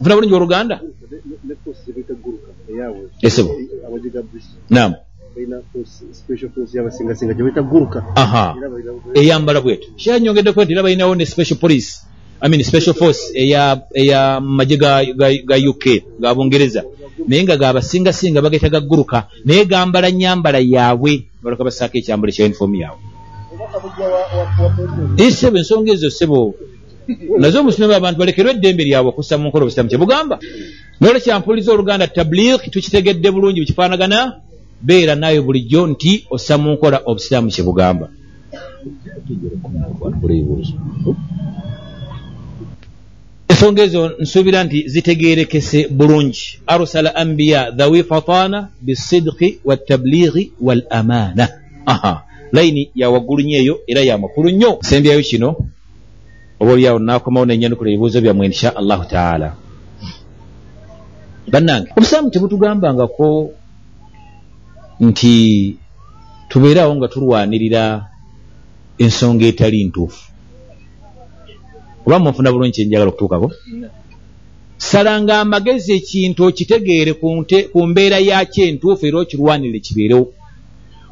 nfuna 0.00 0.14
bulungi 0.14 0.34
oluganda 0.34 0.76
Esebo. 3.22 3.52
abajiga 3.86 4.20
yabasingasinga 6.74 7.34
gye 7.34 7.42
bayita 7.42 7.62
balina 7.62 8.00
eyambala 9.14 9.60
bwetu 9.60 9.88
kyanyongeddeko 9.96 10.64
nti 10.64 10.72
era 10.72 10.82
balinawo 10.82 11.14
ne 11.14 11.26
special 11.26 11.58
police. 11.58 11.90
I 12.40 12.48
mean 12.48 12.62
special 12.64 12.94
force 12.94 13.32
eya 13.34 13.80
eya 13.94 14.40
magye 14.40 14.76
ga, 14.76 15.04
ga, 15.04 15.28
ga 15.48 15.56
uk 15.70 15.84
ga 16.20 16.34
bungereza. 16.34 16.84
Naye 17.28 17.42
nga 17.44 17.56
gabasingasinga 17.56 18.42
bageeta 18.44 18.68
gagguruka 18.68 19.28
naye 19.44 19.64
gambala 19.64 20.10
nyambala 20.10 20.58
yaabwe 20.60 21.24
balaka 21.42 21.64
basaako 21.64 21.96
ekyambalo 21.98 22.30
ekya 22.30 22.46
uniform 22.46 22.74
yaabwe 22.74 23.04
isebo 25.16 25.56
ensonga 25.58 25.92
ezo 25.92 26.10
sebo. 26.10 26.54
Nazo 27.38 27.60
omusulimi 27.60 27.94
abantu 27.94 28.18
balekerwe 28.18 28.52
eddembe 28.52 28.84
lyabwe 28.84 29.10
okussa 29.10 29.38
mu 29.38 29.48
nkola 29.48 29.64
obusiramu 29.64 29.88
kye 29.88 29.98
bugamba. 29.98 30.36
Nolwe 31.00 31.20
kyampuliza 31.20 31.72
oluganda 31.72 32.06
tabligh 32.06 32.62
tukitegedde 32.72 33.30
bulungi 33.30 33.60
bukifaanagana 33.60 34.18
beera 34.82 35.14
naayo 35.14 35.42
bulijjo 35.42 35.86
nti 35.86 36.26
ossa 36.30 36.58
mu 36.58 36.72
nkola 36.72 37.00
obusiraamu 37.06 37.50
kye 37.50 37.62
bugamba. 37.64 38.08
Ensonga 43.48 43.82
ezo 43.82 44.12
nsuubira 44.20 44.64
nti 44.64 44.88
zitegeerekese 44.88 45.88
bulungi. 45.88 46.44
Arsala 46.66 47.14
ambiya 47.16 47.70
dhawi 47.70 48.02
fatana 48.02 48.68
bisidiki 48.80 49.58
watablighi 49.64 50.52
wal 50.60 50.82
amaana. 50.90 51.48
Layini 52.52 52.90
yawaggulu 52.94 53.42
nnyo 53.42 53.58
eyo 53.58 53.74
era 53.86 54.00
yamakulu 54.00 54.50
nnyo 54.50 54.78
sembyayo 54.80 55.22
kino 55.22 55.56
oba 56.60 56.72
olyawo 56.72 56.98
nakomawo 56.98 57.46
nenyanukula 57.46 57.90
ebibuuzo 57.90 58.20
byammwe 58.20 58.46
insha 58.46 58.76
allahu 58.76 59.04
taala. 59.04 59.48
Bannange 61.52 61.88
obusiraamu 61.96 62.30
tebutugambangako 62.30 63.50
nti 65.00 65.76
tubeereawo 66.48 66.94
nga 66.96 67.08
tulwanirira 67.08 67.82
ensonga 68.98 69.44
etali 69.46 69.84
ntuufu. 69.84 70.22
Oba 72.06 72.18
munfuna 72.18 72.52
bulungi 72.52 72.72
kyenjagala 72.76 73.10
okutuukako? 73.10 73.48
Salanga 74.78 75.40
amagezi 75.40 75.92
ekintu 75.98 76.40
okitegeere 76.48 77.12
ku 77.72 77.78
mbeera 77.88 78.18
yakyo 78.18 78.62
entuufu 78.70 79.02
era 79.06 79.18
okirwanirire 79.20 79.80
kibeerewo. 79.86 80.26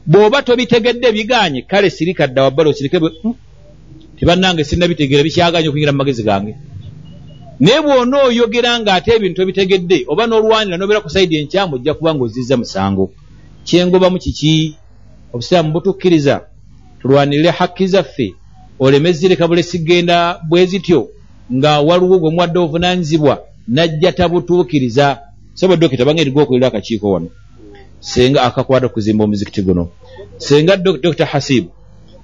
Bw'oba 0.07 0.43
tobitegedde 0.43 1.09
biganye 1.16 1.61
kale 1.62 1.91
sirikadda 1.91 2.43
wabbala 2.45 2.68
osirike 2.70 2.99
bwe 3.01 3.11
"Mm, 3.24 3.35
tibannange 4.18 4.64
sinnabitegeera 4.64 5.22
bikyaganye 5.26 5.68
okuyingira 5.68 5.93
mu 5.93 5.99
magezi 5.99 6.22
gange. 6.22 6.53
Naye 7.61 7.80
bw'ona 7.85 8.16
oyogera 8.28 8.70
ng'ate 8.80 9.11
ebintu 9.16 9.37
tobitegedde 9.41 9.99
oba 10.12 10.26
n'olwanira 10.28 10.76
n'obeera 10.76 11.01
ku 11.05 11.09
sayidi 11.11 11.37
enkyamu 11.41 11.74
ojja 11.76 11.95
kuba 11.97 12.14
ng'ozizza 12.14 12.57
musango 12.61 13.05
kyengobamu 13.64 14.18
kiki? 14.18 14.76
Obusiraamu 15.32 15.72
butukkiriza 15.72 16.40
tulwanirire 17.02 17.50
hakki 17.50 17.86
zaffe 17.86 18.34
oleme 18.78 19.12
zireka 19.12 19.48
bule 19.48 19.62
sigenda 19.62 20.40
bwe 20.48 20.66
zityo 20.66 21.08
nga 21.54 21.80
waliwo 21.80 22.18
gwe 22.18 22.30
muwadde 22.30 22.58
obuvunaanyizibwa 22.58 23.42
najja 23.68 24.12
tabutuukiriza. 24.12 25.18
Soba 25.54 25.76
dokita 25.76 26.04
bange 26.04 26.20
eriga 26.22 26.42
okulira 26.42 26.66
akakiiko 26.66 27.10
wano. 27.10 27.28
Senga 28.00 28.42
akakwata 28.42 28.86
okuzimba 28.86 29.24
omuzikiti 29.24 29.62
guno. 29.62 29.88
Senga 30.36 30.74
Dok- 30.76 31.00
dokita 31.00 31.26
hasibu. 31.26 31.70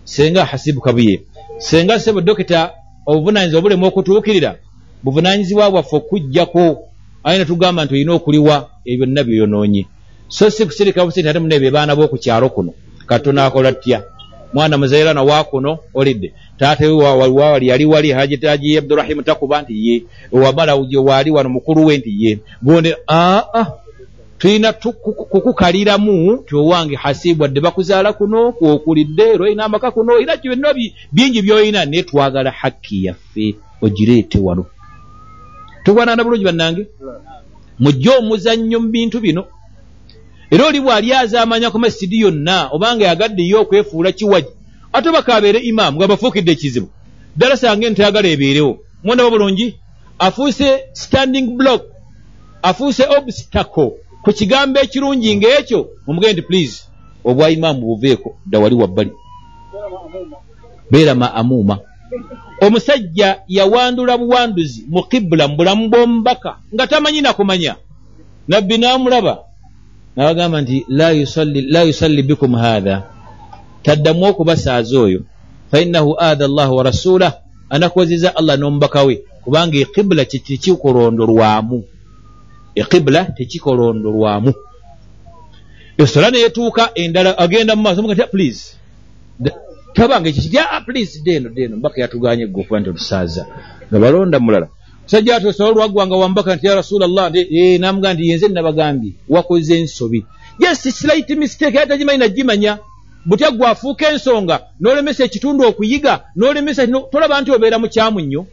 Senga 0.05 0.45
hasibu 0.45 0.81
kabuye. 0.81 1.23
Senga 1.59 1.99
sebo 2.01 2.21
dokita 2.21 2.71
obuvunaanyizibwa 3.07 3.63
bulema 3.63 3.87
okutuukirira 3.87 4.59
buvunaanyizibwa 5.03 5.71
bwaffe 5.71 5.97
okujjako 5.97 6.79
ayina 7.25 7.45
tugamba 7.45 7.85
nti 7.85 7.95
olina 7.95 8.13
okuliwa 8.15 8.71
ebyo 8.85 9.07
byonna 9.07 9.25
byoyonoonye 9.25 9.87
so 10.31 10.51
si 10.51 10.63
kusirika 10.67 11.05
busi 11.05 11.21
nti 11.21 11.29
ate 11.29 11.39
muneebyo 11.39 11.71
baana 11.71 11.97
b'oku 11.97 12.17
kyalo 12.19 12.49
kuno 12.49 12.73
katono 13.07 13.43
akola 13.43 13.73
ttya? 13.73 14.03
Mwana 14.55 14.79
muzairana 14.79 15.23
waakuno 15.23 15.79
olidde. 15.95 16.33
Taata 16.59 16.85
we 16.87 16.93
wa- 16.93 17.15
wa- 17.17 17.29
wali 17.29 17.67
yali 17.69 17.85
wali 17.87 18.11
hajitaji 18.13 18.79
abdurahimu 18.79 19.23
takuba 19.23 19.63
nti 19.63 19.75
ye. 19.89 20.03
Wamala 20.33 20.79
gye 20.79 20.99
waali 20.99 21.31
wano 21.31 21.49
mukulu 21.49 21.87
we 21.87 21.99
nti 21.99 22.11
ye. 22.25 22.39
Gonde 22.63 22.97
aa 23.09 23.67
tulina 24.39 24.73
tu- 24.73 24.93
ku- 24.93 25.13
ku- 25.13 25.25
kukukaliramu 25.27 26.37
ti 26.49 26.55
owange 26.57 26.97
hasibu 26.97 27.45
adde 27.45 27.61
bakuzaala 27.61 28.13
kuno 28.13 28.53
kwokulidde 28.53 29.23
era 29.35 29.45
olina 29.45 29.65
amaka 29.65 29.91
kuno 29.91 30.13
byonna 30.43 30.75
bi- 30.75 30.95
bingi 31.13 31.43
byolina 31.43 31.85
naye 31.85 32.03
twagala 32.03 32.51
hakki 32.51 33.05
yaffe 33.05 33.55
ogireete 33.83 34.39
wano. 34.39 34.67
Tugwanana 35.85 36.25
bulungi 36.25 36.45
bannange? 36.45 36.87
Mujje 37.79 38.11
omuzannyo 38.19 38.81
mu 38.81 38.89
bintu 38.89 39.21
bino 39.21 39.45
era 40.51 40.67
oli 40.67 40.81
bw'ali 40.81 41.13
azaamanya 41.13 41.71
ku 41.71 41.79
masidi 41.79 42.21
yonna 42.21 42.69
obanga 42.75 43.05
yagaddeyo 43.07 43.61
okwefuula 43.61 44.13
kiwaji 44.13 44.53
ate 44.93 45.11
bakabeere 45.11 45.59
imaamu 45.59 45.97
nga 45.97 46.09
bafuukidde 46.09 46.53
ekizibu 46.53 46.89
ddala 47.37 47.57
sange 47.57 47.91
ntayagala 47.91 48.29
ebeerewo. 48.29 48.79
Mwondaba 49.05 49.31
bulungi? 49.31 49.79
Afuuse 50.19 50.85
standing 50.93 51.47
block 51.57 51.83
afuuse 52.63 53.05
obstacle 53.17 53.91
ku 54.23 54.31
kigambo 54.33 54.81
ekirungi 54.81 55.37
ng'ekyo 55.37 55.81
omugende 56.07 56.33
nti 56.33 56.43
please. 56.43 56.77
Obwa 57.25 57.51
imaamu 57.51 57.81
buveeko 57.81 58.37
dda 58.47 58.59
wali 58.59 58.75
wabbali. 58.75 59.13
Beera 60.91 61.15
maamuuma 61.15 61.79
omusajja 62.61 63.41
yawandula 63.49 64.19
buwanduzi 64.19 64.85
mu 64.89 65.03
kibula 65.03 65.49
mu 65.49 65.57
bulamu 65.57 65.89
bw'omubaka 65.89 66.57
nga 66.75 66.87
tamanyi 66.87 67.21
nakumanya 67.21 67.77
nabbi 68.49 68.79
n'amulaba 68.79 69.39
n'abagamba 70.17 70.61
nti 70.63 70.85
la 70.89 71.11
yusalli, 71.83 72.23
bikum 72.23 72.55
hatha 72.55 73.03
taddamu 73.83 74.25
okubasaaza 74.25 74.99
oyo. 75.01 75.21
Fainahu 75.71 76.15
ada 76.19 76.47
llahu 76.49 76.77
wa 76.77 76.83
rasulah 76.83 77.33
anakoziza 77.71 78.37
allah 78.37 78.57
n'omubaka 78.59 79.03
we 79.07 79.15
kubanga 79.45 79.79
ekibula 79.79 80.25
tekikolondolwamu. 80.25 81.85
Ekibula 82.75 83.25
tekikolondolwamu. 83.25 84.53
Esola 85.99 86.31
neyetuuka 86.31 86.91
endala 86.95 87.39
agenda 87.39 87.77
mu 87.77 87.83
maaso 87.83 88.03
muga 88.03 88.27
please. 88.27 88.77
Da- 89.39 89.55
tabanga 89.95 90.29
ekyo 90.29 90.43
kiti 90.43 90.59
"Ah, 90.59 90.81
please 90.81 91.21
deno 91.25 91.49
deno. 91.49 91.77
Mbaka 91.77 92.01
yatuganye 92.01 92.47
gwe 92.47 92.63
okuba 92.63 92.81
nti 92.81 92.91
otusaaza. 92.91 93.47
Nga 93.91 93.99
balonda 94.01 94.41
mulala 94.41 94.69
musajja 95.11 95.37
ati 95.37 95.47
osobola 95.47 95.71
olwaggwanga 95.75 96.17
wambaka 96.17 96.57
nti 96.57 96.67
ya 96.67 96.75
rasulallah 96.75 97.31
nti 97.31 97.41
"Eh, 97.59 97.81
namugaa 97.81 98.15
nti 98.15 98.29
yenze 98.29 98.49
nabagambye 98.49 99.13
wakoze 99.29 99.79
ensobi. 99.81 100.25
Yes 100.59 100.83
slight 100.83 101.31
mistake 101.31 101.77
era 101.77 101.87
tagimanyi 101.87 102.19
nagimanya. 102.19 102.79
Butya 103.27 103.51
gwe 103.51 103.67
afuuka 103.67 104.11
ensonga 104.13 104.61
n'olemesa 104.81 105.25
ekitundu 105.25 105.65
okuyiga 105.67 106.21
n'olemesa 106.37 106.87
no- 106.87 107.09
tolaba 107.13 107.41
nti 107.41 107.51
obeera 107.51 107.79
mu 107.83 107.89
kyamu 107.89 108.21
nnyo 108.21 108.47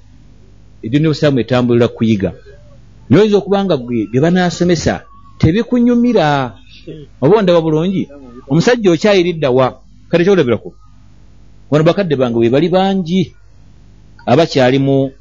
eddiini 0.84 1.06
y'obusiraamu 1.06 1.40
etambulira 1.40 1.88
kuyiga. 1.88 2.34
Noyinza 3.10 3.38
okuba 3.38 3.60
nga 3.66 3.78
gwe 3.78 4.08
bye 4.12 4.22
banaasomesa 4.22 5.04
tebikunyumira. 5.40 6.26
Oba 7.22 7.38
ondaba 7.38 7.62
bulungi? 7.62 8.10
Omusajja 8.50 8.92
okyayiriddawa 8.92 9.66
kale 10.10 10.24
kyolabirako 10.26 10.74
wano 11.70 11.84
bakadde 11.86 12.16
bange 12.16 12.38
we 12.40 12.50
bali 12.50 12.70
bangi 12.70 13.22
abakyalimu 14.26 15.12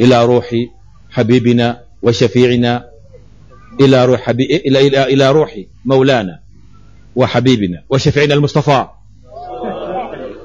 إلى 0.00 0.24
روح 0.24 0.54
حبيبنا 1.10 1.80
وشفيعنا 2.02 2.88
إلى 3.80 4.04
روح, 4.06 4.20
حبي... 4.20 4.44
إلى... 4.44 4.86
إلى... 4.86 5.02
إلى 5.04 5.30
روح 5.32 5.58
مولانا 5.84 6.40
وحبيبنا 7.16 7.82
وشفيعنا 7.90 8.34
المصطفى 8.34 8.86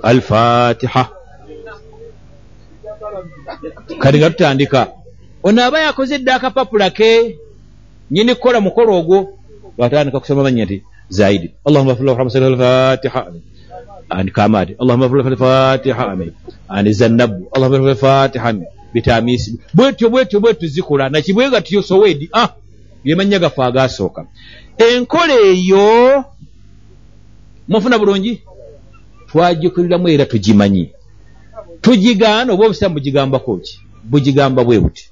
الفاتحة 0.06 1.18
kati 4.00 4.18
nga 4.18 4.30
tutandika 4.30 4.88
ono 5.44 5.64
aba 5.64 5.80
yakozedde 5.80 6.32
akapapula 6.32 6.90
ke 6.90 7.38
nyini 8.12 8.36
kukola 8.36 8.60
mukolo 8.62 9.00
ogwo 9.00 9.40
watandika 9.78 10.20
kusoma 10.20 10.44
mannya 10.44 10.66
nti 10.66 10.84
zaidi 11.10 11.54
allahuma 11.66 11.96
fula 11.96 12.12
warhamsal 12.12 12.44
lfatiha 12.54 13.28
amin 13.28 13.42
andika 14.10 14.44
amaati 14.44 14.76
allahuma 14.80 15.10
fula 15.10 15.38
fatiha 15.38 16.04
amin 16.12 16.32
anizannabu 16.70 17.48
allahuma 17.56 17.80
fula 17.80 17.96
fatiha 17.96 18.50
amin 18.50 18.68
bitamisi 18.98 19.60
bwetyo 19.74 20.10
bwetyo 20.10 20.40
bwetyo 20.40 20.68
zikola 20.68 21.10
nakibwenga 21.10 21.62
tiyo 21.62 21.82
sowedi 21.82 22.30
ah 22.34 22.50
byemanya 23.04 23.40
gaffe 23.40 23.64
agasooka. 23.64 24.26
Enkola 24.78 25.34
eyo 25.34 26.26
mufuna 27.68 28.00
bulungi? 28.00 28.42
Twagikuliramu 29.28 30.10
era 30.10 30.26
tugimanyi. 30.26 30.92
Tugigaana 31.82 32.54
oba 32.54 32.66
obusiramu 32.66 32.96
bugigambako 32.96 33.58
ki? 33.58 33.80
Bugigamba 34.04 34.64
bwe 34.64 34.80
buti. 34.80 35.10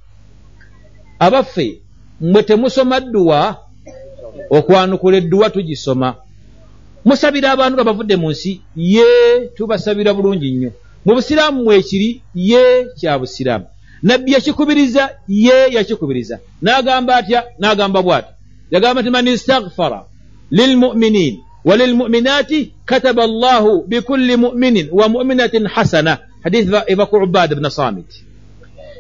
Abaffe 1.20 1.82
mwe 2.22 2.44
temusoma 2.44 3.00
dduwa 3.00 3.58
okwanukula 4.50 5.18
edduwa 5.18 5.50
tugisoma. 5.50 6.16
Musabira 7.06 7.52
abantu 7.52 7.76
nga 7.76 7.84
bavudde 7.84 8.16
mu 8.16 8.32
nsi 8.32 8.62
ye 8.76 9.06
tubasabira 9.56 10.14
bulungi 10.14 10.52
nnyo. 10.52 10.72
Mu 11.06 11.16
busiraamu 11.16 11.64
mwekiri 11.64 12.22
ye 12.36 12.86
kya 12.98 13.20
busiraamu 13.20 13.66
nabbi 14.06 14.32
yakikubiriza 14.34 15.04
ye 15.28 15.58
yakikubiriza. 15.76 16.36
N'agamba 16.62 17.16
atya? 17.16 17.40
N'agamba 17.60 18.00
bw'ati. 18.06 18.32
Yagamba 18.72 19.02
nti 19.02 19.10
man 19.10 19.28
istagfara 19.28 20.00
lilmuminin 20.52 21.36
walilmuminaati 21.66 22.60
kataba 22.86 23.24
allahu 23.24 23.84
bikulli 23.88 24.36
muminin 24.38 24.88
wa 24.92 25.10
muminatin 25.10 25.68
hasana. 25.68 26.18
Hadithi 26.44 26.70
eva 26.88 27.06
ku 27.06 27.16
ubada 27.16 27.56
bna 27.56 27.70
samit. 27.70 28.12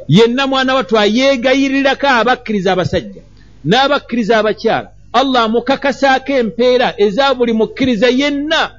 Yenna 0.07 0.47
mwana 0.47 0.75
wattu 0.75 0.99
ayeegayirirako 0.99 2.07
abakkiriza 2.07 2.71
abasajja 2.73 3.21
n'abakkiriza 3.65 4.37
abakyala. 4.37 4.89
Allah 5.13 5.43
amukakasaako 5.43 6.33
empeera 6.33 6.93
eza 6.97 7.33
buli 7.33 7.53
mukkiriza 7.53 8.07
yenna 8.09 8.71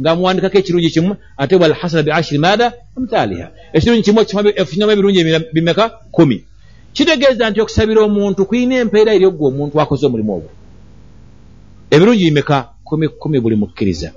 ng'amuwandikako 0.00 0.58
ekirungi 0.58 0.90
kimu 0.90 1.16
ate 1.36 1.56
walhasana 1.56 2.02
biashiri 2.02 2.38
maada 2.38 2.72
amthaliha 2.96 3.50
ekirungi 3.72 4.02
kimu 4.02 4.20
efunyamu 4.56 4.92
ebirungi 4.92 5.24
bimeka 5.52 5.88
kumi. 6.10 6.44
Kitegeeza 6.92 7.50
nti 7.50 7.60
okusabira 7.60 8.02
omuntu 8.02 8.46
kulina 8.46 8.74
empeera 8.82 9.14
eri 9.14 9.26
ogwe 9.26 9.46
omuntu 9.48 9.80
akoze 9.80 10.06
omulimu 10.06 10.32
ogwo. 10.36 10.50
Ebirungi 11.90 12.24
bimeka 12.24 12.68
kumi 12.84 13.08
kumi 13.08 13.40
buli 13.40 13.56
mukkiriza. 13.56 14.12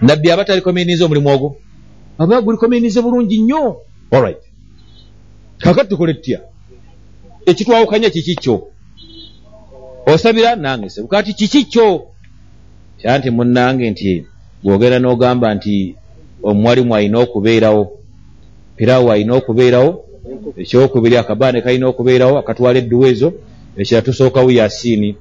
Nabbi 0.00 0.30
aba 0.30 0.44
talikominiza 0.44 1.04
omulimu 1.04 1.28
ogwo? 1.28 1.56
Aba 2.18 2.40
gulikominize 2.42 3.02
bulungi 3.02 3.38
nnyo. 3.38 3.76
Allright 4.10 4.42
kakati 5.58 5.88
tukole 5.88 6.14
tutya? 6.14 6.40
Ekitwawukanya 7.46 8.10
kiki 8.10 8.34
kyo? 8.36 8.68
Osabira 10.06 10.56
nange 10.56 10.90
sebukati 10.90 11.34
kiki 11.34 11.64
kyo 11.64 12.07
kya 13.00 13.18
nti 13.18 13.30
munnange 13.30 13.90
nti 13.90 14.24
bwogenda 14.62 14.98
n'ogamba 14.98 15.54
nti 15.54 15.94
omuwalimu 16.42 16.94
alina 16.96 17.18
okubeerawo 17.18 17.82
piraawo 18.76 19.12
alina 19.12 19.34
okubeerawo 19.34 19.90
ekyokubiri 20.56 21.16
akabaane 21.16 21.60
kalina 21.62 21.86
okubeerawo 21.88 22.38
akatwala 22.38 22.78
edduwa 22.78 23.08
ezo 23.08 23.28
ekira 23.80 24.02
tusookawo 24.02 24.50
yasiini. 24.50 25.16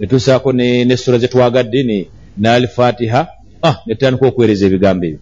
Netusaako 0.00 0.52
nesula 0.52 1.18
zetwagadde 1.18 2.08
naalifatiha 2.36 3.26
ah, 3.62 3.76
netutandika 3.86 4.26
okuweereza 4.26 4.66
ebigambo 4.66 5.06
ebyo. 5.06 5.20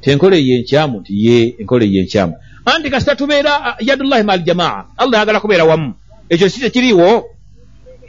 Tenkola 0.00 0.36
eyo 0.36 0.54
enkyamu 0.56 1.00
nti 1.00 1.12
ye 1.26 1.54
enkola 1.60 1.84
eyo 1.84 2.00
enkyamu 2.02 2.34
anti 2.64 2.90
kasita 2.90 3.16
tubeera 3.16 3.76
yadullahi 3.80 4.22
maal 4.22 4.42
jamaa 4.42 4.84
allah 4.96 5.20
yagala 5.20 5.40
kubeera 5.40 5.64
wamu. 5.64 5.94
Ekyo 6.28 6.48
si 6.48 6.60
tekiriiwo 6.60 7.24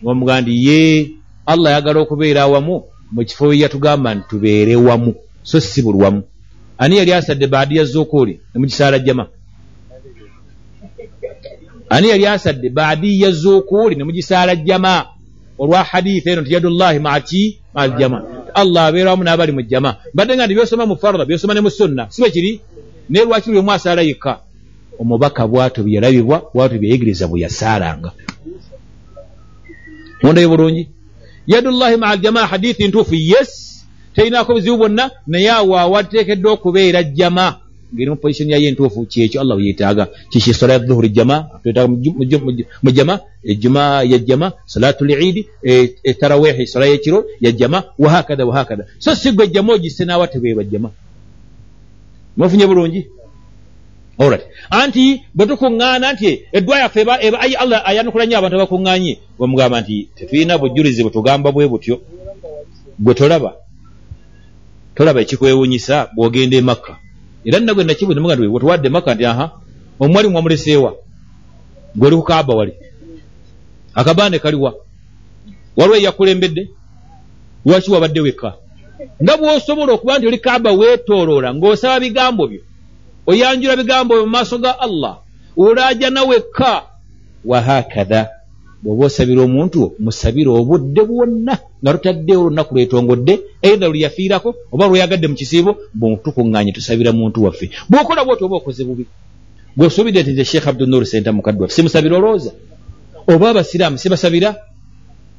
omugaa 0.05 0.41
nti 0.41 0.53
ye 0.67 1.11
allah 1.45 1.71
yagala 1.71 1.99
okubeera 1.99 2.41
awamu 2.41 2.83
mu 3.11 3.25
kifo 3.25 3.49
bye 3.49 3.59
yatugamba 3.59 4.15
nti 4.15 4.25
tubeere 4.29 4.75
wamu 4.75 5.15
so 5.43 5.59
si 5.59 5.81
buli 5.81 5.97
wamu. 6.03 6.23
Ani 6.77 6.97
yali 6.97 7.13
asadde 7.13 7.47
baadi 7.47 7.77
yazookuuli 7.77 8.39
ne 8.53 8.59
mukisaala 8.59 8.99
jama 8.99 9.27
ani 11.89 12.09
yali 12.09 12.27
asadde 12.27 12.69
baadi 12.69 13.21
yazookuuli 13.21 13.95
ne 13.95 14.03
mugisaala 14.03 14.55
jama 14.55 15.05
olwa 15.57 15.83
hadithi 15.83 16.29
eno 16.29 16.41
nti 16.41 16.53
yadullahi 16.53 16.99
maaki 16.99 17.59
maal 17.73 17.97
jama 17.99 18.23
allah 18.53 18.85
abeera 18.85 19.09
wamu 19.11 19.23
n'abali 19.23 19.51
mu 19.51 19.61
jama 19.61 19.95
mbadde 20.13 20.35
nga 20.35 20.45
nti 20.45 20.55
byosoma 20.55 20.85
mu 20.85 20.95
farda 20.97 21.25
byosoma 21.25 21.53
ne 21.53 21.61
mu 21.61 21.69
sunna 21.69 22.07
si 22.09 22.21
bwe 22.21 22.29
kiri? 22.31 22.61
Naye 23.09 23.25
lwaki 23.25 23.51
lwemu 23.51 23.71
asaala 23.71 24.01
yekka? 24.01 24.39
Omubaka 24.99 25.47
bwatyo 25.47 25.83
byeyalabibwa 25.83 26.37
bwatyo 26.53 26.79
byeyigiriza 26.79 27.27
bwe 27.27 27.39
yasaalanga. 27.39 28.11
Mundayo 30.23 30.49
bulungi 30.49 30.89
yadullahi 31.47 31.97
maa 31.97 32.07
aljamaa 32.07 32.45
hadithi 32.45 32.87
ntuufu 32.87 33.15
yes 33.15 33.51
terinaako 34.15 34.53
buzibu 34.53 34.77
bwonna 34.77 35.11
naye 35.27 35.51
awo 35.51 35.79
awateekeddwa 35.79 36.51
okubeera 36.51 37.03
jama 37.03 37.55
ngeri 37.93 38.09
mu 38.09 38.17
positioni 38.17 38.51
yayo 38.51 38.67
entuufu 38.67 39.05
kyekyo 39.05 39.41
allah 39.41 39.57
weyetaaga 39.57 40.07
kiki 40.29 40.53
sola 40.53 40.73
ya 40.73 40.79
dhuhuri 40.79 41.09
jama 41.09 41.47
twetaaga 41.63 41.87
mu 42.83 42.91
jama 42.91 43.19
ejuma 43.43 44.03
ya 44.03 44.17
jama 44.17 44.51
salatu 44.65 45.05
liidi 45.05 45.47
etarawehi 46.03 46.63
e, 46.63 46.67
sola 46.67 46.85
yekiro 46.85 47.25
ya 47.41 47.51
jama 47.51 47.83
wahakadha 47.99 48.45
wahakadha 48.45 48.85
so 48.99 49.15
sigwe 49.15 49.47
jama 49.47 49.73
ogise 49.73 50.05
naawa 50.05 50.27
tebeerwa 50.27 50.63
jama 50.63 50.89
mufunye 52.37 52.67
bulungi 52.67 53.07
olright 54.17 54.43
anti 54.69 55.23
bwe 55.35 55.45
tukuŋŋaana 55.47 56.13
nti 56.13 56.31
eddwa 56.51 56.79
yaffe 56.79 57.01
eba 57.01 57.13
ayi 57.43 57.55
allah 57.55 57.81
ayanukula 57.85 58.25
nnyo 58.25 58.37
abantu 58.37 58.55
abakuŋŋaanye. 58.57 59.13
Bwemugamba 59.37 59.81
nti 59.81 60.09
tetulina 60.15 60.57
bujulizi 60.57 61.03
bwe 61.03 61.11
tugamba 61.11 61.51
bwe 61.51 61.67
butyo. 61.67 61.95
Gwe 62.99 63.13
tolaba 63.13 63.51
tolaba 64.95 65.19
ekikwewunyisa 65.21 65.95
bw'ogenda 66.15 66.57
emakka 66.57 66.93
era 67.45 67.59
nagwe 67.59 67.83
nakibwe 67.83 68.15
nemuga 68.15 68.35
nti 68.35 68.47
wetuwadde 68.47 68.87
emakka 68.87 69.11
nti 69.15 69.25
aha 69.25 69.45
omwali 69.99 70.27
mwamuleseewa 70.27 70.91
gwoli 71.95 72.15
ku 72.15 72.23
kaaba 72.23 72.53
wali 72.55 72.73
akabaane 73.93 74.39
kaliwa 74.39 74.71
waliwo 75.77 75.97
eyakulembedde? 75.97 76.63
Lwaki 77.65 77.91
wabadde 77.91 78.19
wekka? 78.21 78.53
Nga 79.23 79.33
bw'osobola 79.37 79.93
okuba 79.93 80.17
nti 80.17 80.27
oli 80.27 80.39
kaaba 80.39 80.71
weetooloola 80.71 81.53
ng'osaba 81.53 81.99
bigambo 81.99 82.47
byo 82.47 82.61
oyanjula 83.27 83.75
bigambo 83.75 84.13
mu 84.21 84.27
maaso 84.27 84.57
ga 84.57 84.71
allah. 84.79 85.13
Olaaja 85.57 86.09
nawekka 86.09 86.83
wahakatha 87.45 88.21
bw'oba 88.83 89.05
osabira 89.05 89.41
omuntu 89.47 89.95
musabire 89.99 90.49
obudde 90.49 91.01
bwonna. 91.09 91.57
Nga 91.81 91.93
tutaddewo 91.93 92.41
olunaku 92.45 92.71
lwetongodde 92.75 93.33
eitha 93.61 93.87
lweyafiirako 93.87 94.49
oba 94.71 94.87
lweyagadde 94.87 95.27
mu 95.27 95.35
kisiibo 95.35 95.71
bwetukuŋŋanye 95.93 96.71
tusabira 96.71 97.11
muntu 97.11 97.43
waffe. 97.43 97.69
Bw'okola 97.89 98.25
bwoti 98.25 98.43
oba 98.43 98.55
okoze 98.55 98.83
bubi. 98.83 99.05
Bweosuubidde 99.75 100.21
nti 100.23 100.31
nze 100.31 100.45
sheekh 100.45 100.67
abdunur 100.67 101.05
senta 101.05 101.31
mukadde 101.31 101.61
waffe 101.61 101.75
simusabira 101.75 102.17
olowooza? 102.17 102.51
Oba 103.27 103.49
abasiraamu 103.49 103.97
sibasabira? 103.97 104.55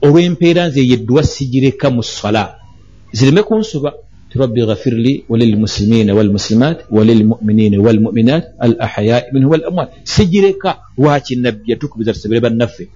Olw'empeera 0.03 0.69
nze 0.69 0.81
yeddwa 0.91 1.23
sigireka 1.23 1.91
mu 1.91 2.03
sala 2.03 2.59
zireme 3.13 3.43
kunsuba 3.43 3.95
ربي 4.37 4.63
غفر 4.63 4.91
لي 4.91 5.23
وللمسلمين 5.29 6.11
والمسلمات 6.11 6.79
وللمؤمنين 6.91 7.79
والمؤمنات 7.79 8.45
الأحياء 8.63 9.35
منهم 9.35 9.51
والأموات. 9.51 9.89
سجرك 10.05 10.65
واكي 10.99 11.35
النبي 11.35 11.75
تكبز 11.75 12.09
السبيل 12.09 12.41
بالنفي 12.41 12.87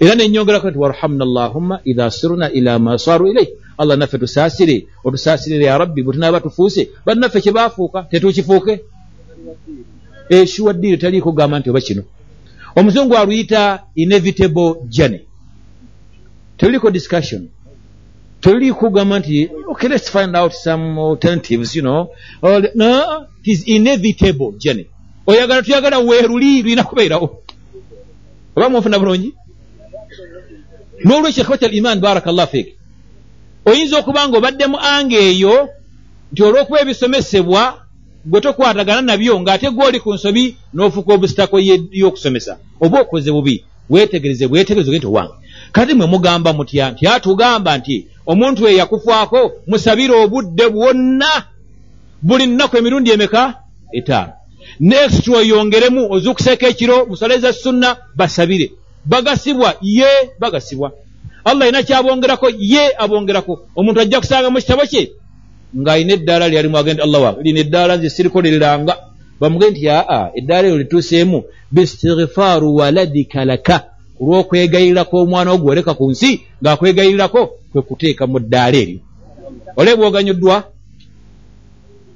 era 0.00 0.14
nenyongerako 0.14 0.70
nti 0.70 0.78
warhamna 0.78 1.24
allahumma 1.24 1.80
idha 1.84 2.10
sirna 2.10 2.46
ila 2.58 2.78
ma 2.78 2.98
saru 2.98 3.24
ilaih 3.32 3.48
allah 3.78 3.96
naffe 3.96 4.18
tusaasire 4.18 4.76
otusaasirire 5.04 5.64
ya 5.64 5.78
rabbi 5.78 6.02
bwe 6.02 6.12
tunaaba 6.14 6.40
tufuuse 6.40 6.82
bannaffe 7.06 7.40
kye 7.40 7.52
baafuuka 7.52 8.02
tetukifuuke 8.10 8.74
esuwa 10.28 10.72
ddiiri 10.72 10.98
taliiko 10.98 11.30
kugamba 11.30 11.58
nti 11.58 11.70
oba 11.70 11.80
kino 11.80 12.02
omuzungu 12.76 13.16
aluyita 13.16 13.82
inevitable 13.94 14.74
journey. 14.88 15.20
teruliko 16.58 16.90
discussion. 16.90 17.48
Toli 18.46 18.72
kugamba 18.72 19.18
nti 19.18 19.50
okay 19.68 19.88
let's 19.88 20.10
find 20.10 20.36
out 20.36 20.52
some 20.52 21.00
alternatives 21.00 21.76
you 21.76 21.82
know. 21.82 22.10
No 22.74 23.26
it 23.42 23.48
is 23.48 23.62
inevitable 23.66 24.52
journey 24.58 24.86
oyagala 25.26 25.62
tuyagala 25.62 25.98
weeruli 25.98 26.62
lwina 26.62 26.84
kubeerawo. 26.84 27.42
Oba 28.56 28.68
mufuna 28.68 28.98
bulungi? 28.98 29.34
N'olwekyo 31.04 31.42
ikhwata 31.42 31.68
liman 31.68 32.00
baraka 32.00 32.32
llah 32.32 32.46
fik. 32.46 32.76
Oyinza 33.64 33.98
okuba 33.98 34.28
nga 34.28 34.38
obaddemu 34.38 34.78
anga 34.78 35.16
eyo 35.16 35.68
nti 36.32 36.42
olw'okuba 36.42 36.80
ebisomesebwa 36.80 37.62
gwe 38.24 38.40
tokwatagana 38.40 39.02
nabyo 39.02 39.40
ng'ate 39.40 39.70
gwoli 39.70 40.00
ku 40.00 40.14
nsobi 40.14 40.56
n'ofuuka 40.74 41.14
obusitako 41.14 41.58
y'okusomesa. 42.00 42.58
Oba 42.80 43.00
okoze 43.00 43.32
bubi 43.32 43.64
weetegereze 43.90 44.48
bwetegereze 44.48 44.98
nti 44.98 45.06
owange 45.06 45.34
kati 45.72 45.94
mwe 45.94 46.06
mugamba 46.06 46.52
mutya 46.52 46.90
nti 46.90 47.06
atugamba 47.06 47.78
nti 47.78 48.06
omuntu 48.26 48.68
eyo 48.68 48.78
yakufaako 48.78 49.52
musabire 49.66 50.14
obudde 50.24 50.68
bwonna 50.68 51.30
buli 52.22 52.46
nnaku 52.46 52.76
emirundi 52.76 53.10
emeka? 53.10 53.54
Etaano. 53.92 54.32
Next 54.80 55.28
oyongeremu 55.28 56.12
ozukuseeko 56.12 56.66
ekiro 56.66 57.06
musale 57.06 57.38
za 57.38 57.52
sunna 57.52 57.96
basabire. 58.16 58.72
Bagasibwa 59.04 59.74
ye 59.82 60.06
bagasibwa. 60.40 60.92
Allah 61.44 61.62
alina 61.62 61.82
kyabongerako 61.82 62.50
ye 62.58 62.96
abongerako. 62.98 63.60
Omuntu 63.76 64.00
ajja 64.00 64.20
kusanga 64.20 64.50
mu 64.50 64.58
kitabo 64.58 64.82
kye 64.86 65.12
ng'alina 65.76 66.12
eddaala 66.12 66.48
lyalimu 66.48 66.78
agenda 66.78 67.04
allah 67.04 67.20
wa 67.22 67.36
lino 67.42 67.60
eddaala 67.60 67.96
nze 67.96 68.10
sirikolereranga. 68.10 68.96
Bamugee 69.40 69.70
nti 69.70 69.88
aa 69.90 70.30
eddaala 70.34 70.68
eryo 70.68 70.78
lituuseemu. 70.78 71.44
Bistighfaaru 71.72 72.76
waladika 72.76 73.44
laka 73.44 73.95
olw'okwegayirirako 74.20 75.14
omwana 75.22 75.50
wo 75.52 75.58
gwoleka 75.58 75.94
ku 75.94 76.10
nsi 76.10 76.30
ng'akwegayirirako 76.62 77.42
kwe 77.72 77.82
kuteeka 77.82 78.26
mu 78.26 78.38
ddaala 78.40 78.76
eryo. 78.76 79.00
Oleebwa 79.76 80.06
oganyuddwa 80.08 80.56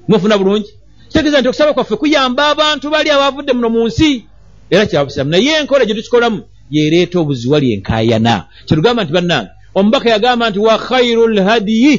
mufuna 0.08 0.38
bulungi? 0.38 0.70
Kitegeeza 1.08 1.40
nti 1.40 1.48
okusaba 1.48 1.74
kwaffe 1.74 1.96
kuyamba 1.96 2.42
abantu 2.48 2.90
bali 2.90 3.10
abavudde 3.10 3.52
muno 3.52 3.68
mu 3.70 3.86
nsi. 3.86 4.24
Era 4.70 4.86
kyabusiramu 4.86 5.30
naye 5.30 5.52
enkola 5.60 5.84
gye 5.84 5.94
tukikolamu 5.94 6.40
yeereeta 6.70 7.20
obuziwali 7.20 7.72
enkaayana 7.74 8.46
kyetugamba 8.66 9.04
nti 9.04 9.12
bannange 9.12 9.50
omubaka 9.74 10.08
yagamba 10.10 10.50
nti 10.50 10.58
wa 10.58 10.78
khairu 10.78 11.28
lhadiyi 11.28 11.94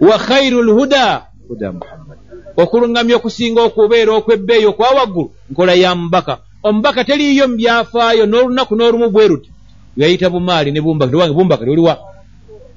wa 0.00 0.18
khairu 0.18 0.62
lhuda 0.62 1.26
huda 1.48 1.72
muhammad. 1.72 2.18
Okuluŋŋamya 2.56 3.14
okusinga 3.16 3.60
okubeera 3.62 4.12
okwebbeeyi 4.18 4.66
okwa 4.66 4.90
waggulu 4.98 5.30
nkola 5.50 5.74
ya 5.74 5.94
mubaka 5.94 6.34
omubaka 6.62 7.04
teriiyo 7.04 7.48
mu 7.48 7.56
byafaayo 7.56 8.26
n'olunaku 8.26 8.74
n'olumu 8.76 9.08
bwe 9.10 9.28
ruti 9.28 9.50
yayita 9.96 10.30
bumaali 10.30 10.72
ne 10.72 10.80
bumbaka 10.80 11.10
tewange 11.12 11.34
bumbaka 11.34 11.64
toliwa 11.64 11.94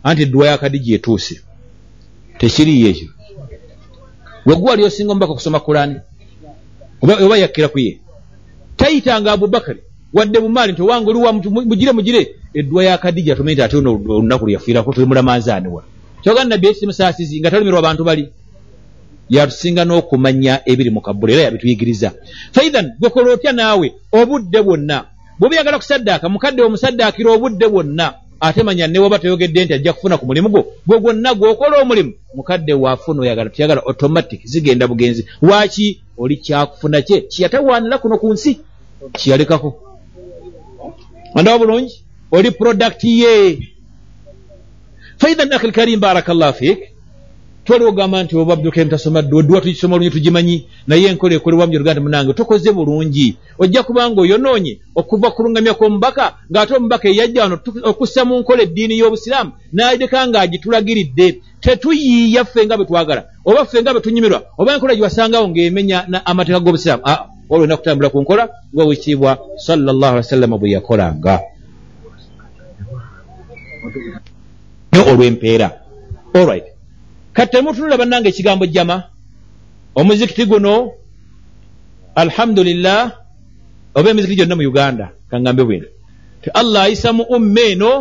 anti 0.04 0.22
edduwa 0.22 0.48
yakadiji 0.48 0.94
etuuse 0.94 1.36
tekiriyo 2.40 2.90
ekyo. 2.90 3.10
Wegwe 4.46 4.70
wali 4.70 4.84
osinga 4.84 5.12
omubaka 5.12 5.34
okusoma 5.34 5.60
kulani 5.60 5.98
oba 7.02 7.38
yakkira 7.38 7.68
ku 7.68 7.80
ye 7.80 8.00
tayitanga 8.78 9.32
abubakari 9.32 9.82
wadde 10.14 10.40
bumaali 10.40 10.74
nti 10.74 10.82
owange 10.82 11.10
oliwa 11.10 11.34
mugire 11.34 11.92
mugire 11.92 12.22
edduwa 12.54 12.84
yakadija 12.84 13.36
tomanyi 13.36 13.56
ti 13.56 13.62
ate 13.62 13.78
olunaku 13.78 14.46
lweyafiirako 14.46 14.94
tuli 14.94 15.06
mulamazaaniwa 15.08 15.84
kyoga 16.22 16.44
nabbi 16.44 16.68
ekiti 16.68 16.86
musaasizi 16.86 17.40
nga 17.40 17.52
talumirwa 17.52 17.80
abantu 17.80 18.04
bali 18.04 18.24
yatusinga 19.36 19.84
n'okumanya 19.86 20.54
ebiri 20.72 20.90
mu 20.96 21.02
kabbula 21.02 21.34
era 21.34 21.44
yabituyigiriza. 21.48 22.10
Faithan 22.52 22.88
gwekola 23.00 23.32
otya 23.34 23.52
naawe? 23.54 23.88
Obudde 24.12 24.60
bwonna. 24.62 24.98
Bwobiyagala 25.40 25.80
kusaddaaka 25.80 26.30
mukadde 26.30 26.62
omusaddaakira 26.62 27.32
obudde 27.32 27.68
bwonna 27.68 28.14
ate 28.42 28.64
manya 28.64 28.88
ne 28.88 29.00
waba 29.00 29.20
toyogedde 29.20 29.66
nti 29.66 29.74
ajja 29.74 29.94
kufuna 29.94 30.18
ku 30.18 30.26
mulimu 30.26 30.50
gwo 30.50 30.62
gwe 30.88 31.00
gwonna 31.00 31.34
gweokola 31.34 31.82
omulimu 31.82 32.14
mukadde 32.36 32.74
waafuna 32.74 33.22
oyagala 33.22 33.50
tuyagala 33.50 33.82
automatic 33.86 34.42
zigenda 34.46 34.88
bugenzi. 34.88 35.26
Waaki 35.42 36.02
oli 36.18 36.38
kyakufuna 36.38 37.02
kye? 37.02 37.22
Kiyatawaanira 37.22 37.98
kuno 37.98 38.18
ku 38.18 38.34
nsi? 38.34 38.60
Kiyalekako. 39.14 39.70
Andaba 41.36 41.58
bulungi? 41.58 42.04
Oli 42.32 42.52
product 42.52 43.04
ye. 43.04 43.60
Faithan 45.18 45.54
akhi 45.54 45.68
lkarim 45.68 46.00
barakallahu 46.00 46.54
fiik 46.54 46.80
twali 47.72 47.86
ogamba 47.86 48.24
nti 48.24 48.36
obabduka 48.36 48.82
emitasoma 48.82 49.22
dduwa 49.22 49.62
tugisoma 49.62 49.96
olunyi 49.96 50.12
tugimanyi 50.12 50.68
naye 50.88 51.08
enkola 51.08 51.36
ekolebwamu 51.36 51.72
gyoga 51.72 51.94
nti 51.94 52.02
munange 52.04 52.34
tokoze 52.34 52.72
bulungi. 52.72 53.38
Ojja 53.60 53.84
kubanga 53.84 54.22
oyonoonye 54.22 54.80
okuva 54.96 55.32
ku 55.32 55.40
luŋŋamya 55.44 55.74
kw'omubaka 55.80 56.26
ng'ate 56.52 56.76
omubaka 56.76 57.08
eyajja 57.08 57.42
wano 57.44 57.60
okussa 57.84 58.26
mu 58.28 58.44
nkola 58.44 58.64
eddiini 58.68 59.00
y'obusiraamu 59.00 59.52
n'aleka 59.72 60.28
ng'agitulagiridde 60.28 61.28
tetuyiiya 61.64 62.44
ffe 62.44 62.66
nga 62.66 62.76
bwe 62.76 62.86
twagala 62.86 63.24
oba 63.48 63.64
ffe 63.64 63.80
nga 63.82 63.94
bwe 63.94 64.02
tunyumirwa 64.04 64.40
oba 64.60 64.76
enkola 64.76 64.96
gye 64.96 65.04
wasangawo 65.08 65.48
ng'emenya 65.48 66.12
amateeka 66.28 66.60
g'obusiraamu. 66.60 67.04
Aa 67.08 67.24
oba 67.48 67.64
olina 67.64 67.78
kutambula 67.80 68.12
ku 68.12 68.20
nkola 68.20 68.44
nga 68.76 68.84
wekitiibwa 68.84 69.32
sallallahu 69.56 70.12
ali 70.12 70.20
wasallama 70.20 70.58
bwe 70.60 70.76
yakolanga. 70.76 71.40
Olw'empeera. 74.92 75.68
Allright 76.36 76.71
kati 77.42 77.52
temutunula 77.52 77.98
bannanga 77.98 78.30
ekigambo 78.30 78.66
jama 78.66 79.04
omuzikiti 79.96 80.46
guno 80.46 80.92
alhamdulillah 82.16 83.12
oba 83.96 84.10
emizikiti 84.10 84.38
gyonna 84.40 84.56
mu 84.56 84.64
uganda 84.72 85.06
kaŋgambe 85.30 85.64
bwino 85.64 85.88
ti 86.42 86.50
allah 86.54 86.84
ayisa 86.86 87.10
mu 87.14 87.24
umma 87.36 87.62
eno 87.72 87.92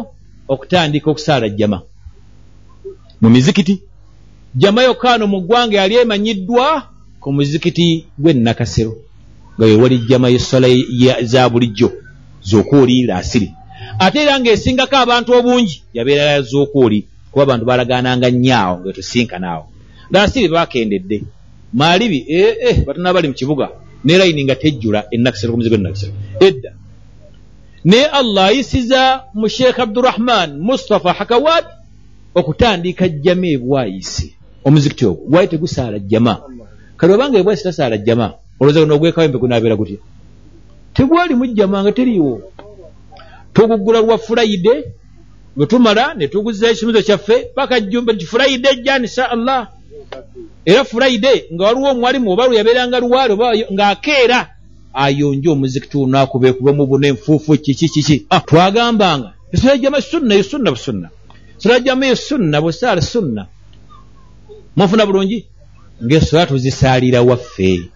okutandika 0.52 1.10
okusaala 1.10 1.48
jama 1.48 1.78
mu 3.20 3.28
mizikiti? 3.30 3.82
Jama 4.54 4.82
yokkaano 4.82 5.26
mu 5.26 5.40
ggwanga 5.40 5.76
yali 5.76 5.94
emanyiddwa 5.94 6.82
ku 7.20 7.32
muzikiti 7.32 8.04
gw'enakasero 8.18 8.92
nga 9.56 9.64
wewali 9.66 9.98
jama 10.08 10.28
yesola 10.28 10.68
za 11.22 11.48
bulijjo 11.48 11.92
z'okuoliira 12.48 13.16
asiri. 13.16 13.52
Ate 13.98 14.18
era 14.22 14.40
ng'esingako 14.40 14.96
abantu 14.96 15.32
obungi 15.32 15.82
yabeera 15.94 16.42
z'okuoli 16.42 17.06
kuba 17.30 17.42
abantu 17.42 17.64
balagananga 17.66 18.30
nyaawo 18.30 18.74
ngaetusinkanaawo 18.80 19.64
ngaasiri 20.10 20.48
bakendedde. 20.48 21.22
Maalibi 21.72 22.26
ee 22.28 22.56
eh, 22.60 22.76
batona 22.86 23.14
bali 23.14 23.28
mu 23.28 23.34
kibuga 23.34 23.70
ne 24.04 24.18
layini 24.18 24.44
nga 24.44 24.54
tejjula 24.54 25.06
enakisero 25.10 25.52
kumuzigo 25.52 25.74
enakisero 25.74 26.12
edda. 26.40 26.72
Naye 27.84 28.06
allah 28.06 28.44
ayisiza 28.46 29.24
mu 29.34 29.48
sheekh 29.48 29.78
abdurahman 29.78 30.58
mustapha 30.58 31.12
hakawad 31.12 31.64
okutandika 32.34 33.08
jjama 33.08 33.46
ebwayise 33.46 34.34
omuzikiti 34.64 35.06
ogwo? 35.06 35.24
Gwali 35.30 35.48
tegusaala 35.48 35.98
jjama. 35.98 36.42
Kale 36.96 37.14
obanga 37.14 37.38
ebwayise 37.38 37.62
tasaala 37.62 37.96
jjama 37.98 38.34
olowooza 38.60 38.80
guno 38.80 38.94
ogwekawo 38.94 39.24
empe 39.24 39.38
gunaabeera 39.38 39.76
gutya? 39.76 39.98
Tegwali 40.94 41.34
mu 41.34 41.46
jjama 41.46 41.82
nga 41.82 41.92
teriiwo. 41.92 42.52
Tuguggula 43.54 44.00
lwa 44.00 44.18
fulayide 44.18 44.74
bwe 45.56 45.66
tumala 45.66 46.14
ne 46.14 46.28
tuguza 46.28 46.70
ekisumuzo 46.70 47.02
kyaffe 47.02 47.36
paka 47.54 47.80
jjumbe 47.80 48.12
nti 48.12 48.26
fulayide 48.26 48.68
ejja 48.68 48.96
insha 48.96 49.30
allah. 49.30 49.68
Era 50.64 50.84
fulayide 50.84 51.44
nga 51.54 51.64
waliwo 51.64 51.90
omwalimu 51.90 52.30
oba 52.30 52.46
lwe 52.46 52.56
yabeeranga 52.56 53.00
luwaali 53.00 53.32
oba 53.32 53.46
ng'akeera 53.74 54.40
ayonje 54.94 55.48
omuzikiti 55.48 55.96
onaakuba 55.98 56.48
ekubamu 56.48 56.86
buna 56.86 57.06
enfuufu 57.08 57.58
kiki 57.64 57.88
kiki 57.88 58.26
ah, 58.30 58.40
twagambanga 58.40 59.30
esala 59.52 59.78
jama 59.78 60.00
sunna 60.00 60.34
yo 60.34 60.42
sunna 60.42 60.70
busunna 60.70 61.08
sala 61.58 61.80
jama 61.80 62.06
yo 62.06 62.16
sunna 62.16 62.60
bwesaala 62.60 63.02
sunna. 63.02 63.46
Mufuna 64.76 65.06
bulungi? 65.06 65.46
Ngaesola 66.04 66.46
tuzisaalira 66.46 67.22
waffe. 67.22 67.90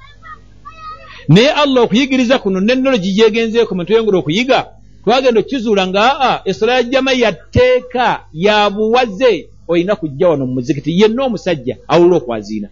Naye 1.29 1.51
allah 1.51 1.83
okuyigiriza 1.85 2.39
kuno 2.39 2.61
nenologi 2.61 3.13
gyegenzeeko 3.13 3.75
metwengula 3.75 4.19
okuyiga 4.19 4.67
twagenda 5.05 5.41
okukizuula 5.41 5.87
nga 5.87 6.03
aa 6.21 6.41
essola 6.45 6.75
ya 6.75 6.83
jama 6.83 7.13
yatteeka 7.13 8.25
ya 8.33 8.71
buwaze. 8.71 9.49
Olina 9.69 9.97
kujja 9.97 10.29
wano 10.29 10.47
mu 10.47 10.53
muzikiti 10.55 11.01
yenna 11.01 11.25
omusajja 11.25 11.77
awulira 11.89 12.17
okwaziina. 12.17 12.69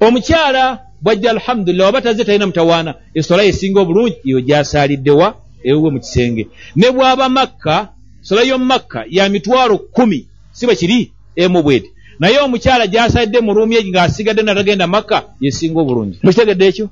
Omukyala 0.00 0.78
bwajja 1.02 1.30
alhamdulillah 1.30 1.86
waba 1.86 2.00
taze 2.00 2.24
talina 2.24 2.46
mutawaana 2.46 2.94
essola 3.14 3.42
yesinga 3.42 3.80
obulungi 3.80 4.16
eyo 4.24 4.40
gyasaaliddewa 4.40 5.34
ewuwe 5.64 5.90
mu 5.90 6.00
kisenge. 6.00 6.48
Ne 6.76 6.90
bw'aba 6.90 7.28
makka 7.28 7.88
sola 8.22 8.42
y'omu 8.42 8.64
makka 8.64 9.04
ya 9.10 9.28
mitwalo 9.28 9.78
kumi 9.78 10.26
si 10.52 10.66
bwe 10.66 10.76
kiri 10.76 11.12
emu 11.36 11.62
bweti. 11.62 11.90
Naye 12.18 12.38
omukyala 12.38 12.86
gyasaalidde 12.86 13.40
mu 13.40 13.54
ruumi 13.54 13.76
egi 13.76 13.90
ng'asigadde 13.90 14.42
natagenda 14.42 14.86
makka 14.86 15.24
yesinga 15.40 15.80
obulungi. 15.80 16.18
Mukitegedde 16.22 16.66
ekyo? 16.66 16.86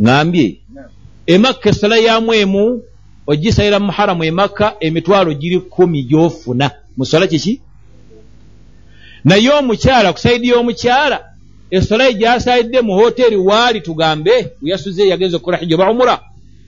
Ŋambye 0.00 0.46
emakka 1.30 1.70
essala 1.70 1.96
yamu 1.96 2.34
emu 2.34 2.82
ogisalira 3.26 3.78
mu 3.78 3.92
haramu 3.92 4.24
emakka 4.24 4.66
emitwalo 4.80 5.34
giri 5.34 5.60
kumi 5.60 6.02
gy'ofuna. 6.02 6.70
Musala 6.96 7.26
kiki? 7.26 7.60
Naye 9.24 9.50
omukyala 9.50 10.12
kusaidi 10.12 10.48
y'omukyala 10.48 11.18
essala 11.70 12.04
ye 12.04 12.14
gyasalidde 12.14 12.80
mu 12.80 12.92
hoteeri 12.98 13.36
waali 13.36 13.80
tugambe 13.80 14.34
weyasuze 14.62 15.08
yagenza 15.08 15.36
okukola 15.36 15.56
hijja 15.56 15.74
oba 15.74 15.90
umura 15.90 16.16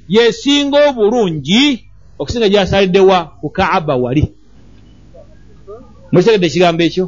yesinga 0.08 0.78
obulungi 0.88 1.64
okusinga 2.18 2.48
gyasaliddewa 2.48 3.18
ku 3.40 3.48
kaaba 3.50 3.96
wali. 3.96 4.24
Mukitegedde 6.12 6.46
ekigambo 6.46 6.82
ekyo? 6.82 7.04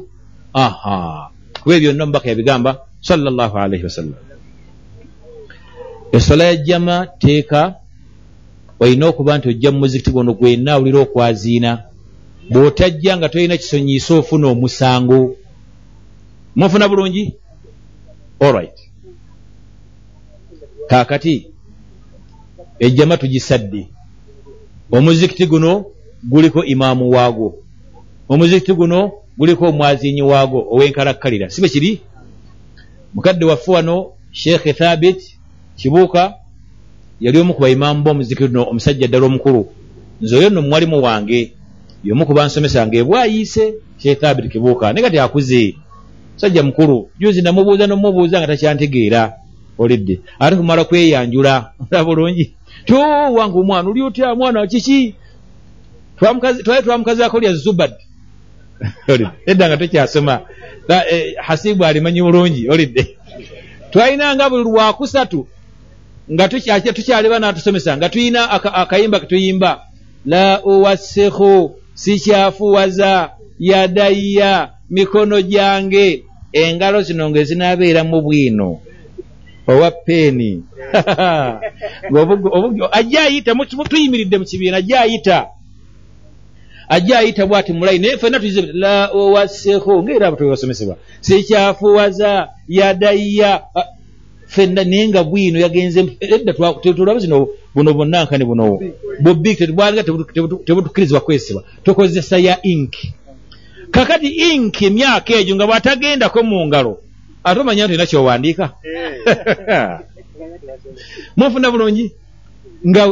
Aha. 0.55 1.31
Kuba 1.61 1.75
ebyo 1.77 1.91
byonna 1.91 2.05
omubaka 2.05 2.29
yabigamba 2.29 2.71
sallallahu 3.01 3.55
alaihi 3.59 3.85
wasallam 3.85 4.24
esola 6.17 6.45
ya 6.45 6.57
jama 6.57 7.07
teeka 7.07 7.75
olina 8.81 9.07
okuba 9.07 9.39
nti 9.39 9.49
ojja 9.49 9.73
mu 9.73 9.79
muzikiti 9.79 10.11
gwono 10.11 10.35
gwenna 10.35 10.73
awulira 10.73 10.99
okwaziina. 11.01 11.83
Bw'otajja 12.51 13.17
nga 13.17 13.29
tolina 13.29 13.57
kisonyiisa 13.57 14.15
ofuna 14.15 14.47
omusango. 14.49 15.37
Mufuna 16.57 16.89
bulungi? 16.89 17.35
Allright 18.41 18.79
kaakati 20.89 21.47
ejjama 22.79 23.17
tugisadde. 23.17 23.89
Omuzikiti 24.93 25.47
guno 25.47 25.85
guliko 26.23 26.65
imaamu 26.65 27.11
waagwo 27.11 27.59
omuzikiti 28.29 28.73
guno 28.75 29.13
guliko 29.39 29.65
omwaziinyi 29.69 30.23
waagwo 30.23 30.61
ow'enkalakkalira. 30.73 31.51
Si 31.51 31.61
bwe 31.61 31.69
kiri? 31.69 32.01
Mukadde 33.15 33.45
waffe 33.45 33.71
wano 33.71 34.13
sheekhe 34.33 34.73
thabit 34.73 35.34
kibuuka 35.77 36.35
yali 37.21 37.39
omu 37.39 37.55
ku 37.55 37.61
baimaamu 37.61 38.03
b'omuzikiri 38.03 38.53
no 38.53 38.63
omusajja 38.71 39.07
ddala 39.07 39.27
omukulu. 39.27 39.69
Nze 40.21 40.37
oyo 40.37 40.51
nno 40.51 40.63
mwalimu 40.63 41.03
wange 41.03 41.53
yomu 42.05 42.27
ku 42.27 42.35
bansomesanga 42.35 42.97
ebwayiise 42.99 43.75
sheekhe 43.99 44.21
thabit 44.21 44.53
kibuuka. 44.53 44.93
Naye 44.93 45.05
kati 45.05 45.19
akuze. 45.19 45.75
Musajja 46.35 46.63
mukulu 46.63 47.11
juzi 47.19 47.43
namubuuza 47.43 47.87
nomubuuza 47.87 48.39
nga 48.39 48.47
takyantegeera 48.47 49.33
olidde. 49.79 50.21
Ate 50.39 50.57
kumala 50.57 50.85
kweyanjula 50.85 51.73
ola 51.83 52.05
bulungi. 52.05 52.55
To 52.87 52.99
wange 53.35 53.59
omwana 53.59 53.89
oli 53.89 54.03
otya? 54.03 54.35
Mwana 54.35 54.67
kiki? 54.67 55.15
Twali 56.65 56.83
twamukazaako 56.83 57.41
lya 57.41 57.55
zubad. 57.55 57.93
Edda 59.47 59.69
nga 59.69 59.77
tokyasoma 59.77 60.41
eh, 60.89 61.35
hasibu 61.37 61.85
alimanyi 61.85 62.23
bulungi 62.23 62.69
olidde. 62.69 63.17
Twalinanga 63.91 64.51
buli 64.51 64.65
lwakusatu 64.65 65.47
nga 66.33 66.49
tukyaliba 66.49 67.39
natusomesa 67.39 67.97
nga 67.97 68.09
tulina 68.09 68.51
akayimba 68.51 69.21
ketuyimba 69.21 69.81
la 70.27 70.65
uwasikhu 70.65 71.77
sikyafuwaza 71.95 73.31
yadayya 73.59 74.71
mikono 74.91 75.43
gyange 75.43 76.25
engalo 76.53 77.03
zino 77.03 77.31
nga 77.31 77.41
ezinaabeera 77.41 78.05
mu 78.05 78.23
bwino. 78.23 78.81
Owa 79.67 79.91
peeni 79.91 80.63
ajja 82.93 83.23
ayita 83.23 83.55
tuyimiridde 83.89 84.39
mu 84.39 84.45
kibiina 84.45 84.77
ajja 84.77 85.01
ayita. 85.01 85.47
Ajja 86.89 87.19
ayita 87.19 87.47
bwati 87.47 87.73
mulayi 87.73 87.99
naye 87.99 88.19
fenna 88.19 88.41
tuyize 88.41 88.63
la 88.73 89.11
owasekho 89.13 90.03
ngaera 90.03 90.29
abo 90.29 90.37
twebasomesebwa 90.37 90.97
sikyafuwaza 91.21 92.49
yadayya 92.69 93.63
fenna 94.55 94.85
naye 94.85 95.09
nga 95.09 95.23
bwino 95.25 95.59
yagenze 95.65 96.01
edda 96.21 96.53
tulabe 96.97 97.21
zino 97.21 97.49
buno 97.75 97.95
bonnankani 97.95 98.45
buno. 98.45 98.81
Bobik 99.21 99.59
bwalinga 99.77 100.05
tebutukkirizibwa 100.67 101.21
kwesibwa 101.21 101.63
tukozesa 101.85 102.39
ya 102.39 102.63
inki 102.63 103.13
kakati 103.95 104.29
inki 104.29 104.87
emyaka 104.87 105.35
egyo 105.39 105.55
nga 105.55 105.67
bwatagendako 105.67 106.43
mu 106.43 106.67
ngalo 106.67 106.93
ate 107.45 107.61
omanya 107.61 107.85
nti 107.85 107.95
olina 107.95 108.11
kyowandiika? 108.11 108.67
Munfuna 111.37 111.71
bulungi? 111.71 112.13
Nga 112.89 113.03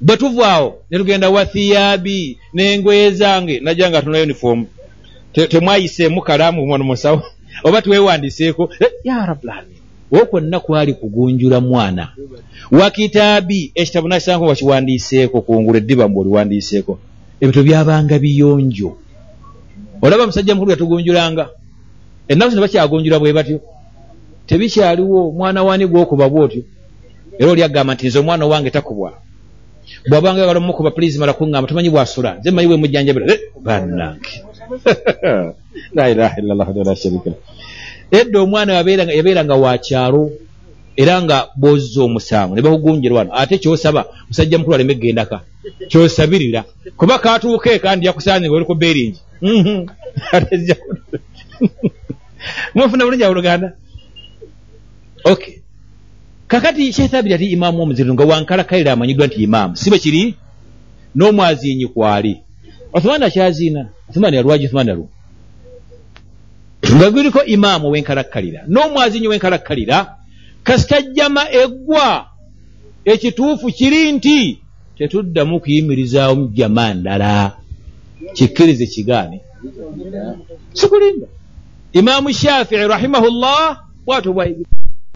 bwe 0.00 0.16
tuvaawo 0.16 0.82
ne 0.90 0.98
tugenda 0.98 1.30
wa 1.30 1.46
thiyaabi 1.46 2.38
n'engoye 2.54 3.10
zange 3.10 3.60
najja 3.60 3.90
nga 3.90 4.02
tuna 4.02 4.22
uniform. 4.22 4.66
Temwayiseemu 5.32 6.22
kalaamu 6.22 6.66
mwono 6.66 6.84
musawo 6.84 7.22
oba 7.64 7.82
teweewandiseeko 7.82 8.70
eh, 8.80 8.90
ya 9.04 9.36
wokwonna 10.10 10.60
kwali 10.60 10.92
kugunjula 10.94 11.60
mwana. 11.60 12.08
Wa 12.70 12.90
kitaabi 12.90 13.72
ekitabu 13.74 14.08
nakisanko 14.08 14.44
wakiwandiiseeko 14.44 15.40
kungula 15.40 15.78
eddiba 15.78 16.08
mbu 16.08 16.20
oliwandiiseeko 16.20 16.98
ebintu 17.40 17.62
byabanga 17.62 18.18
biyonjo. 18.18 18.96
Olaba 20.02 20.26
musajja 20.26 20.54
mukulu 20.54 20.70
yatugunjulanga 20.70 21.48
ennaku 22.28 22.50
zino 22.50 22.62
bakyagunjula 22.62 23.18
bwe 23.18 23.32
batyo. 23.32 23.60
Tebikyaliwo 24.46 25.30
mwana 25.30 25.62
wani 25.62 25.86
gwokuba 25.86 26.28
bwotyo. 26.28 26.62
Era 27.38 27.50
oli 27.50 27.62
agamba 27.62 27.94
nti 27.94 28.06
nze 28.06 28.18
omwana 28.18 28.44
owange 28.44 28.70
takubwa. 28.70 29.12
Bwabanga 30.08 30.40
yagala 30.40 30.58
omukuba 30.60 30.90
pulizi 30.90 31.18
mala 31.18 31.32
kuŋŋamba 31.32 31.68
tomanyi 31.68 31.90
bwasula 31.90 32.30
nze 32.38 32.50
manyi 32.50 32.68
bwemujjanjabira 32.68 33.26
bannange. 33.64 34.34
La 35.96 36.10
ilaha 36.10 36.36
illallah 36.40 36.68
wala 36.76 36.96
sharika 36.96 37.30
edda 38.10 38.40
omwana 38.40 38.72
yabeeranga 38.72 39.54
wa 39.54 39.78
kyalo 39.78 40.30
era 40.96 41.22
nga 41.22 41.46
bwozza 41.56 42.02
omusango 42.02 42.54
ne 42.54 42.62
bakugunjira 42.62 43.14
wano. 43.14 43.30
Ate 43.32 43.58
kyosaba 43.58 44.04
musajja 44.28 44.58
mukulu 44.58 44.74
aleme 44.74 44.94
gendaka 44.94 45.40
kyosabirira. 45.88 46.64
Kuba 46.96 47.18
katuuka 47.18 47.72
eka 47.72 47.96
ndi 47.96 48.06
yakusanze 48.06 48.46
nga 48.48 48.56
oliko 48.56 48.74
beringi 48.74 49.20
mhm. 49.42 49.86
mufuna 52.74 53.04
bulungi 53.04 53.24
abuluganda 53.24 53.72
okay 55.24 55.54
kakati 56.48 56.92
kyethabiri 56.92 57.34
ati 57.34 57.46
imaamu 57.46 57.82
omuziriru 57.82 58.14
nga 58.14 58.24
wankalakalira 58.24 58.92
amanyiddwa 58.92 59.26
nti 59.26 59.42
imaamu. 59.42 59.76
Si 59.76 59.90
bwe 59.90 59.98
kiri? 59.98 60.34
N'omwaziinyi 61.14 61.86
kwali 61.86 62.40
othumani 62.92 63.24
akyaziina 63.24 63.82
othumani 64.08 64.36
alwagi 64.36 64.66
othumani 64.66 64.90
alu 64.90 65.08
nga 66.96 67.10
guliko 67.10 67.44
imaamu 67.44 67.90
wenkalakkalira 67.90 68.60
n'omwaziinyi 68.68 69.28
wenkalakkalira 69.28 70.16
kasitajjama 70.62 71.42
eggwa 71.52 72.26
ekituufu 73.04 73.66
kiri 73.72 74.12
nti 74.12 74.58
tetuddamu 74.98 75.60
kuyimirizaawo 75.60 76.34
mujjama 76.36 76.94
ndala. 76.94 77.52
Kikkirize 78.34 78.86
kigaane. 78.86 79.40
Sikulinda. 80.72 81.26
Imaamu 81.92 82.32
shafii 82.32 82.76
rahimahullah 82.76 83.84
bwatyo 84.06 84.32
bwayigira 84.32 84.70